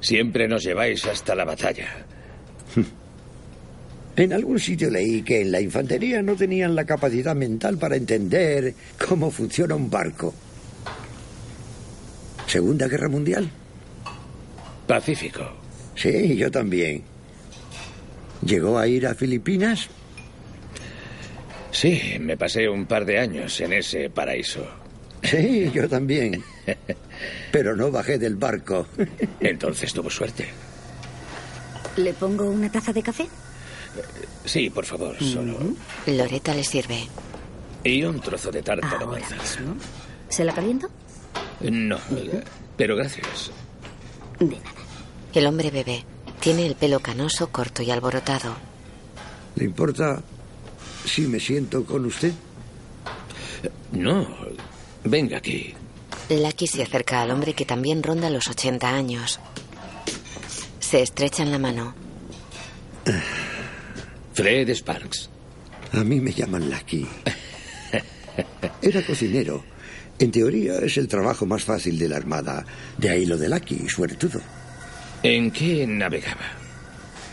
Siempre 0.00 0.46
nos 0.48 0.64
lleváis 0.64 1.04
hasta 1.06 1.34
la 1.34 1.44
batalla. 1.44 1.88
En 4.16 4.32
algún 4.32 4.60
sitio 4.60 4.90
leí 4.90 5.22
que 5.22 5.40
en 5.40 5.50
la 5.50 5.60
infantería 5.60 6.22
no 6.22 6.36
tenían 6.36 6.76
la 6.76 6.84
capacidad 6.84 7.34
mental 7.34 7.78
para 7.78 7.96
entender 7.96 8.72
cómo 9.08 9.28
funciona 9.28 9.74
un 9.74 9.90
barco. 9.90 10.32
¿Segunda 12.46 12.86
Guerra 12.86 13.08
Mundial? 13.08 13.50
Pacífico. 14.86 15.42
Sí, 15.96 16.36
yo 16.36 16.48
también. 16.48 17.02
¿Llegó 18.46 18.78
a 18.78 18.86
ir 18.86 19.06
a 19.06 19.16
Filipinas? 19.16 19.88
Sí, 21.72 22.00
me 22.20 22.36
pasé 22.36 22.68
un 22.68 22.86
par 22.86 23.04
de 23.04 23.18
años 23.18 23.60
en 23.60 23.72
ese 23.72 24.10
paraíso. 24.10 24.64
Sí, 25.22 25.70
yo 25.74 25.88
también. 25.88 26.40
Pero 27.50 27.76
no 27.76 27.90
bajé 27.90 28.18
del 28.18 28.36
barco. 28.36 28.86
Entonces 29.40 29.92
tuvo 29.92 30.10
suerte. 30.10 30.48
¿Le 31.96 32.12
pongo 32.12 32.44
una 32.50 32.70
taza 32.70 32.92
de 32.92 33.02
café? 33.02 33.28
Sí, 34.44 34.70
por 34.70 34.84
favor, 34.84 35.16
solo. 35.22 35.58
Loreta 36.06 36.54
le 36.54 36.64
sirve. 36.64 37.06
Y 37.84 38.02
un 38.02 38.20
trozo 38.20 38.50
de 38.50 38.62
tarta 38.62 38.98
de 38.98 39.06
manzana. 39.06 39.74
¿Se 40.28 40.44
la 40.44 40.52
caliento? 40.52 40.88
No, 41.60 41.98
pero 42.76 42.96
gracias. 42.96 43.50
El 45.32 45.46
hombre 45.46 45.70
bebe. 45.70 46.04
Tiene 46.40 46.66
el 46.66 46.74
pelo 46.74 47.00
canoso, 47.00 47.50
corto 47.50 47.82
y 47.82 47.90
alborotado. 47.90 48.54
¿Le 49.54 49.64
importa 49.64 50.22
si 51.06 51.22
me 51.22 51.40
siento 51.40 51.84
con 51.84 52.04
usted? 52.04 52.32
No, 53.92 54.26
venga 55.04 55.38
aquí. 55.38 55.74
Lucky 56.30 56.66
se 56.66 56.82
acerca 56.82 57.22
al 57.22 57.30
hombre 57.30 57.54
que 57.54 57.64
también 57.64 58.02
ronda 58.02 58.30
los 58.30 58.48
80 58.48 58.88
años. 58.88 59.40
Se 60.80 61.02
estrechan 61.02 61.50
la 61.50 61.58
mano. 61.58 61.94
Fred 64.32 64.68
Sparks. 64.70 65.30
A 65.92 66.02
mí 66.02 66.20
me 66.20 66.32
llaman 66.32 66.70
Lucky. 66.70 67.06
Era 68.82 69.02
cocinero. 69.02 69.64
En 70.18 70.30
teoría 70.30 70.76
es 70.76 70.96
el 70.96 71.08
trabajo 71.08 71.46
más 71.46 71.64
fácil 71.64 71.98
de 71.98 72.08
la 72.08 72.16
Armada. 72.16 72.64
De 72.98 73.10
ahí 73.10 73.26
lo 73.26 73.36
de 73.36 73.48
Lucky, 73.48 73.88
suertudo. 73.88 74.40
¿En 75.22 75.50
qué 75.50 75.86
navegaba? 75.86 76.52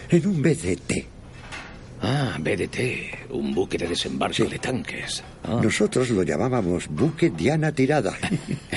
En 0.10 0.28
un 0.28 0.42
BDT. 0.42 1.11
Ah, 2.04 2.38
BDT, 2.40 3.30
un 3.30 3.54
buque 3.54 3.78
de 3.78 3.88
desembarco 3.88 4.46
de 4.46 4.58
tanques. 4.58 5.24
Ah. 5.44 5.60
Nosotros 5.62 6.10
lo 6.10 6.24
llamábamos 6.24 6.88
buque 6.88 7.30
Diana 7.30 7.72
Tirada. 7.72 8.18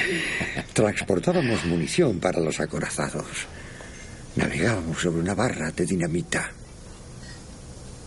Transportábamos 0.75 1.65
munición 1.65 2.21
para 2.21 2.41
los 2.41 2.61
acorazados. 2.61 3.47
Navegábamos 4.37 5.01
sobre 5.01 5.21
una 5.21 5.35
barra 5.35 5.71
de 5.71 5.87
dinamita. 5.87 6.51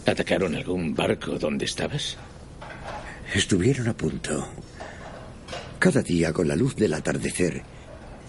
¿Atacaron 0.06 0.56
algún 0.56 0.94
barco 0.94 1.40
donde 1.40 1.66
estabas? 1.66 2.16
Estuvieron 3.34 3.88
a 3.88 3.94
punto. 3.98 4.48
Cada 5.80 6.02
día, 6.02 6.32
con 6.32 6.48
la 6.48 6.56
luz 6.56 6.76
del 6.76 6.94
atardecer, 6.94 7.64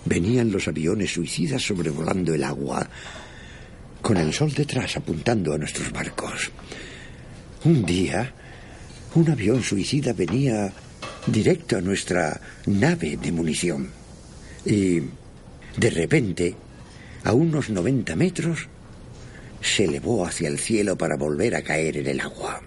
venían 0.04 0.50
los 0.50 0.68
aviones 0.68 1.12
suicidas 1.12 1.62
sobrevolando 1.62 2.32
el 2.34 2.44
agua, 2.44 2.88
con 4.08 4.16
el 4.16 4.32
sol 4.32 4.54
detrás 4.54 4.96
apuntando 4.96 5.52
a 5.52 5.58
nuestros 5.58 5.92
barcos. 5.92 6.50
Un 7.64 7.84
día, 7.84 8.32
un 9.14 9.30
avión 9.30 9.62
suicida 9.62 10.14
venía 10.14 10.72
directo 11.26 11.76
a 11.76 11.82
nuestra 11.82 12.40
nave 12.64 13.18
de 13.18 13.30
munición. 13.32 13.90
Y, 14.64 15.00
de 15.76 15.90
repente, 15.90 16.54
a 17.22 17.34
unos 17.34 17.68
90 17.68 18.16
metros, 18.16 18.68
se 19.60 19.84
elevó 19.84 20.24
hacia 20.24 20.48
el 20.48 20.58
cielo 20.58 20.96
para 20.96 21.18
volver 21.18 21.54
a 21.54 21.60
caer 21.60 21.98
en 21.98 22.06
el 22.06 22.20
agua. 22.20 22.62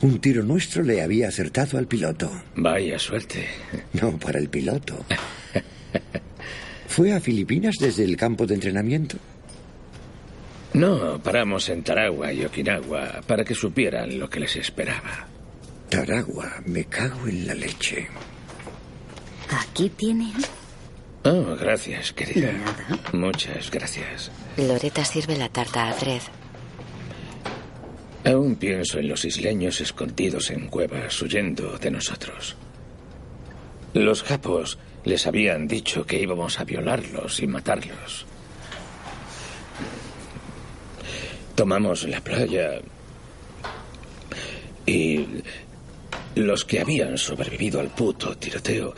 Un 0.00 0.18
tiro 0.18 0.42
nuestro 0.42 0.82
le 0.82 1.02
había 1.02 1.28
acertado 1.28 1.76
al 1.76 1.86
piloto. 1.86 2.32
Vaya 2.56 2.98
suerte. 2.98 3.48
No, 3.92 4.18
para 4.18 4.38
el 4.38 4.48
piloto. 4.48 5.04
¿Fue 6.88 7.12
a 7.12 7.20
Filipinas 7.20 7.74
desde 7.78 8.04
el 8.04 8.16
campo 8.16 8.46
de 8.46 8.54
entrenamiento? 8.54 9.18
No, 10.78 11.20
paramos 11.20 11.68
en 11.70 11.82
Taragua 11.82 12.32
y 12.32 12.44
Okinawa 12.44 13.20
para 13.26 13.44
que 13.44 13.52
supieran 13.52 14.16
lo 14.16 14.30
que 14.30 14.38
les 14.38 14.54
esperaba. 14.54 15.26
Taragua, 15.88 16.62
me 16.66 16.84
cago 16.84 17.26
en 17.26 17.48
la 17.48 17.54
leche. 17.54 18.06
Aquí 19.50 19.88
tienen. 19.88 20.34
Oh, 21.24 21.56
gracias, 21.58 22.12
querida. 22.12 22.46
De 22.46 22.52
nada. 22.52 22.98
Muchas 23.12 23.72
gracias. 23.72 24.30
Loreta 24.56 25.04
sirve 25.04 25.36
la 25.36 25.48
tarta 25.48 25.88
a 25.88 25.92
Fred. 25.94 26.22
Aún 28.24 28.54
pienso 28.54 29.00
en 29.00 29.08
los 29.08 29.24
isleños 29.24 29.80
escondidos 29.80 30.48
en 30.52 30.68
cuevas 30.68 31.20
huyendo 31.20 31.76
de 31.78 31.90
nosotros. 31.90 32.54
Los 33.94 34.22
japos 34.22 34.78
les 35.04 35.26
habían 35.26 35.66
dicho 35.66 36.06
que 36.06 36.20
íbamos 36.20 36.60
a 36.60 36.64
violarlos 36.64 37.40
y 37.40 37.48
matarlos. 37.48 38.27
Tomamos 41.58 42.04
la 42.04 42.20
playa 42.20 42.80
y 44.86 45.26
los 46.36 46.64
que 46.64 46.78
habían 46.78 47.18
sobrevivido 47.18 47.80
al 47.80 47.88
puto 47.88 48.38
tiroteo 48.38 48.94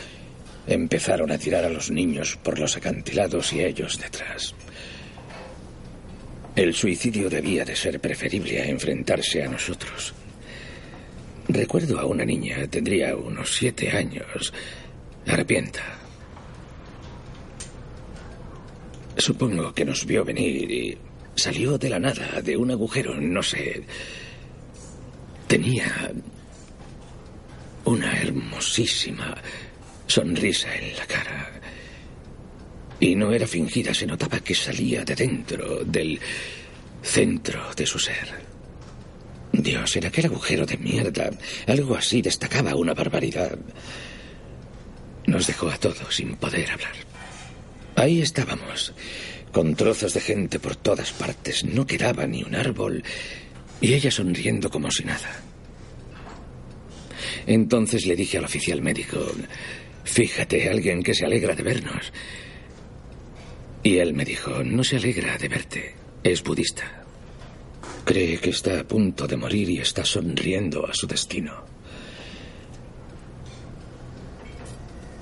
empezaron 0.66 1.32
a 1.32 1.38
tirar 1.38 1.64
a 1.64 1.70
los 1.70 1.90
niños 1.90 2.36
por 2.36 2.58
los 2.58 2.76
acantilados 2.76 3.54
y 3.54 3.64
ellos 3.64 3.98
detrás. 3.98 4.54
El 6.54 6.74
suicidio 6.74 7.30
debía 7.30 7.64
de 7.64 7.74
ser 7.74 7.98
preferible 7.98 8.60
a 8.60 8.66
enfrentarse 8.66 9.42
a 9.42 9.48
nosotros. 9.48 10.12
Recuerdo 11.48 11.98
a 11.98 12.04
una 12.04 12.26
niña, 12.26 12.66
tendría 12.68 13.16
unos 13.16 13.54
siete 13.54 13.90
años, 13.90 14.52
arrepienta. 15.26 15.80
Supongo 19.16 19.72
que 19.72 19.86
nos 19.86 20.04
vio 20.04 20.26
venir 20.26 20.70
y 20.70 20.98
salió 21.34 21.78
de 21.78 21.90
la 21.90 21.98
nada, 21.98 22.40
de 22.42 22.56
un 22.56 22.70
agujero, 22.70 23.14
no 23.20 23.42
sé. 23.42 23.82
Tenía 25.46 26.12
una 27.84 28.20
hermosísima 28.20 29.36
sonrisa 30.06 30.74
en 30.74 30.96
la 30.96 31.06
cara. 31.06 31.50
Y 33.00 33.14
no 33.14 33.32
era 33.32 33.46
fingida, 33.46 33.94
se 33.94 34.06
notaba 34.06 34.40
que 34.40 34.54
salía 34.54 35.04
de 35.04 35.14
dentro, 35.14 35.84
del 35.84 36.20
centro 37.02 37.74
de 37.74 37.86
su 37.86 37.98
ser. 37.98 38.28
Dios, 39.52 39.96
en 39.96 40.06
aquel 40.06 40.26
agujero 40.26 40.66
de 40.66 40.76
mierda, 40.76 41.30
algo 41.66 41.96
así 41.96 42.22
destacaba 42.22 42.76
una 42.76 42.94
barbaridad. 42.94 43.58
Nos 45.26 45.46
dejó 45.46 45.70
a 45.70 45.78
todos 45.78 46.14
sin 46.14 46.36
poder 46.36 46.70
hablar. 46.70 46.92
Ahí 47.96 48.20
estábamos, 48.20 48.92
con 49.52 49.74
trozos 49.74 50.14
de 50.14 50.20
gente 50.20 50.58
por 50.58 50.76
todas 50.76 51.12
partes. 51.12 51.64
No 51.64 51.86
quedaba 51.86 52.26
ni 52.26 52.42
un 52.42 52.54
árbol. 52.54 53.02
Y 53.80 53.94
ella 53.94 54.10
sonriendo 54.10 54.70
como 54.70 54.90
si 54.90 55.04
nada. 55.04 55.42
Entonces 57.46 58.06
le 58.06 58.16
dije 58.16 58.38
al 58.38 58.44
oficial 58.44 58.82
médico, 58.82 59.18
fíjate, 60.04 60.68
alguien 60.68 61.02
que 61.02 61.14
se 61.14 61.24
alegra 61.24 61.54
de 61.54 61.62
vernos. 61.62 62.12
Y 63.82 63.96
él 63.96 64.12
me 64.12 64.24
dijo, 64.24 64.62
no 64.62 64.84
se 64.84 64.96
alegra 64.96 65.38
de 65.38 65.48
verte, 65.48 65.94
es 66.22 66.42
budista. 66.42 67.04
Cree 68.04 68.38
que 68.38 68.50
está 68.50 68.80
a 68.80 68.84
punto 68.84 69.26
de 69.26 69.36
morir 69.36 69.70
y 69.70 69.78
está 69.78 70.04
sonriendo 70.04 70.86
a 70.86 70.92
su 70.92 71.06
destino. 71.06 71.64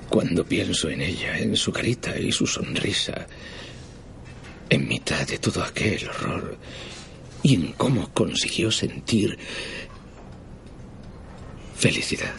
Cuando 0.09 0.43
pienso 0.43 0.89
en 0.89 1.01
ella, 1.01 1.37
en 1.37 1.55
su 1.55 1.71
carita 1.71 2.17
y 2.17 2.31
su 2.31 2.47
sonrisa, 2.47 3.27
en 4.69 4.87
mitad 4.87 5.27
de 5.27 5.37
todo 5.37 5.63
aquel 5.63 6.07
horror, 6.07 6.57
y 7.43 7.55
en 7.55 7.73
cómo 7.73 8.11
consiguió 8.13 8.71
sentir 8.71 9.37
felicidad. 11.75 12.33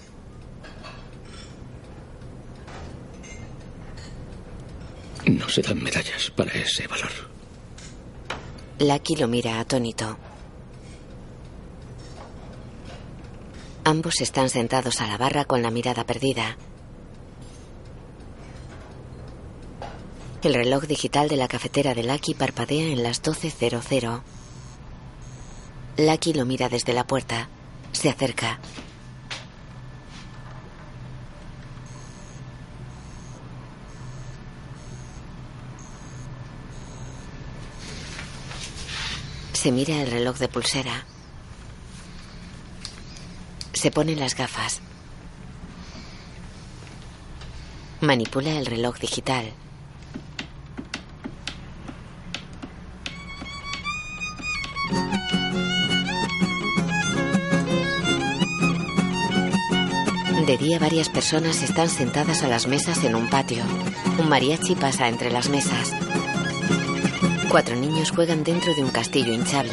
No 5.27 5.49
se 5.49 5.63
dan 5.63 5.83
medallas 5.83 6.31
para 6.31 6.53
ese 6.53 6.87
valor. 6.87 7.11
Lucky 8.79 9.17
lo 9.17 9.29
mira 9.29 9.61
atónito. 9.61 10.17
Ambos 13.85 14.21
están 14.21 14.49
sentados 14.51 15.01
a 15.01 15.07
la 15.07 15.19
barra 15.19 15.45
con 15.45 15.63
la 15.63 15.71
mirada 15.71 16.05
perdida. 16.05 16.57
El 20.43 20.55
reloj 20.55 20.85
digital 20.87 21.29
de 21.29 21.37
la 21.37 21.49
cafetera 21.49 21.93
de 21.93 22.03
Lucky 22.03 22.33
parpadea 22.33 22.87
en 22.87 23.03
las 23.03 23.23
12.00. 23.23 24.23
Lucky 25.99 26.33
lo 26.33 26.47
mira 26.47 26.71
desde 26.71 26.95
la 26.95 27.07
puerta. 27.07 27.51
Se 27.93 28.09
acerca. 28.09 28.59
Se 39.53 39.71
mira 39.71 40.01
el 40.01 40.11
reloj 40.11 40.39
de 40.39 40.49
pulsera. 40.49 41.05
Se 43.75 43.91
pone 43.91 44.17
las 44.17 44.35
gafas. 44.35 44.81
Manipula 48.01 48.59
el 48.59 48.65
reloj 48.65 48.99
digital. 48.99 49.53
Día 60.61 60.79
varias 60.79 61.09
personas 61.09 61.63
están 61.63 61.89
sentadas 61.89 62.43
a 62.43 62.49
las 62.49 62.67
mesas 62.67 63.03
en 63.03 63.15
un 63.15 63.31
patio. 63.31 63.65
Un 64.19 64.29
mariachi 64.29 64.77
pasa 64.77 65.09
entre 65.09 65.31
las 65.31 65.49
mesas. 65.49 65.91
Cuatro 67.49 67.75
niños 67.77 68.11
juegan 68.11 68.45
dentro 68.45 68.75
de 68.75 68.85
un 68.85 68.91
castillo 68.91 69.33
hinchable. 69.33 69.73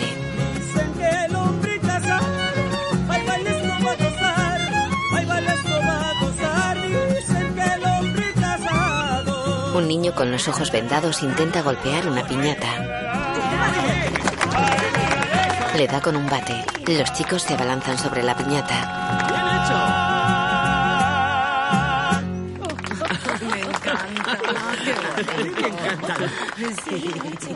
Un 9.76 9.88
niño 9.90 10.16
con 10.16 10.32
los 10.32 10.48
ojos 10.48 10.72
vendados 10.72 11.22
intenta 11.22 11.62
golpear 11.62 12.08
una 12.08 12.26
piñata. 12.26 12.68
Le 15.76 15.86
da 15.86 16.00
con 16.00 16.16
un 16.16 16.28
bate. 16.28 16.64
Los 16.88 17.12
chicos 17.12 17.44
se 17.44 17.56
abalanzan 17.56 17.98
sobre 17.98 18.24
la 18.24 18.38
piñata. 18.38 19.07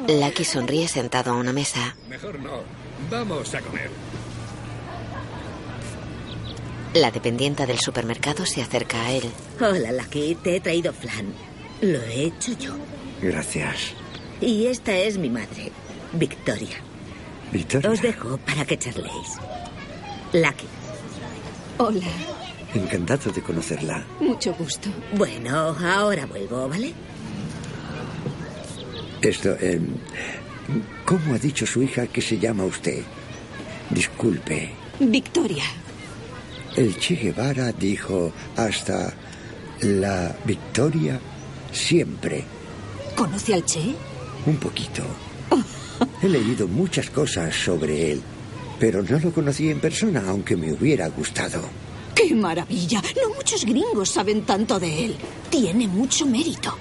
Lucky 0.08 0.44
sonríe 0.44 0.88
sentado 0.88 1.32
a 1.32 1.36
una 1.36 1.54
mesa. 1.54 1.96
Mejor 2.10 2.40
no. 2.40 2.64
Vamos 3.10 3.54
a 3.56 3.62
comer. 3.62 3.90
La 6.94 7.10
dependienta 7.12 7.66
del 7.66 7.80
supermercado 7.80 8.46
se 8.46 8.62
acerca 8.62 9.02
a 9.02 9.12
él. 9.12 9.32
Hola, 9.60 9.92
Lucky. 9.94 10.36
Te 10.36 10.58
he 10.58 10.60
traído 10.62 10.92
flan. 10.94 11.34
Lo 11.82 12.02
he 12.02 12.26
hecho 12.26 12.52
yo. 12.58 12.74
Gracias. 13.22 13.94
Y 14.42 14.66
esta 14.68 14.94
es 14.98 15.18
mi 15.18 15.30
madre, 15.30 15.72
Victoria. 16.14 16.78
Victoria. 17.52 17.90
Os 17.90 18.02
dejo 18.02 18.38
para 18.40 18.66
que 18.66 18.78
charléis. 18.78 19.38
Lucky. 20.34 20.68
Hola, 21.78 22.08
Encantado 22.74 23.32
de 23.32 23.42
conocerla. 23.42 24.06
mucho 24.20 24.54
gusto. 24.54 24.90
Bueno, 25.14 25.76
ahora 25.84 26.26
vuelvo, 26.26 26.70
¿vale? 26.70 26.94
Esto, 29.22 29.56
eh, 29.60 29.80
¿cómo 31.06 31.36
ha 31.36 31.38
dicho 31.38 31.66
su 31.66 31.84
hija 31.84 32.08
que 32.08 32.22
se 32.22 32.40
llama 32.40 32.64
usted? 32.64 33.04
Disculpe. 33.90 34.72
Victoria. 35.00 35.64
El 36.76 36.98
Che 36.98 37.16
Guevara 37.16 37.72
dijo 37.72 38.32
hasta 38.56 39.14
la 39.82 40.36
victoria 40.46 41.20
siempre. 41.72 42.44
¿Conoce 43.16 43.54
al 43.54 43.66
Che? 43.66 43.94
Un 44.46 44.58
poquito. 44.58 45.04
He 46.22 46.28
leído 46.28 46.68
muchas 46.68 47.10
cosas 47.12 47.54
sobre 47.54 48.14
él, 48.14 48.22
pero 48.80 49.04
no 49.04 49.20
lo 49.20 49.32
conocí 49.32 49.70
en 49.70 49.80
persona, 49.80 50.24
aunque 50.28 50.56
me 50.56 50.74
hubiera 50.74 51.08
gustado. 51.10 51.62
¡Qué 52.16 52.34
maravilla! 52.34 53.02
No 53.22 53.36
muchos 53.36 53.66
gringos 53.66 54.10
saben 54.10 54.42
tanto 54.44 54.80
de 54.80 55.06
él. 55.06 55.16
Tiene 55.50 55.88
mucho 55.88 56.26
mérito. 56.26 56.76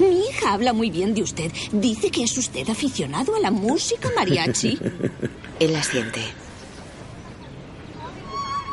Mi 0.00 0.20
hija 0.28 0.54
habla 0.54 0.72
muy 0.72 0.90
bien 0.90 1.14
de 1.14 1.22
usted. 1.22 1.52
Dice 1.72 2.10
que 2.10 2.22
es 2.22 2.36
usted 2.38 2.68
aficionado 2.70 3.36
a 3.36 3.38
la 3.38 3.50
música 3.50 4.08
mariachi. 4.16 4.78
Él 5.60 5.76
asiente. 5.76 6.20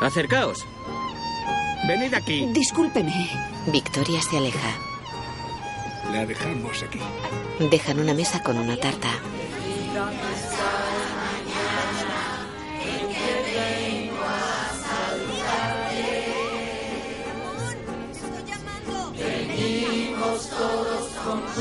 Acercaos. 0.00 0.64
Venid 1.86 2.14
aquí. 2.14 2.46
Discúlpeme. 2.54 3.28
Victoria 3.66 4.22
se 4.22 4.38
aleja. 4.38 4.74
La 6.12 6.24
dejamos 6.24 6.82
aquí. 6.82 6.98
Dejan 7.70 8.00
una 8.00 8.14
mesa 8.14 8.42
con 8.42 8.56
una 8.56 8.76
tarta. 8.78 9.08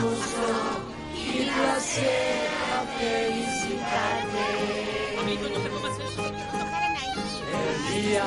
Gusto 0.02 0.48
y 1.16 1.50
placer 1.50 2.50
a 2.74 2.86
felicitarte. 3.00 4.48
El 7.58 8.04
día 8.04 8.26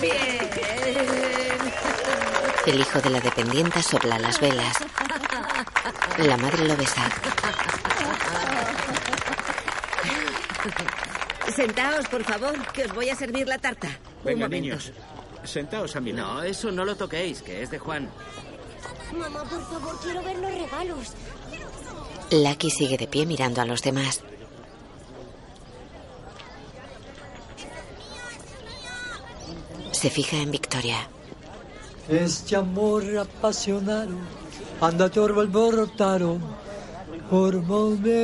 Bien. 0.00 0.38
El 2.66 2.80
hijo 2.80 3.00
de 3.00 3.10
la 3.10 3.20
dependienta 3.20 3.82
sopla 3.82 4.18
las 4.18 4.40
velas. 4.40 4.76
La 6.18 6.36
madre 6.36 6.66
lo 6.66 6.76
besa. 6.76 7.08
Sentaos, 11.54 12.06
por 12.08 12.24
favor, 12.24 12.54
que 12.72 12.84
os 12.84 12.94
voy 12.94 13.08
a 13.08 13.16
servir 13.16 13.48
la 13.48 13.58
tarta. 13.58 13.88
Venga, 14.24 14.48
niños. 14.48 14.92
Sentaos 15.44 15.96
a 15.96 16.00
mi 16.00 16.12
lado. 16.12 16.34
No, 16.34 16.42
eso 16.42 16.70
no 16.70 16.84
lo 16.84 16.96
toquéis, 16.96 17.42
que 17.42 17.62
es 17.62 17.70
de 17.70 17.78
Juan. 17.78 18.10
Mamá, 19.16 19.44
por 19.44 19.62
favor, 19.70 19.98
quiero 20.02 20.22
ver 20.22 20.36
los 20.38 20.52
regalos. 20.52 21.12
Lucky 22.30 22.70
sigue 22.70 22.98
de 22.98 23.06
pie 23.06 23.24
mirando 23.24 23.62
a 23.62 23.64
los 23.64 23.80
demás. 23.82 24.22
Se 29.98 30.10
fija 30.10 30.36
en 30.36 30.52
Victoria. 30.52 31.08
Este 32.08 32.54
amor 32.54 33.02
apasionado 33.18 34.14
anda 34.80 35.08
torvo 35.10 35.40
alborotado 35.40 36.38
por 37.28 37.60
volver. 37.62 38.20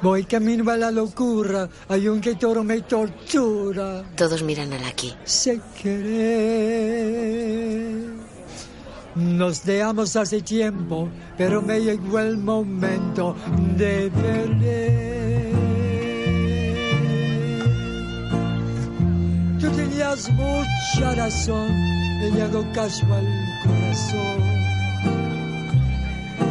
Voy 0.00 0.24
camino 0.24 0.70
a 0.70 0.78
la 0.78 0.90
locura, 0.90 1.68
hay 1.86 2.08
un 2.08 2.22
que 2.22 2.36
toro 2.36 2.64
me 2.64 2.80
tortura. 2.80 4.02
Todos 4.16 4.42
miran 4.42 4.72
a 4.72 4.78
Lucky. 4.78 5.14
Sé 5.24 5.60
querer. 5.82 7.04
Nos 9.16 9.66
dejamos 9.66 10.16
hace 10.16 10.40
tiempo, 10.40 11.10
pero 11.36 11.60
me 11.60 11.78
llegó 11.78 12.18
el 12.20 12.38
momento 12.38 13.36
de 13.76 14.10
perder. 14.10 15.13
Tú 19.64 19.70
tenías 19.70 20.30
mucha 20.32 21.14
razón, 21.14 21.68
le 22.20 22.42
hago 22.42 22.62
caso 22.74 23.02
al 23.14 23.26
corazón. 23.62 24.42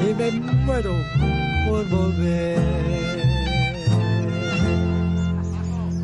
Y 0.01 0.13
me 0.15 0.31
muero 0.65 0.95
por 1.67 1.87
volver. 1.89 2.57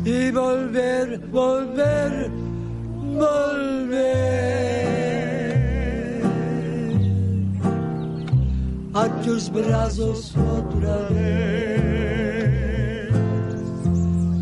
Y 0.04 0.30
volver, 0.30 1.18
volver, 1.32 2.30
volver. 3.18 4.20
A 8.94 9.08
tus 9.24 9.50
brazos 9.50 10.32
otra 10.36 11.08
vez. 11.08 11.99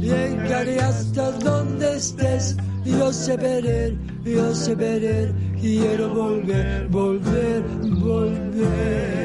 Llegaré 0.09 0.81
hasta 0.81 1.33
donde 1.33 1.97
estés, 1.97 2.57
yo 2.83 3.13
sé 3.13 3.37
verer, 3.37 3.95
yo 4.25 4.55
sé 4.55 4.75
verer, 4.75 5.35
quiero 5.61 6.15
volver, 6.15 6.89
volver, 6.89 7.63
volver. 8.01 9.19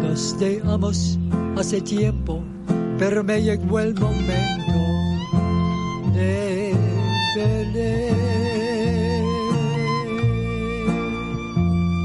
Nos 0.00 0.38
dejamos 0.38 1.18
hace 1.56 1.80
tiempo, 1.80 2.44
pero 2.96 3.24
me 3.24 3.42
llegó 3.42 3.80
el 3.80 3.94
momento 3.96 4.67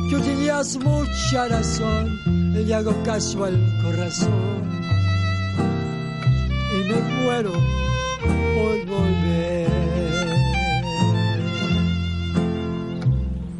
Tú 0.10 0.20
tenías 0.22 0.78
mucha 0.78 1.48
razón, 1.48 2.20
le 2.54 2.74
hago 2.74 2.94
caso 3.04 3.46
al 3.46 3.58
corazón 3.82 4.64
y 6.74 6.84
me 6.90 7.02
muero 7.24 7.52
por 7.52 8.86
volver. 8.86 9.68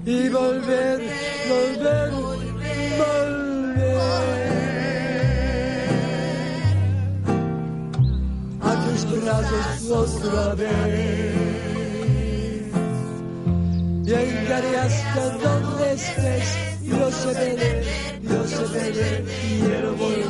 Y 0.06 0.30
volver, 0.30 1.02
volver. 1.50 2.23
Otra 9.92 10.56
vez. 10.56 11.34
Llegaré 14.04 14.78
hasta 14.78 15.30
donde 15.38 15.94
estés, 15.94 16.58
yo 16.84 17.12
sé 17.12 17.34
perder, 17.34 17.84
yo 18.22 18.48
sé 18.48 18.64
perder, 18.74 19.24
quiero 19.60 19.96
volver, 19.96 20.28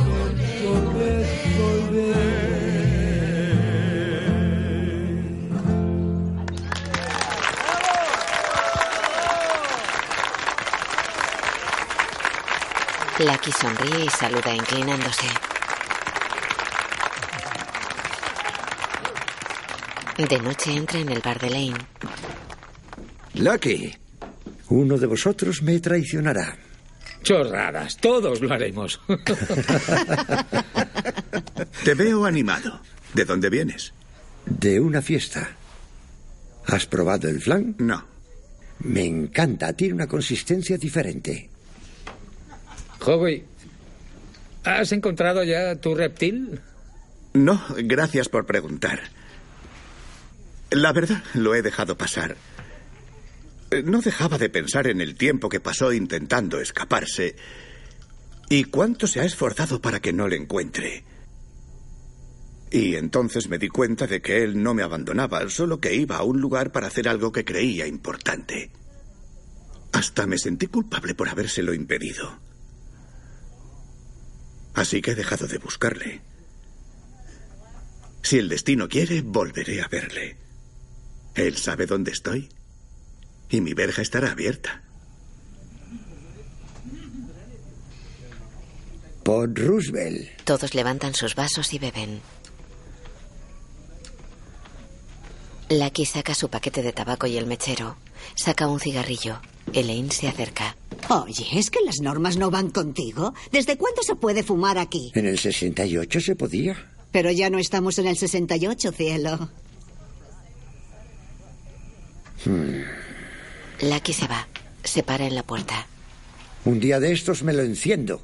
volver, 0.63 1.25
volver. 1.57 2.53
Lucky 13.19 13.51
sonríe 13.51 14.05
y 14.05 14.09
saluda 14.09 14.55
inclinándose. 14.55 15.27
De 20.17 20.39
noche 20.39 20.71
entra 20.71 20.99
en 20.99 21.09
el 21.09 21.19
bar 21.21 21.39
de 21.39 21.49
Lane. 21.49 21.77
Lucky, 23.35 23.93
uno 24.69 24.97
de 24.97 25.07
vosotros 25.07 25.61
me 25.63 25.79
traicionará. 25.79 26.55
Chorradas, 27.23 27.97
todos 27.97 28.41
lo 28.41 28.53
haremos. 28.53 28.99
Te 31.83 31.93
veo 31.95 32.25
animado. 32.25 32.79
¿De 33.13 33.25
dónde 33.25 33.49
vienes? 33.49 33.93
De 34.45 34.79
una 34.79 35.01
fiesta. 35.01 35.49
¿Has 36.67 36.85
probado 36.85 37.27
el 37.27 37.41
flan? 37.41 37.75
No. 37.79 38.05
Me 38.79 39.05
encanta, 39.05 39.73
tiene 39.73 39.95
una 39.95 40.07
consistencia 40.07 40.77
diferente. 40.77 41.49
Howie, 43.05 43.45
¿has 44.63 44.91
encontrado 44.91 45.43
ya 45.43 45.75
tu 45.75 45.95
reptil? 45.95 46.59
No, 47.33 47.61
gracias 47.77 48.29
por 48.29 48.45
preguntar. 48.45 49.01
La 50.73 50.91
verdad, 50.91 51.23
lo 51.35 51.53
he 51.53 51.61
dejado 51.61 51.97
pasar. 51.97 52.35
Eh, 53.69 53.83
No 53.83 54.01
dejaba 54.01 54.39
de 54.39 54.49
pensar 54.49 54.87
en 54.87 55.01
el 55.01 55.15
tiempo 55.15 55.47
que 55.47 55.59
pasó 55.59 55.93
intentando 55.93 56.59
escaparse 56.59 57.35
y 58.49 58.63
cuánto 58.65 59.05
se 59.05 59.19
ha 59.19 59.23
esforzado 59.23 59.81
para 59.81 59.99
que 59.99 60.13
no 60.13 60.27
le 60.27 60.35
encuentre. 60.35 61.03
Y 62.71 62.95
entonces 62.95 63.49
me 63.49 63.59
di 63.59 63.69
cuenta 63.69 64.07
de 64.07 64.21
que 64.23 64.43
él 64.43 64.63
no 64.63 64.73
me 64.73 64.81
abandonaba, 64.81 65.47
solo 65.49 65.79
que 65.79 65.93
iba 65.93 66.17
a 66.17 66.23
un 66.23 66.41
lugar 66.41 66.71
para 66.71 66.87
hacer 66.87 67.07
algo 67.07 67.31
que 67.31 67.45
creía 67.45 67.85
importante. 67.85 68.71
Hasta 69.91 70.25
me 70.25 70.39
sentí 70.39 70.65
culpable 70.65 71.13
por 71.13 71.29
habérselo 71.29 71.75
impedido. 71.75 72.39
Así 74.73 75.03
que 75.03 75.11
he 75.11 75.15
dejado 75.15 75.45
de 75.45 75.59
buscarle. 75.59 76.21
Si 78.23 78.39
el 78.39 78.49
destino 78.49 78.89
quiere, 78.89 79.21
volveré 79.21 79.83
a 79.83 79.87
verle. 79.87 80.42
Él 81.35 81.57
sabe 81.57 81.85
dónde 81.85 82.11
estoy 82.11 82.49
y 83.49 83.61
mi 83.61 83.73
verja 83.73 84.01
estará 84.01 84.31
abierta. 84.31 84.81
Por 89.23 89.53
Roosevelt. 89.53 90.41
Todos 90.43 90.73
levantan 90.73 91.13
sus 91.13 91.35
vasos 91.35 91.73
y 91.73 91.79
beben. 91.79 92.21
Lucky 95.69 96.05
saca 96.05 96.35
su 96.35 96.49
paquete 96.49 96.83
de 96.83 96.91
tabaco 96.91 97.25
y 97.25 97.37
el 97.37 97.47
mechero. 97.47 97.95
Saca 98.35 98.67
un 98.67 98.79
cigarrillo. 98.79 99.39
Elaine 99.73 100.11
se 100.11 100.27
acerca. 100.27 100.75
Oye, 101.09 101.45
¿es 101.53 101.71
que 101.71 101.79
las 101.85 101.99
normas 102.01 102.37
no 102.37 102.51
van 102.51 102.69
contigo? 102.69 103.33
¿Desde 103.51 103.77
cuándo 103.77 104.03
se 104.03 104.15
puede 104.15 104.43
fumar 104.43 104.77
aquí? 104.77 105.11
En 105.15 105.25
el 105.25 105.39
68 105.39 106.19
se 106.19 106.35
podía. 106.35 106.91
Pero 107.11 107.31
ya 107.31 107.49
no 107.49 107.59
estamos 107.59 107.97
en 107.99 108.07
el 108.07 108.17
68, 108.17 108.91
cielo. 108.91 109.49
Hmm. 112.45 112.81
Lucky 113.81 114.13
se 114.13 114.27
va. 114.27 114.47
Se 114.83 115.03
para 115.03 115.25
en 115.25 115.35
la 115.35 115.43
puerta. 115.43 115.87
Un 116.65 116.79
día 116.79 116.99
de 116.99 117.11
estos 117.11 117.43
me 117.43 117.53
lo 117.53 117.61
enciendo. 117.61 118.21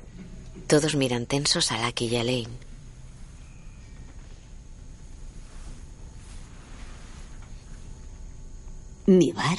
Todos 0.67 0.95
miran 0.95 1.25
tensos 1.25 1.71
a 1.71 1.85
Lucky 1.85 2.05
y 2.05 2.15
a 2.15 2.21
Elaine. 2.21 2.51
Mi 9.05 9.31
bar. 9.31 9.57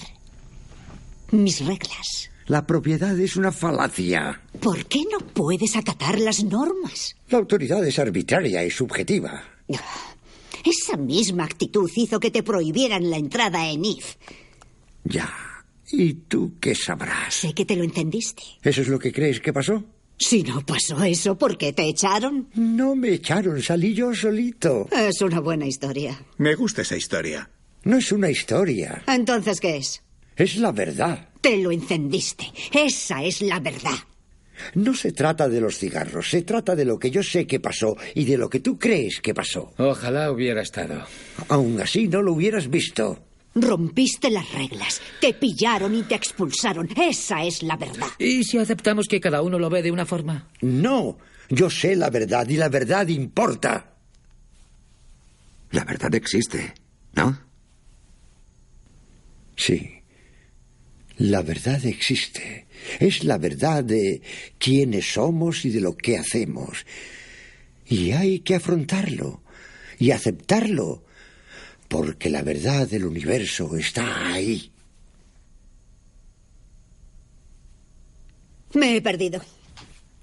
Mis 1.33 1.65
reglas. 1.67 2.31
La 2.47 2.67
propiedad 2.67 3.19
es 3.19 3.37
una 3.37 3.53
falacia. 3.53 4.41
¿Por 4.61 4.87
qué 4.87 5.01
no 5.11 5.19
puedes 5.19 5.77
acatar 5.77 6.19
las 6.19 6.43
normas? 6.45 7.17
La 7.29 7.39
autoridad 7.39 7.85
es 7.85 7.99
arbitraria 7.99 8.65
y 8.65 8.71
subjetiva. 8.71 9.43
Esa 10.65 10.97
misma 10.97 11.45
actitud 11.45 11.91
hizo 11.95 12.21
que 12.21 12.31
te 12.31 12.43
prohibieran 12.43 13.11
la 13.11 13.17
entrada 13.17 13.69
en 13.69 13.85
IF. 13.85 14.17
Ya. 15.05 15.33
¿Y 15.93 16.15
tú 16.15 16.55
qué 16.61 16.75
sabrás? 16.75 17.35
Sé 17.35 17.53
que 17.53 17.65
te 17.65 17.77
lo 17.77 17.85
entendiste. 17.85 18.43
¿Eso 18.63 18.83
es 18.83 18.89
lo 18.89 18.99
que 18.99 19.13
crees 19.13 19.41
que 19.41 19.53
pasó? 19.53 19.85
Si 20.19 20.43
no 20.43 20.65
pasó 20.65 21.03
eso, 21.03 21.37
¿por 21.37 21.57
qué 21.57 21.73
te 21.73 21.89
echaron? 21.89 22.49
No 22.55 22.95
me 22.95 23.09
echaron, 23.15 23.61
salí 23.63 23.95
yo 23.95 24.15
solito. 24.15 24.87
Es 24.93 25.23
una 25.23 25.41
buena 25.41 25.67
historia. 25.67 26.21
Me 26.37 26.55
gusta 26.55 26.83
esa 26.83 26.97
historia. 26.97 27.49
No 27.85 27.97
es 27.97 28.13
una 28.13 28.31
historia. 28.31 29.03
Entonces, 29.09 29.59
¿qué 29.61 29.79
es? 29.79 30.03
Es 30.37 30.57
la 30.57 30.73
verdad. 30.73 31.31
Te 31.41 31.57
lo 31.57 31.73
encendiste. 31.73 32.45
Esa 32.73 33.25
es 33.25 33.41
la 33.41 33.61
verdad. 33.61 33.97
No 34.75 34.95
se 34.95 35.13
trata 35.13 35.49
de 35.49 35.61
los 35.61 35.79
cigarros, 35.79 36.29
se 36.29 36.43
trata 36.43 36.77
de 36.77 36.85
lo 36.85 36.99
que 36.99 37.11
yo 37.11 37.23
sé 37.23 37.47
que 37.47 37.61
pasó 37.61 37.97
y 38.15 38.27
de 38.27 38.37
lo 38.37 38.51
que 38.51 38.61
tú 38.61 38.79
crees 38.79 39.21
que 39.23 39.33
pasó. 39.33 39.73
Ojalá 39.79 40.31
hubiera 40.31 40.61
estado. 40.61 41.03
Aún 41.49 41.81
así 41.81 42.09
no 42.09 42.21
lo 42.21 42.35
hubieras 42.35 42.69
visto. 42.69 43.25
Rompiste 43.55 44.31
las 44.31 44.53
reglas, 44.53 45.01
te 45.21 45.35
pillaron 45.35 45.95
y 45.95 46.03
te 46.03 46.15
expulsaron. 46.15 46.89
Esa 46.97 47.45
es 47.45 47.63
la 47.63 47.77
verdad. 47.77 48.07
¿Y 48.19 48.45
si 48.45 48.59
aceptamos 48.59 49.07
que 49.09 49.21
cada 49.21 49.43
uno 49.43 49.59
lo 49.59 49.69
ve 49.69 49.83
de 49.83 49.91
una 49.91 50.07
forma? 50.07 50.49
No, 50.61 51.19
yo 51.49 51.69
sé 51.69 51.97
la 51.97 52.11
verdad 52.11 52.49
y 52.49 52.57
la 52.57 52.69
verdad 52.69 53.09
importa. 53.09 53.95
La 55.73 55.85
verdad 55.85 56.15
existe, 56.15 56.75
¿no? 57.15 57.41
Sí. 59.57 60.01
La 61.19 61.43
verdad 61.43 61.85
existe. 61.85 62.67
Es 62.99 63.25
la 63.25 63.37
verdad 63.37 63.85
de 63.85 64.23
quiénes 64.59 65.13
somos 65.13 65.65
y 65.65 65.71
de 65.71 65.81
lo 65.81 65.97
que 65.97 66.17
hacemos. 66.17 66.87
Y 67.87 68.13
hay 68.13 68.41
que 68.41 68.55
afrontarlo 68.55 69.43
y 69.99 70.13
aceptarlo, 70.13 71.05
porque 71.91 72.31
la 72.31 72.43
verdad 72.43 72.87
del 72.87 73.05
universo 73.05 73.77
está 73.77 74.33
ahí. 74.33 74.71
Me 78.75 78.95
he 78.95 79.03
perdido. 79.03 79.41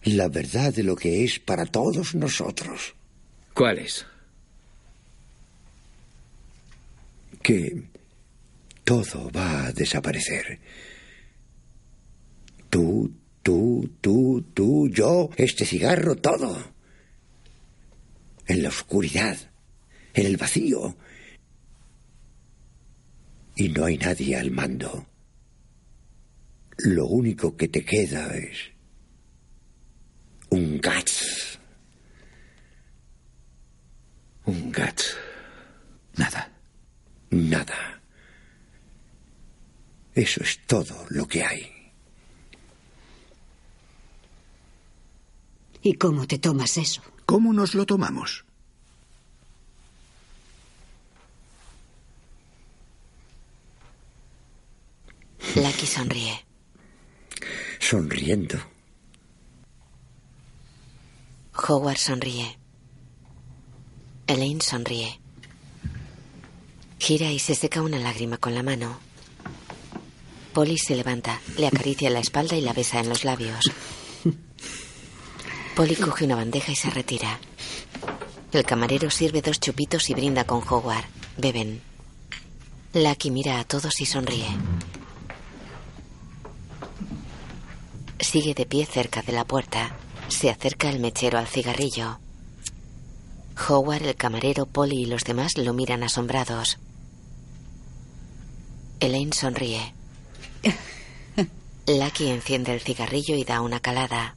La 0.04 0.30
verdad 0.30 0.74
de 0.74 0.84
lo 0.84 0.96
que 0.96 1.26
es 1.26 1.40
para 1.40 1.66
todos 1.66 2.16
nosotros. 2.16 2.96
¿Cuál 3.54 3.80
es? 3.80 4.06
Que 7.44 7.84
todo 8.86 9.30
va 9.32 9.66
a 9.66 9.74
desaparecer. 9.74 10.62
Tú, 12.70 13.12
tú, 13.44 13.90
tú, 14.00 14.42
tú, 14.54 14.88
yo, 14.88 15.32
este 15.36 15.66
cigarro, 15.66 16.16
todo. 16.16 16.72
En 18.46 18.64
la 18.64 18.70
oscuridad, 18.70 19.38
en 20.14 20.26
el 20.28 20.38
vacío. 20.38 20.96
Y 23.60 23.70
no 23.70 23.86
hay 23.86 23.98
nadie 23.98 24.38
al 24.38 24.52
mando. 24.52 25.08
Lo 26.78 27.08
único 27.08 27.58
que 27.58 27.68
te 27.68 27.84
queda 27.84 28.38
es 28.38 28.56
un 30.50 30.80
Gats. 30.80 31.58
Un 34.46 34.72
Gats. 34.72 35.18
Nada. 36.18 36.52
Nada. 37.32 38.00
Eso 40.14 40.44
es 40.44 40.60
todo 40.68 41.08
lo 41.10 41.28
que 41.28 41.44
hay. 41.44 41.92
¿Y 45.82 45.94
cómo 45.94 46.28
te 46.28 46.38
tomas 46.38 46.78
eso? 46.78 47.02
¿Cómo 47.26 47.54
nos 47.54 47.74
lo 47.74 47.88
tomamos? 47.88 48.47
Lucky 55.58 55.88
sonríe. 55.88 56.46
Sonriendo. 57.80 58.60
Howard 61.68 61.98
sonríe. 61.98 62.60
Elaine 64.28 64.62
sonríe. 64.62 65.20
Gira 67.00 67.32
y 67.32 67.40
se 67.40 67.56
seca 67.56 67.82
una 67.82 67.98
lágrima 67.98 68.38
con 68.38 68.54
la 68.54 68.62
mano. 68.62 69.00
Polly 70.54 70.78
se 70.78 70.96
levanta, 70.96 71.42
le 71.58 71.66
acaricia 71.66 72.12
la 72.12 72.20
espalda 72.20 72.56
y 72.56 72.62
la 72.62 72.74
besa 72.74 73.00
en 73.00 73.10
los 73.10 73.24
labios. 73.24 73.66
Polly 75.76 75.96
coge 75.96 76.26
una 76.26 76.36
bandeja 76.36 76.72
y 76.72 76.76
se 76.76 76.92
retira. 76.92 77.40
El 78.52 78.64
camarero 78.64 79.10
sirve 79.10 79.42
dos 79.42 79.60
chupitos 79.60 80.08
y 80.12 80.14
brinda 80.14 80.44
con 80.44 80.62
Howard. 80.70 81.06
Beben. 81.36 81.82
Lucky 82.94 83.32
mira 83.32 83.60
a 83.60 83.64
todos 83.64 84.00
y 84.02 84.06
sonríe. 84.06 84.50
Sigue 88.30 88.54
de 88.54 88.66
pie 88.66 88.86
cerca 88.86 89.22
de 89.22 89.32
la 89.32 89.46
puerta. 89.46 89.96
Se 90.28 90.50
acerca 90.50 90.90
el 90.90 91.00
mechero 91.00 91.38
al 91.38 91.48
cigarrillo. 91.48 92.20
Howard, 93.70 94.04
el 94.04 94.16
camarero, 94.18 94.66
Polly 94.66 95.04
y 95.04 95.06
los 95.06 95.24
demás 95.24 95.58
lo 95.58 95.74
miran 95.74 96.04
asombrados. 96.04 96.78
Elaine 99.00 99.32
sonríe. 99.32 99.94
Lucky 101.88 102.28
enciende 102.28 102.74
el 102.74 102.82
cigarrillo 102.82 103.38
y 103.38 103.46
da 103.46 103.62
una 103.62 103.80
calada. 103.80 104.36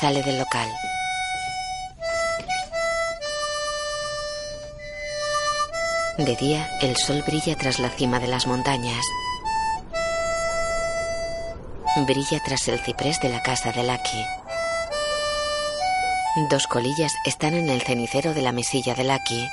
Sale 0.00 0.22
del 0.22 0.38
local. 0.38 0.70
De 6.18 6.34
día, 6.34 6.68
el 6.80 6.96
sol 6.96 7.22
brilla 7.24 7.54
tras 7.54 7.78
la 7.78 7.90
cima 7.90 8.18
de 8.18 8.26
las 8.26 8.48
montañas. 8.48 9.04
Brilla 12.08 12.40
tras 12.44 12.66
el 12.66 12.80
ciprés 12.80 13.20
de 13.20 13.28
la 13.28 13.40
casa 13.40 13.70
de 13.70 13.84
Lucky. 13.84 14.26
Dos 16.50 16.66
colillas 16.66 17.12
están 17.24 17.54
en 17.54 17.70
el 17.70 17.82
cenicero 17.82 18.34
de 18.34 18.42
la 18.42 18.50
mesilla 18.50 18.96
de 18.96 19.04
Lucky. 19.04 19.48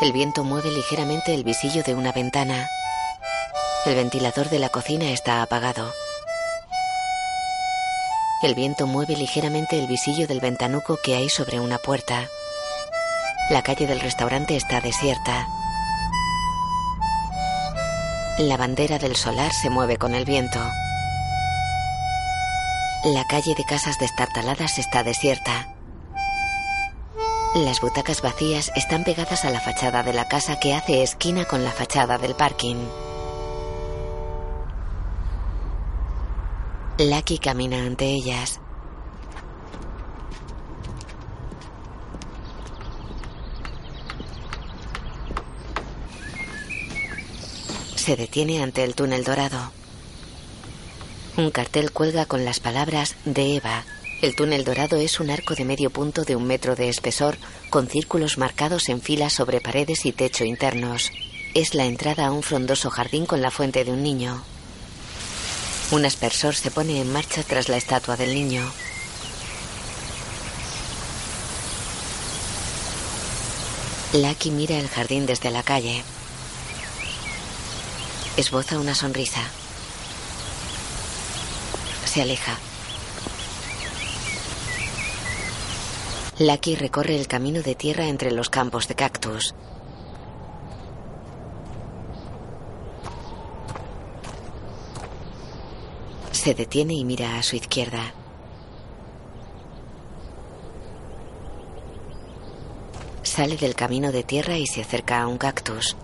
El 0.00 0.12
viento 0.12 0.42
mueve 0.42 0.72
ligeramente 0.72 1.34
el 1.34 1.44
visillo 1.44 1.84
de 1.84 1.94
una 1.94 2.10
ventana. 2.10 2.68
El 3.86 3.94
ventilador 3.94 4.50
de 4.50 4.58
la 4.58 4.70
cocina 4.70 5.12
está 5.12 5.40
apagado. 5.40 5.92
El 8.42 8.56
viento 8.56 8.88
mueve 8.88 9.14
ligeramente 9.14 9.78
el 9.78 9.86
visillo 9.86 10.26
del 10.26 10.40
ventanuco 10.40 10.98
que 11.00 11.14
hay 11.14 11.28
sobre 11.28 11.60
una 11.60 11.78
puerta. 11.78 12.28
La 13.50 13.62
calle 13.62 13.86
del 13.86 14.00
restaurante 14.00 14.56
está 14.56 14.80
desierta. 14.80 15.46
La 18.40 18.56
bandera 18.56 18.98
del 18.98 19.16
solar 19.16 19.52
se 19.52 19.68
mueve 19.68 19.98
con 19.98 20.14
el 20.14 20.24
viento. 20.24 20.58
La 23.04 23.26
calle 23.28 23.54
de 23.54 23.64
casas 23.64 23.98
destartaladas 23.98 24.78
está 24.78 25.02
desierta. 25.02 25.74
Las 27.54 27.82
butacas 27.82 28.22
vacías 28.22 28.72
están 28.76 29.04
pegadas 29.04 29.44
a 29.44 29.50
la 29.50 29.60
fachada 29.60 30.02
de 30.02 30.14
la 30.14 30.26
casa 30.26 30.58
que 30.58 30.72
hace 30.72 31.02
esquina 31.02 31.44
con 31.44 31.64
la 31.64 31.70
fachada 31.70 32.16
del 32.16 32.34
parking. 32.34 32.88
Lucky 36.96 37.38
camina 37.40 37.84
ante 37.84 38.06
ellas. 38.06 38.58
Se 48.10 48.16
detiene 48.16 48.60
ante 48.60 48.82
el 48.82 48.96
túnel 48.96 49.22
dorado. 49.22 49.70
Un 51.36 51.52
cartel 51.52 51.92
cuelga 51.92 52.26
con 52.26 52.44
las 52.44 52.58
palabras 52.58 53.14
de 53.24 53.54
Eva. 53.54 53.84
El 54.20 54.34
túnel 54.34 54.64
dorado 54.64 54.96
es 54.96 55.20
un 55.20 55.30
arco 55.30 55.54
de 55.54 55.64
medio 55.64 55.90
punto 55.90 56.24
de 56.24 56.34
un 56.34 56.44
metro 56.44 56.74
de 56.74 56.88
espesor, 56.88 57.38
con 57.70 57.86
círculos 57.86 58.36
marcados 58.36 58.88
en 58.88 59.00
filas 59.00 59.32
sobre 59.34 59.60
paredes 59.60 60.06
y 60.06 60.10
techo 60.10 60.44
internos. 60.44 61.12
Es 61.54 61.76
la 61.76 61.84
entrada 61.84 62.26
a 62.26 62.32
un 62.32 62.42
frondoso 62.42 62.90
jardín 62.90 63.26
con 63.26 63.42
la 63.42 63.52
fuente 63.52 63.84
de 63.84 63.92
un 63.92 64.02
niño. 64.02 64.42
Un 65.92 66.04
aspersor 66.04 66.56
se 66.56 66.72
pone 66.72 67.00
en 67.00 67.12
marcha 67.12 67.44
tras 67.44 67.68
la 67.68 67.76
estatua 67.76 68.16
del 68.16 68.34
niño. 68.34 68.72
Lucky 74.14 74.50
mira 74.50 74.80
el 74.80 74.88
jardín 74.88 75.26
desde 75.26 75.52
la 75.52 75.62
calle. 75.62 76.02
Esboza 78.40 78.78
una 78.78 78.94
sonrisa. 78.94 79.42
Se 82.06 82.22
aleja. 82.22 82.56
Lucky 86.38 86.74
recorre 86.74 87.16
el 87.16 87.26
camino 87.28 87.60
de 87.60 87.74
tierra 87.74 88.06
entre 88.06 88.30
los 88.30 88.48
campos 88.48 88.88
de 88.88 88.94
cactus. 88.94 89.54
Se 96.32 96.54
detiene 96.54 96.94
y 96.94 97.04
mira 97.04 97.36
a 97.36 97.42
su 97.42 97.56
izquierda. 97.56 98.14
Sale 103.22 103.58
del 103.58 103.74
camino 103.74 104.10
de 104.12 104.22
tierra 104.22 104.56
y 104.56 104.66
se 104.66 104.80
acerca 104.80 105.20
a 105.20 105.26
un 105.26 105.36
cactus. 105.36 105.94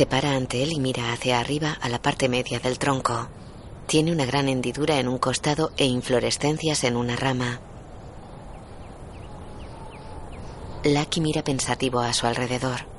Se 0.00 0.06
para 0.06 0.34
ante 0.34 0.62
él 0.62 0.72
y 0.72 0.80
mira 0.80 1.12
hacia 1.12 1.38
arriba 1.38 1.76
a 1.78 1.90
la 1.90 2.00
parte 2.00 2.30
media 2.30 2.58
del 2.58 2.78
tronco. 2.78 3.28
Tiene 3.86 4.10
una 4.10 4.24
gran 4.24 4.48
hendidura 4.48 4.98
en 4.98 5.08
un 5.08 5.18
costado 5.18 5.72
e 5.76 5.84
inflorescencias 5.84 6.84
en 6.84 6.96
una 6.96 7.16
rama. 7.16 7.60
Lucky 10.84 11.20
mira 11.20 11.44
pensativo 11.44 12.00
a 12.00 12.14
su 12.14 12.26
alrededor. 12.26 12.89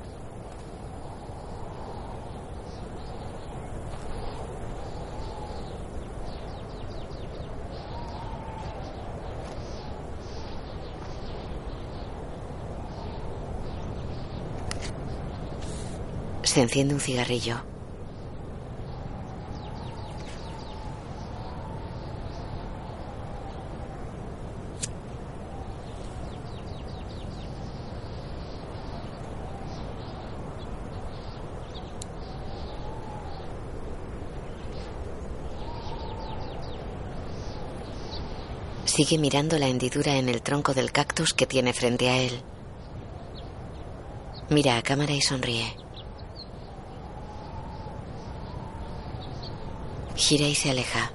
Se 16.52 16.60
enciende 16.60 16.92
un 16.92 17.00
cigarrillo. 17.00 17.62
Sigue 38.84 39.16
mirando 39.16 39.58
la 39.58 39.68
hendidura 39.68 40.16
en 40.16 40.28
el 40.28 40.42
tronco 40.42 40.74
del 40.74 40.92
cactus 40.92 41.32
que 41.32 41.46
tiene 41.46 41.72
frente 41.72 42.10
a 42.10 42.18
él. 42.18 42.42
Mira 44.50 44.76
a 44.76 44.82
cámara 44.82 45.14
y 45.14 45.22
sonríe. 45.22 45.81
Gira 50.32 50.48
y 50.48 50.54
se 50.54 50.70
aleja. 50.70 51.12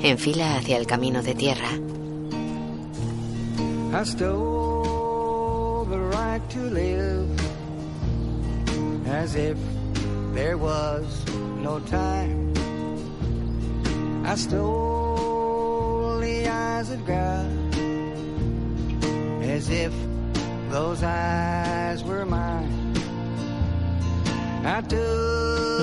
Enfila 0.00 0.58
hacia 0.58 0.76
el 0.76 0.86
camino 0.86 1.24
de 1.24 1.34
tierra. 1.34 1.70
I 3.92 4.04
stole 4.04 5.86
the 5.86 5.98
right 5.98 6.40
to 6.50 6.60
live 6.70 7.28
as 9.08 9.34
if 9.34 9.58
there 10.34 10.56
was 10.56 11.04
no 11.60 11.80
time. 11.80 12.52
I 14.24 14.36
stole 14.36 16.20
the 16.20 16.48
eyes 16.48 16.90
of 16.90 17.04
God 17.04 17.50
as 19.42 19.68
if 19.68 19.92
those 20.70 21.02
eyes 21.02 22.04
were 22.04 22.24
mine. 22.24 22.75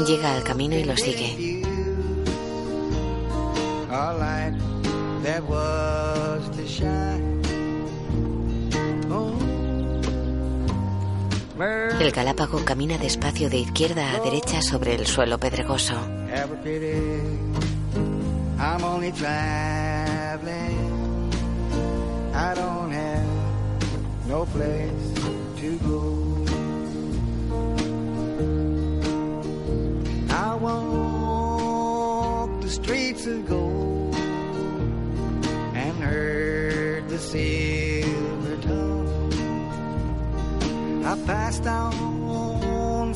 Llega 0.05 0.35
al 0.35 0.43
camino 0.43 0.75
y 0.75 0.83
lo 0.83 0.97
sigue. 0.97 1.61
El 12.01 12.11
galápago 12.11 12.65
camina 12.65 12.97
despacio 12.97 13.49
de 13.49 13.59
izquierda 13.59 14.15
a 14.15 14.19
derecha 14.19 14.61
sobre 14.61 14.95
el 14.95 15.07
suelo 15.07 15.37
pedregoso. 15.37 15.95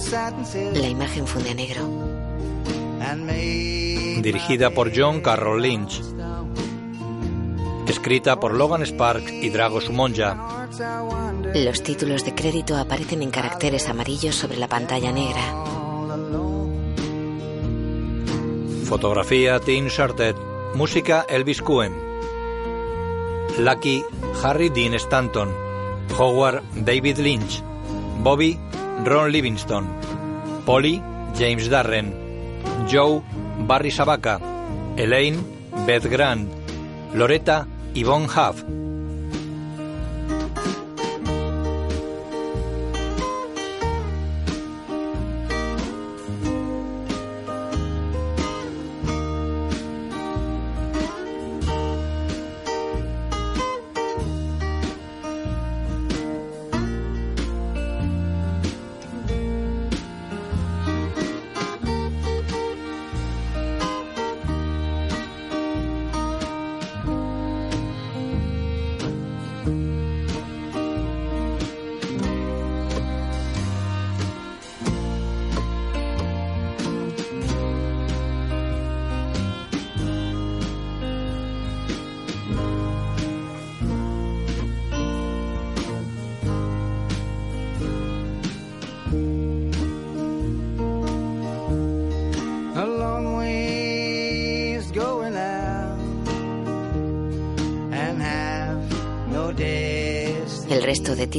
La 0.09 0.88
imagen 0.88 1.27
funde 1.27 1.49
a 1.49 1.53
negro. 1.53 1.81
Dirigida 4.21 4.69
por 4.69 4.91
John 4.95 5.19
Carroll 5.19 5.61
Lynch. 5.61 6.01
Escrita 7.88 8.39
por 8.39 8.53
Logan 8.53 8.85
Sparks 8.85 9.31
y 9.31 9.49
Drago 9.49 9.81
Sumonja. 9.81 10.67
Los 11.53 11.84
títulos 11.84 12.23
de 12.23 12.34
crédito 12.34 12.77
aparecen 12.77 13.21
en 13.21 13.31
caracteres 13.31 13.89
amarillos 13.89 14.35
sobre 14.35 14.55
la 14.57 14.69
pantalla 14.69 15.11
negra. 15.11 15.41
Fotografía 18.85 19.59
Tim 19.59 19.88
Shartet. 19.88 20.38
Música 20.73 21.25
Elvis 21.27 21.61
Cohen. 21.61 21.93
Lucky 23.59 24.05
Harry 24.41 24.69
Dean 24.69 24.93
Stanton. 24.93 25.49
Howard 26.17 26.63
David 26.75 27.17
Lynch. 27.17 27.61
Bobby 28.23 28.57
Ron 29.07 29.31
Livingston. 29.31 29.88
Polly 30.65 31.01
James 31.34 31.69
Darren. 31.69 32.11
Joe 32.88 33.23
Barry 33.63 33.89
Sabaka. 33.89 34.35
Elaine 34.97 35.39
Beth 35.85 36.09
Grant. 36.09 36.49
Loretta 37.13 37.65
Yvonne 37.95 38.27
Huff. 38.27 38.63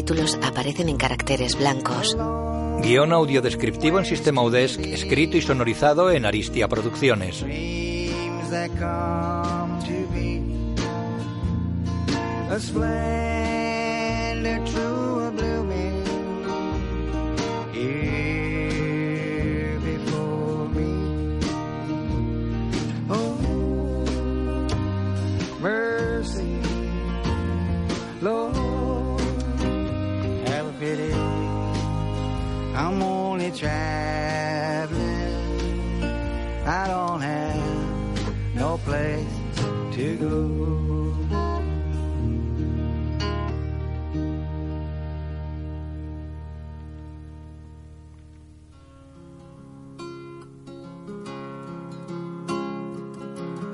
Títulos 0.09 0.39
aparecen 0.43 0.89
en 0.89 0.97
caracteres 0.97 1.55
blancos. 1.59 2.17
Guión 2.81 3.13
audiodescriptivo 3.13 3.99
en 3.99 4.07
sistema 4.07 4.41
UDESC, 4.41 4.81
escrito 4.87 5.37
y 5.37 5.43
sonorizado 5.43 6.11
en 6.11 6.25
Aristia 6.25 6.67
Producciones. 6.67 7.45
a 12.51 12.59
splendor 12.59 13.85
true 14.65 14.98
I 36.69 36.87
don't 36.87 37.23
have 37.23 38.55
no 38.55 38.77
place 38.85 39.25
to 39.95 40.17
go. 40.19 41.15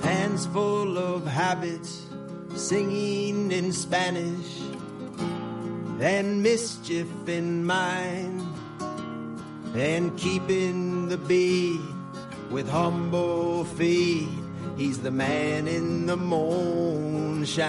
Hands 0.09 0.47
full 0.47 0.97
of 0.97 1.27
habits, 1.27 2.07
singing 2.55 3.51
in 3.51 3.73
Spanish, 3.73 4.61
and 5.99 6.45
mischief 6.45 7.09
in 7.27 7.65
mind, 7.65 8.41
and 9.75 10.17
keeping 10.17 11.09
the 11.09 11.19
beat 11.19 11.94
with 12.55 12.71
humble 12.71 13.65
feet. 13.65 14.29
He's 14.77 14.99
the 14.99 15.11
man 15.11 15.67
in 15.67 16.07
the 16.07 16.17
moonshine. 16.17 17.67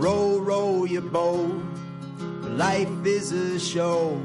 Row, 0.00 0.40
row 0.40 0.84
your 0.84 1.02
boat. 1.02 1.62
Life 2.56 3.06
is 3.06 3.30
a 3.30 3.60
show 3.60 4.20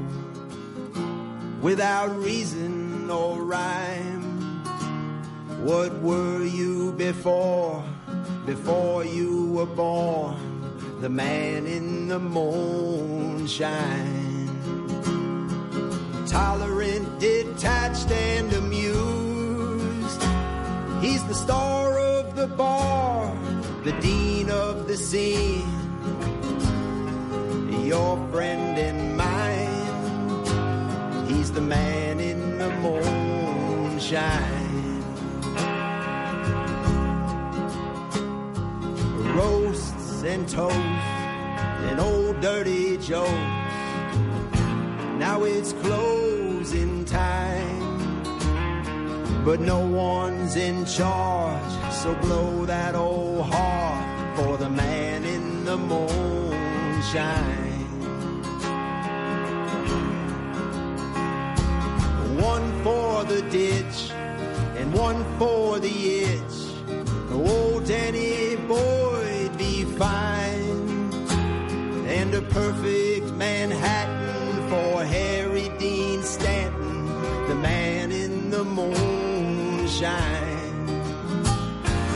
without 1.62 2.10
reason 2.16 3.08
or 3.08 3.40
rhyme. 3.40 4.64
What 5.62 5.92
were 6.02 6.42
you 6.42 6.94
before? 6.94 7.84
Before 8.44 9.04
you 9.04 9.52
were 9.52 9.66
born, 9.66 10.36
the 11.00 11.08
man 11.08 11.68
in 11.68 12.08
the 12.08 12.18
moonshine 12.18 14.23
tolerant, 16.34 17.20
detached, 17.20 18.10
and 18.10 18.52
amused. 18.54 20.22
He's 21.00 21.22
the 21.28 21.34
star 21.34 21.96
of 21.96 22.34
the 22.34 22.48
bar, 22.48 23.32
the 23.84 23.92
dean 24.00 24.50
of 24.50 24.88
the 24.88 24.96
scene, 24.96 25.70
your 27.86 28.16
friend 28.32 28.76
and 28.76 29.16
mine. 29.16 29.70
He's 31.28 31.52
the 31.52 31.60
man 31.60 32.18
in 32.18 32.58
the 32.58 32.70
moonshine. 32.84 34.24
Roasts 39.36 40.24
and 40.24 40.48
toast 40.48 40.74
and 41.88 42.00
old 42.00 42.40
dirty 42.40 42.98
jokes. 42.98 43.63
Now 45.26 45.42
it's 45.44 45.72
closing 45.72 47.06
time, 47.06 48.22
but 49.42 49.58
no 49.58 49.80
one's 49.80 50.54
in 50.54 50.84
charge. 50.84 51.72
So 52.02 52.14
blow 52.16 52.66
that 52.66 52.94
old 52.94 53.46
heart 53.46 54.36
for 54.36 54.58
the 54.58 54.68
man 54.68 55.24
in 55.24 55.64
the 55.64 55.78
moonshine. 55.78 57.32
One 62.52 62.66
for 62.84 63.24
the 63.24 63.40
ditch 63.50 64.12
and 64.76 64.92
one 64.92 65.24
for 65.38 65.78
the 65.78 65.96
itch. 66.28 66.56
Old 67.32 67.86
Danny 67.86 68.56
Boyd 68.68 69.56
be 69.56 69.84
fine, 69.84 71.10
and 72.18 72.34
a 72.34 72.42
perfect 72.42 73.32
Manhattan 73.32 74.03
the 78.54 78.64
moonshine. 78.64 80.14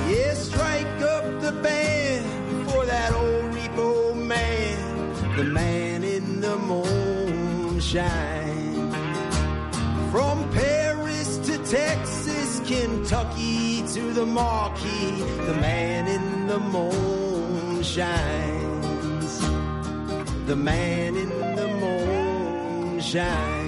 Yeah, 0.08 0.34
strike 0.34 1.00
up 1.14 1.24
the 1.40 1.52
band 1.64 2.70
for 2.70 2.86
that 2.86 3.12
old 3.12 3.50
repo 3.56 4.14
man, 4.14 5.36
the 5.36 5.42
man 5.42 6.04
in 6.04 6.40
the 6.40 6.56
moonshine. 6.70 8.06
From 10.12 10.48
Paris 10.52 11.38
to 11.46 11.54
Texas, 11.78 12.60
Kentucky 12.70 13.82
to 13.94 14.02
the 14.18 14.26
Marquis, 14.26 15.16
the 15.48 15.56
man 15.66 16.06
in 16.06 16.46
the 16.46 16.60
moonshine. 16.74 18.16
The 20.46 20.56
man 20.56 21.16
in 21.16 21.30
the 21.58 21.68
moonshine. 21.82 23.67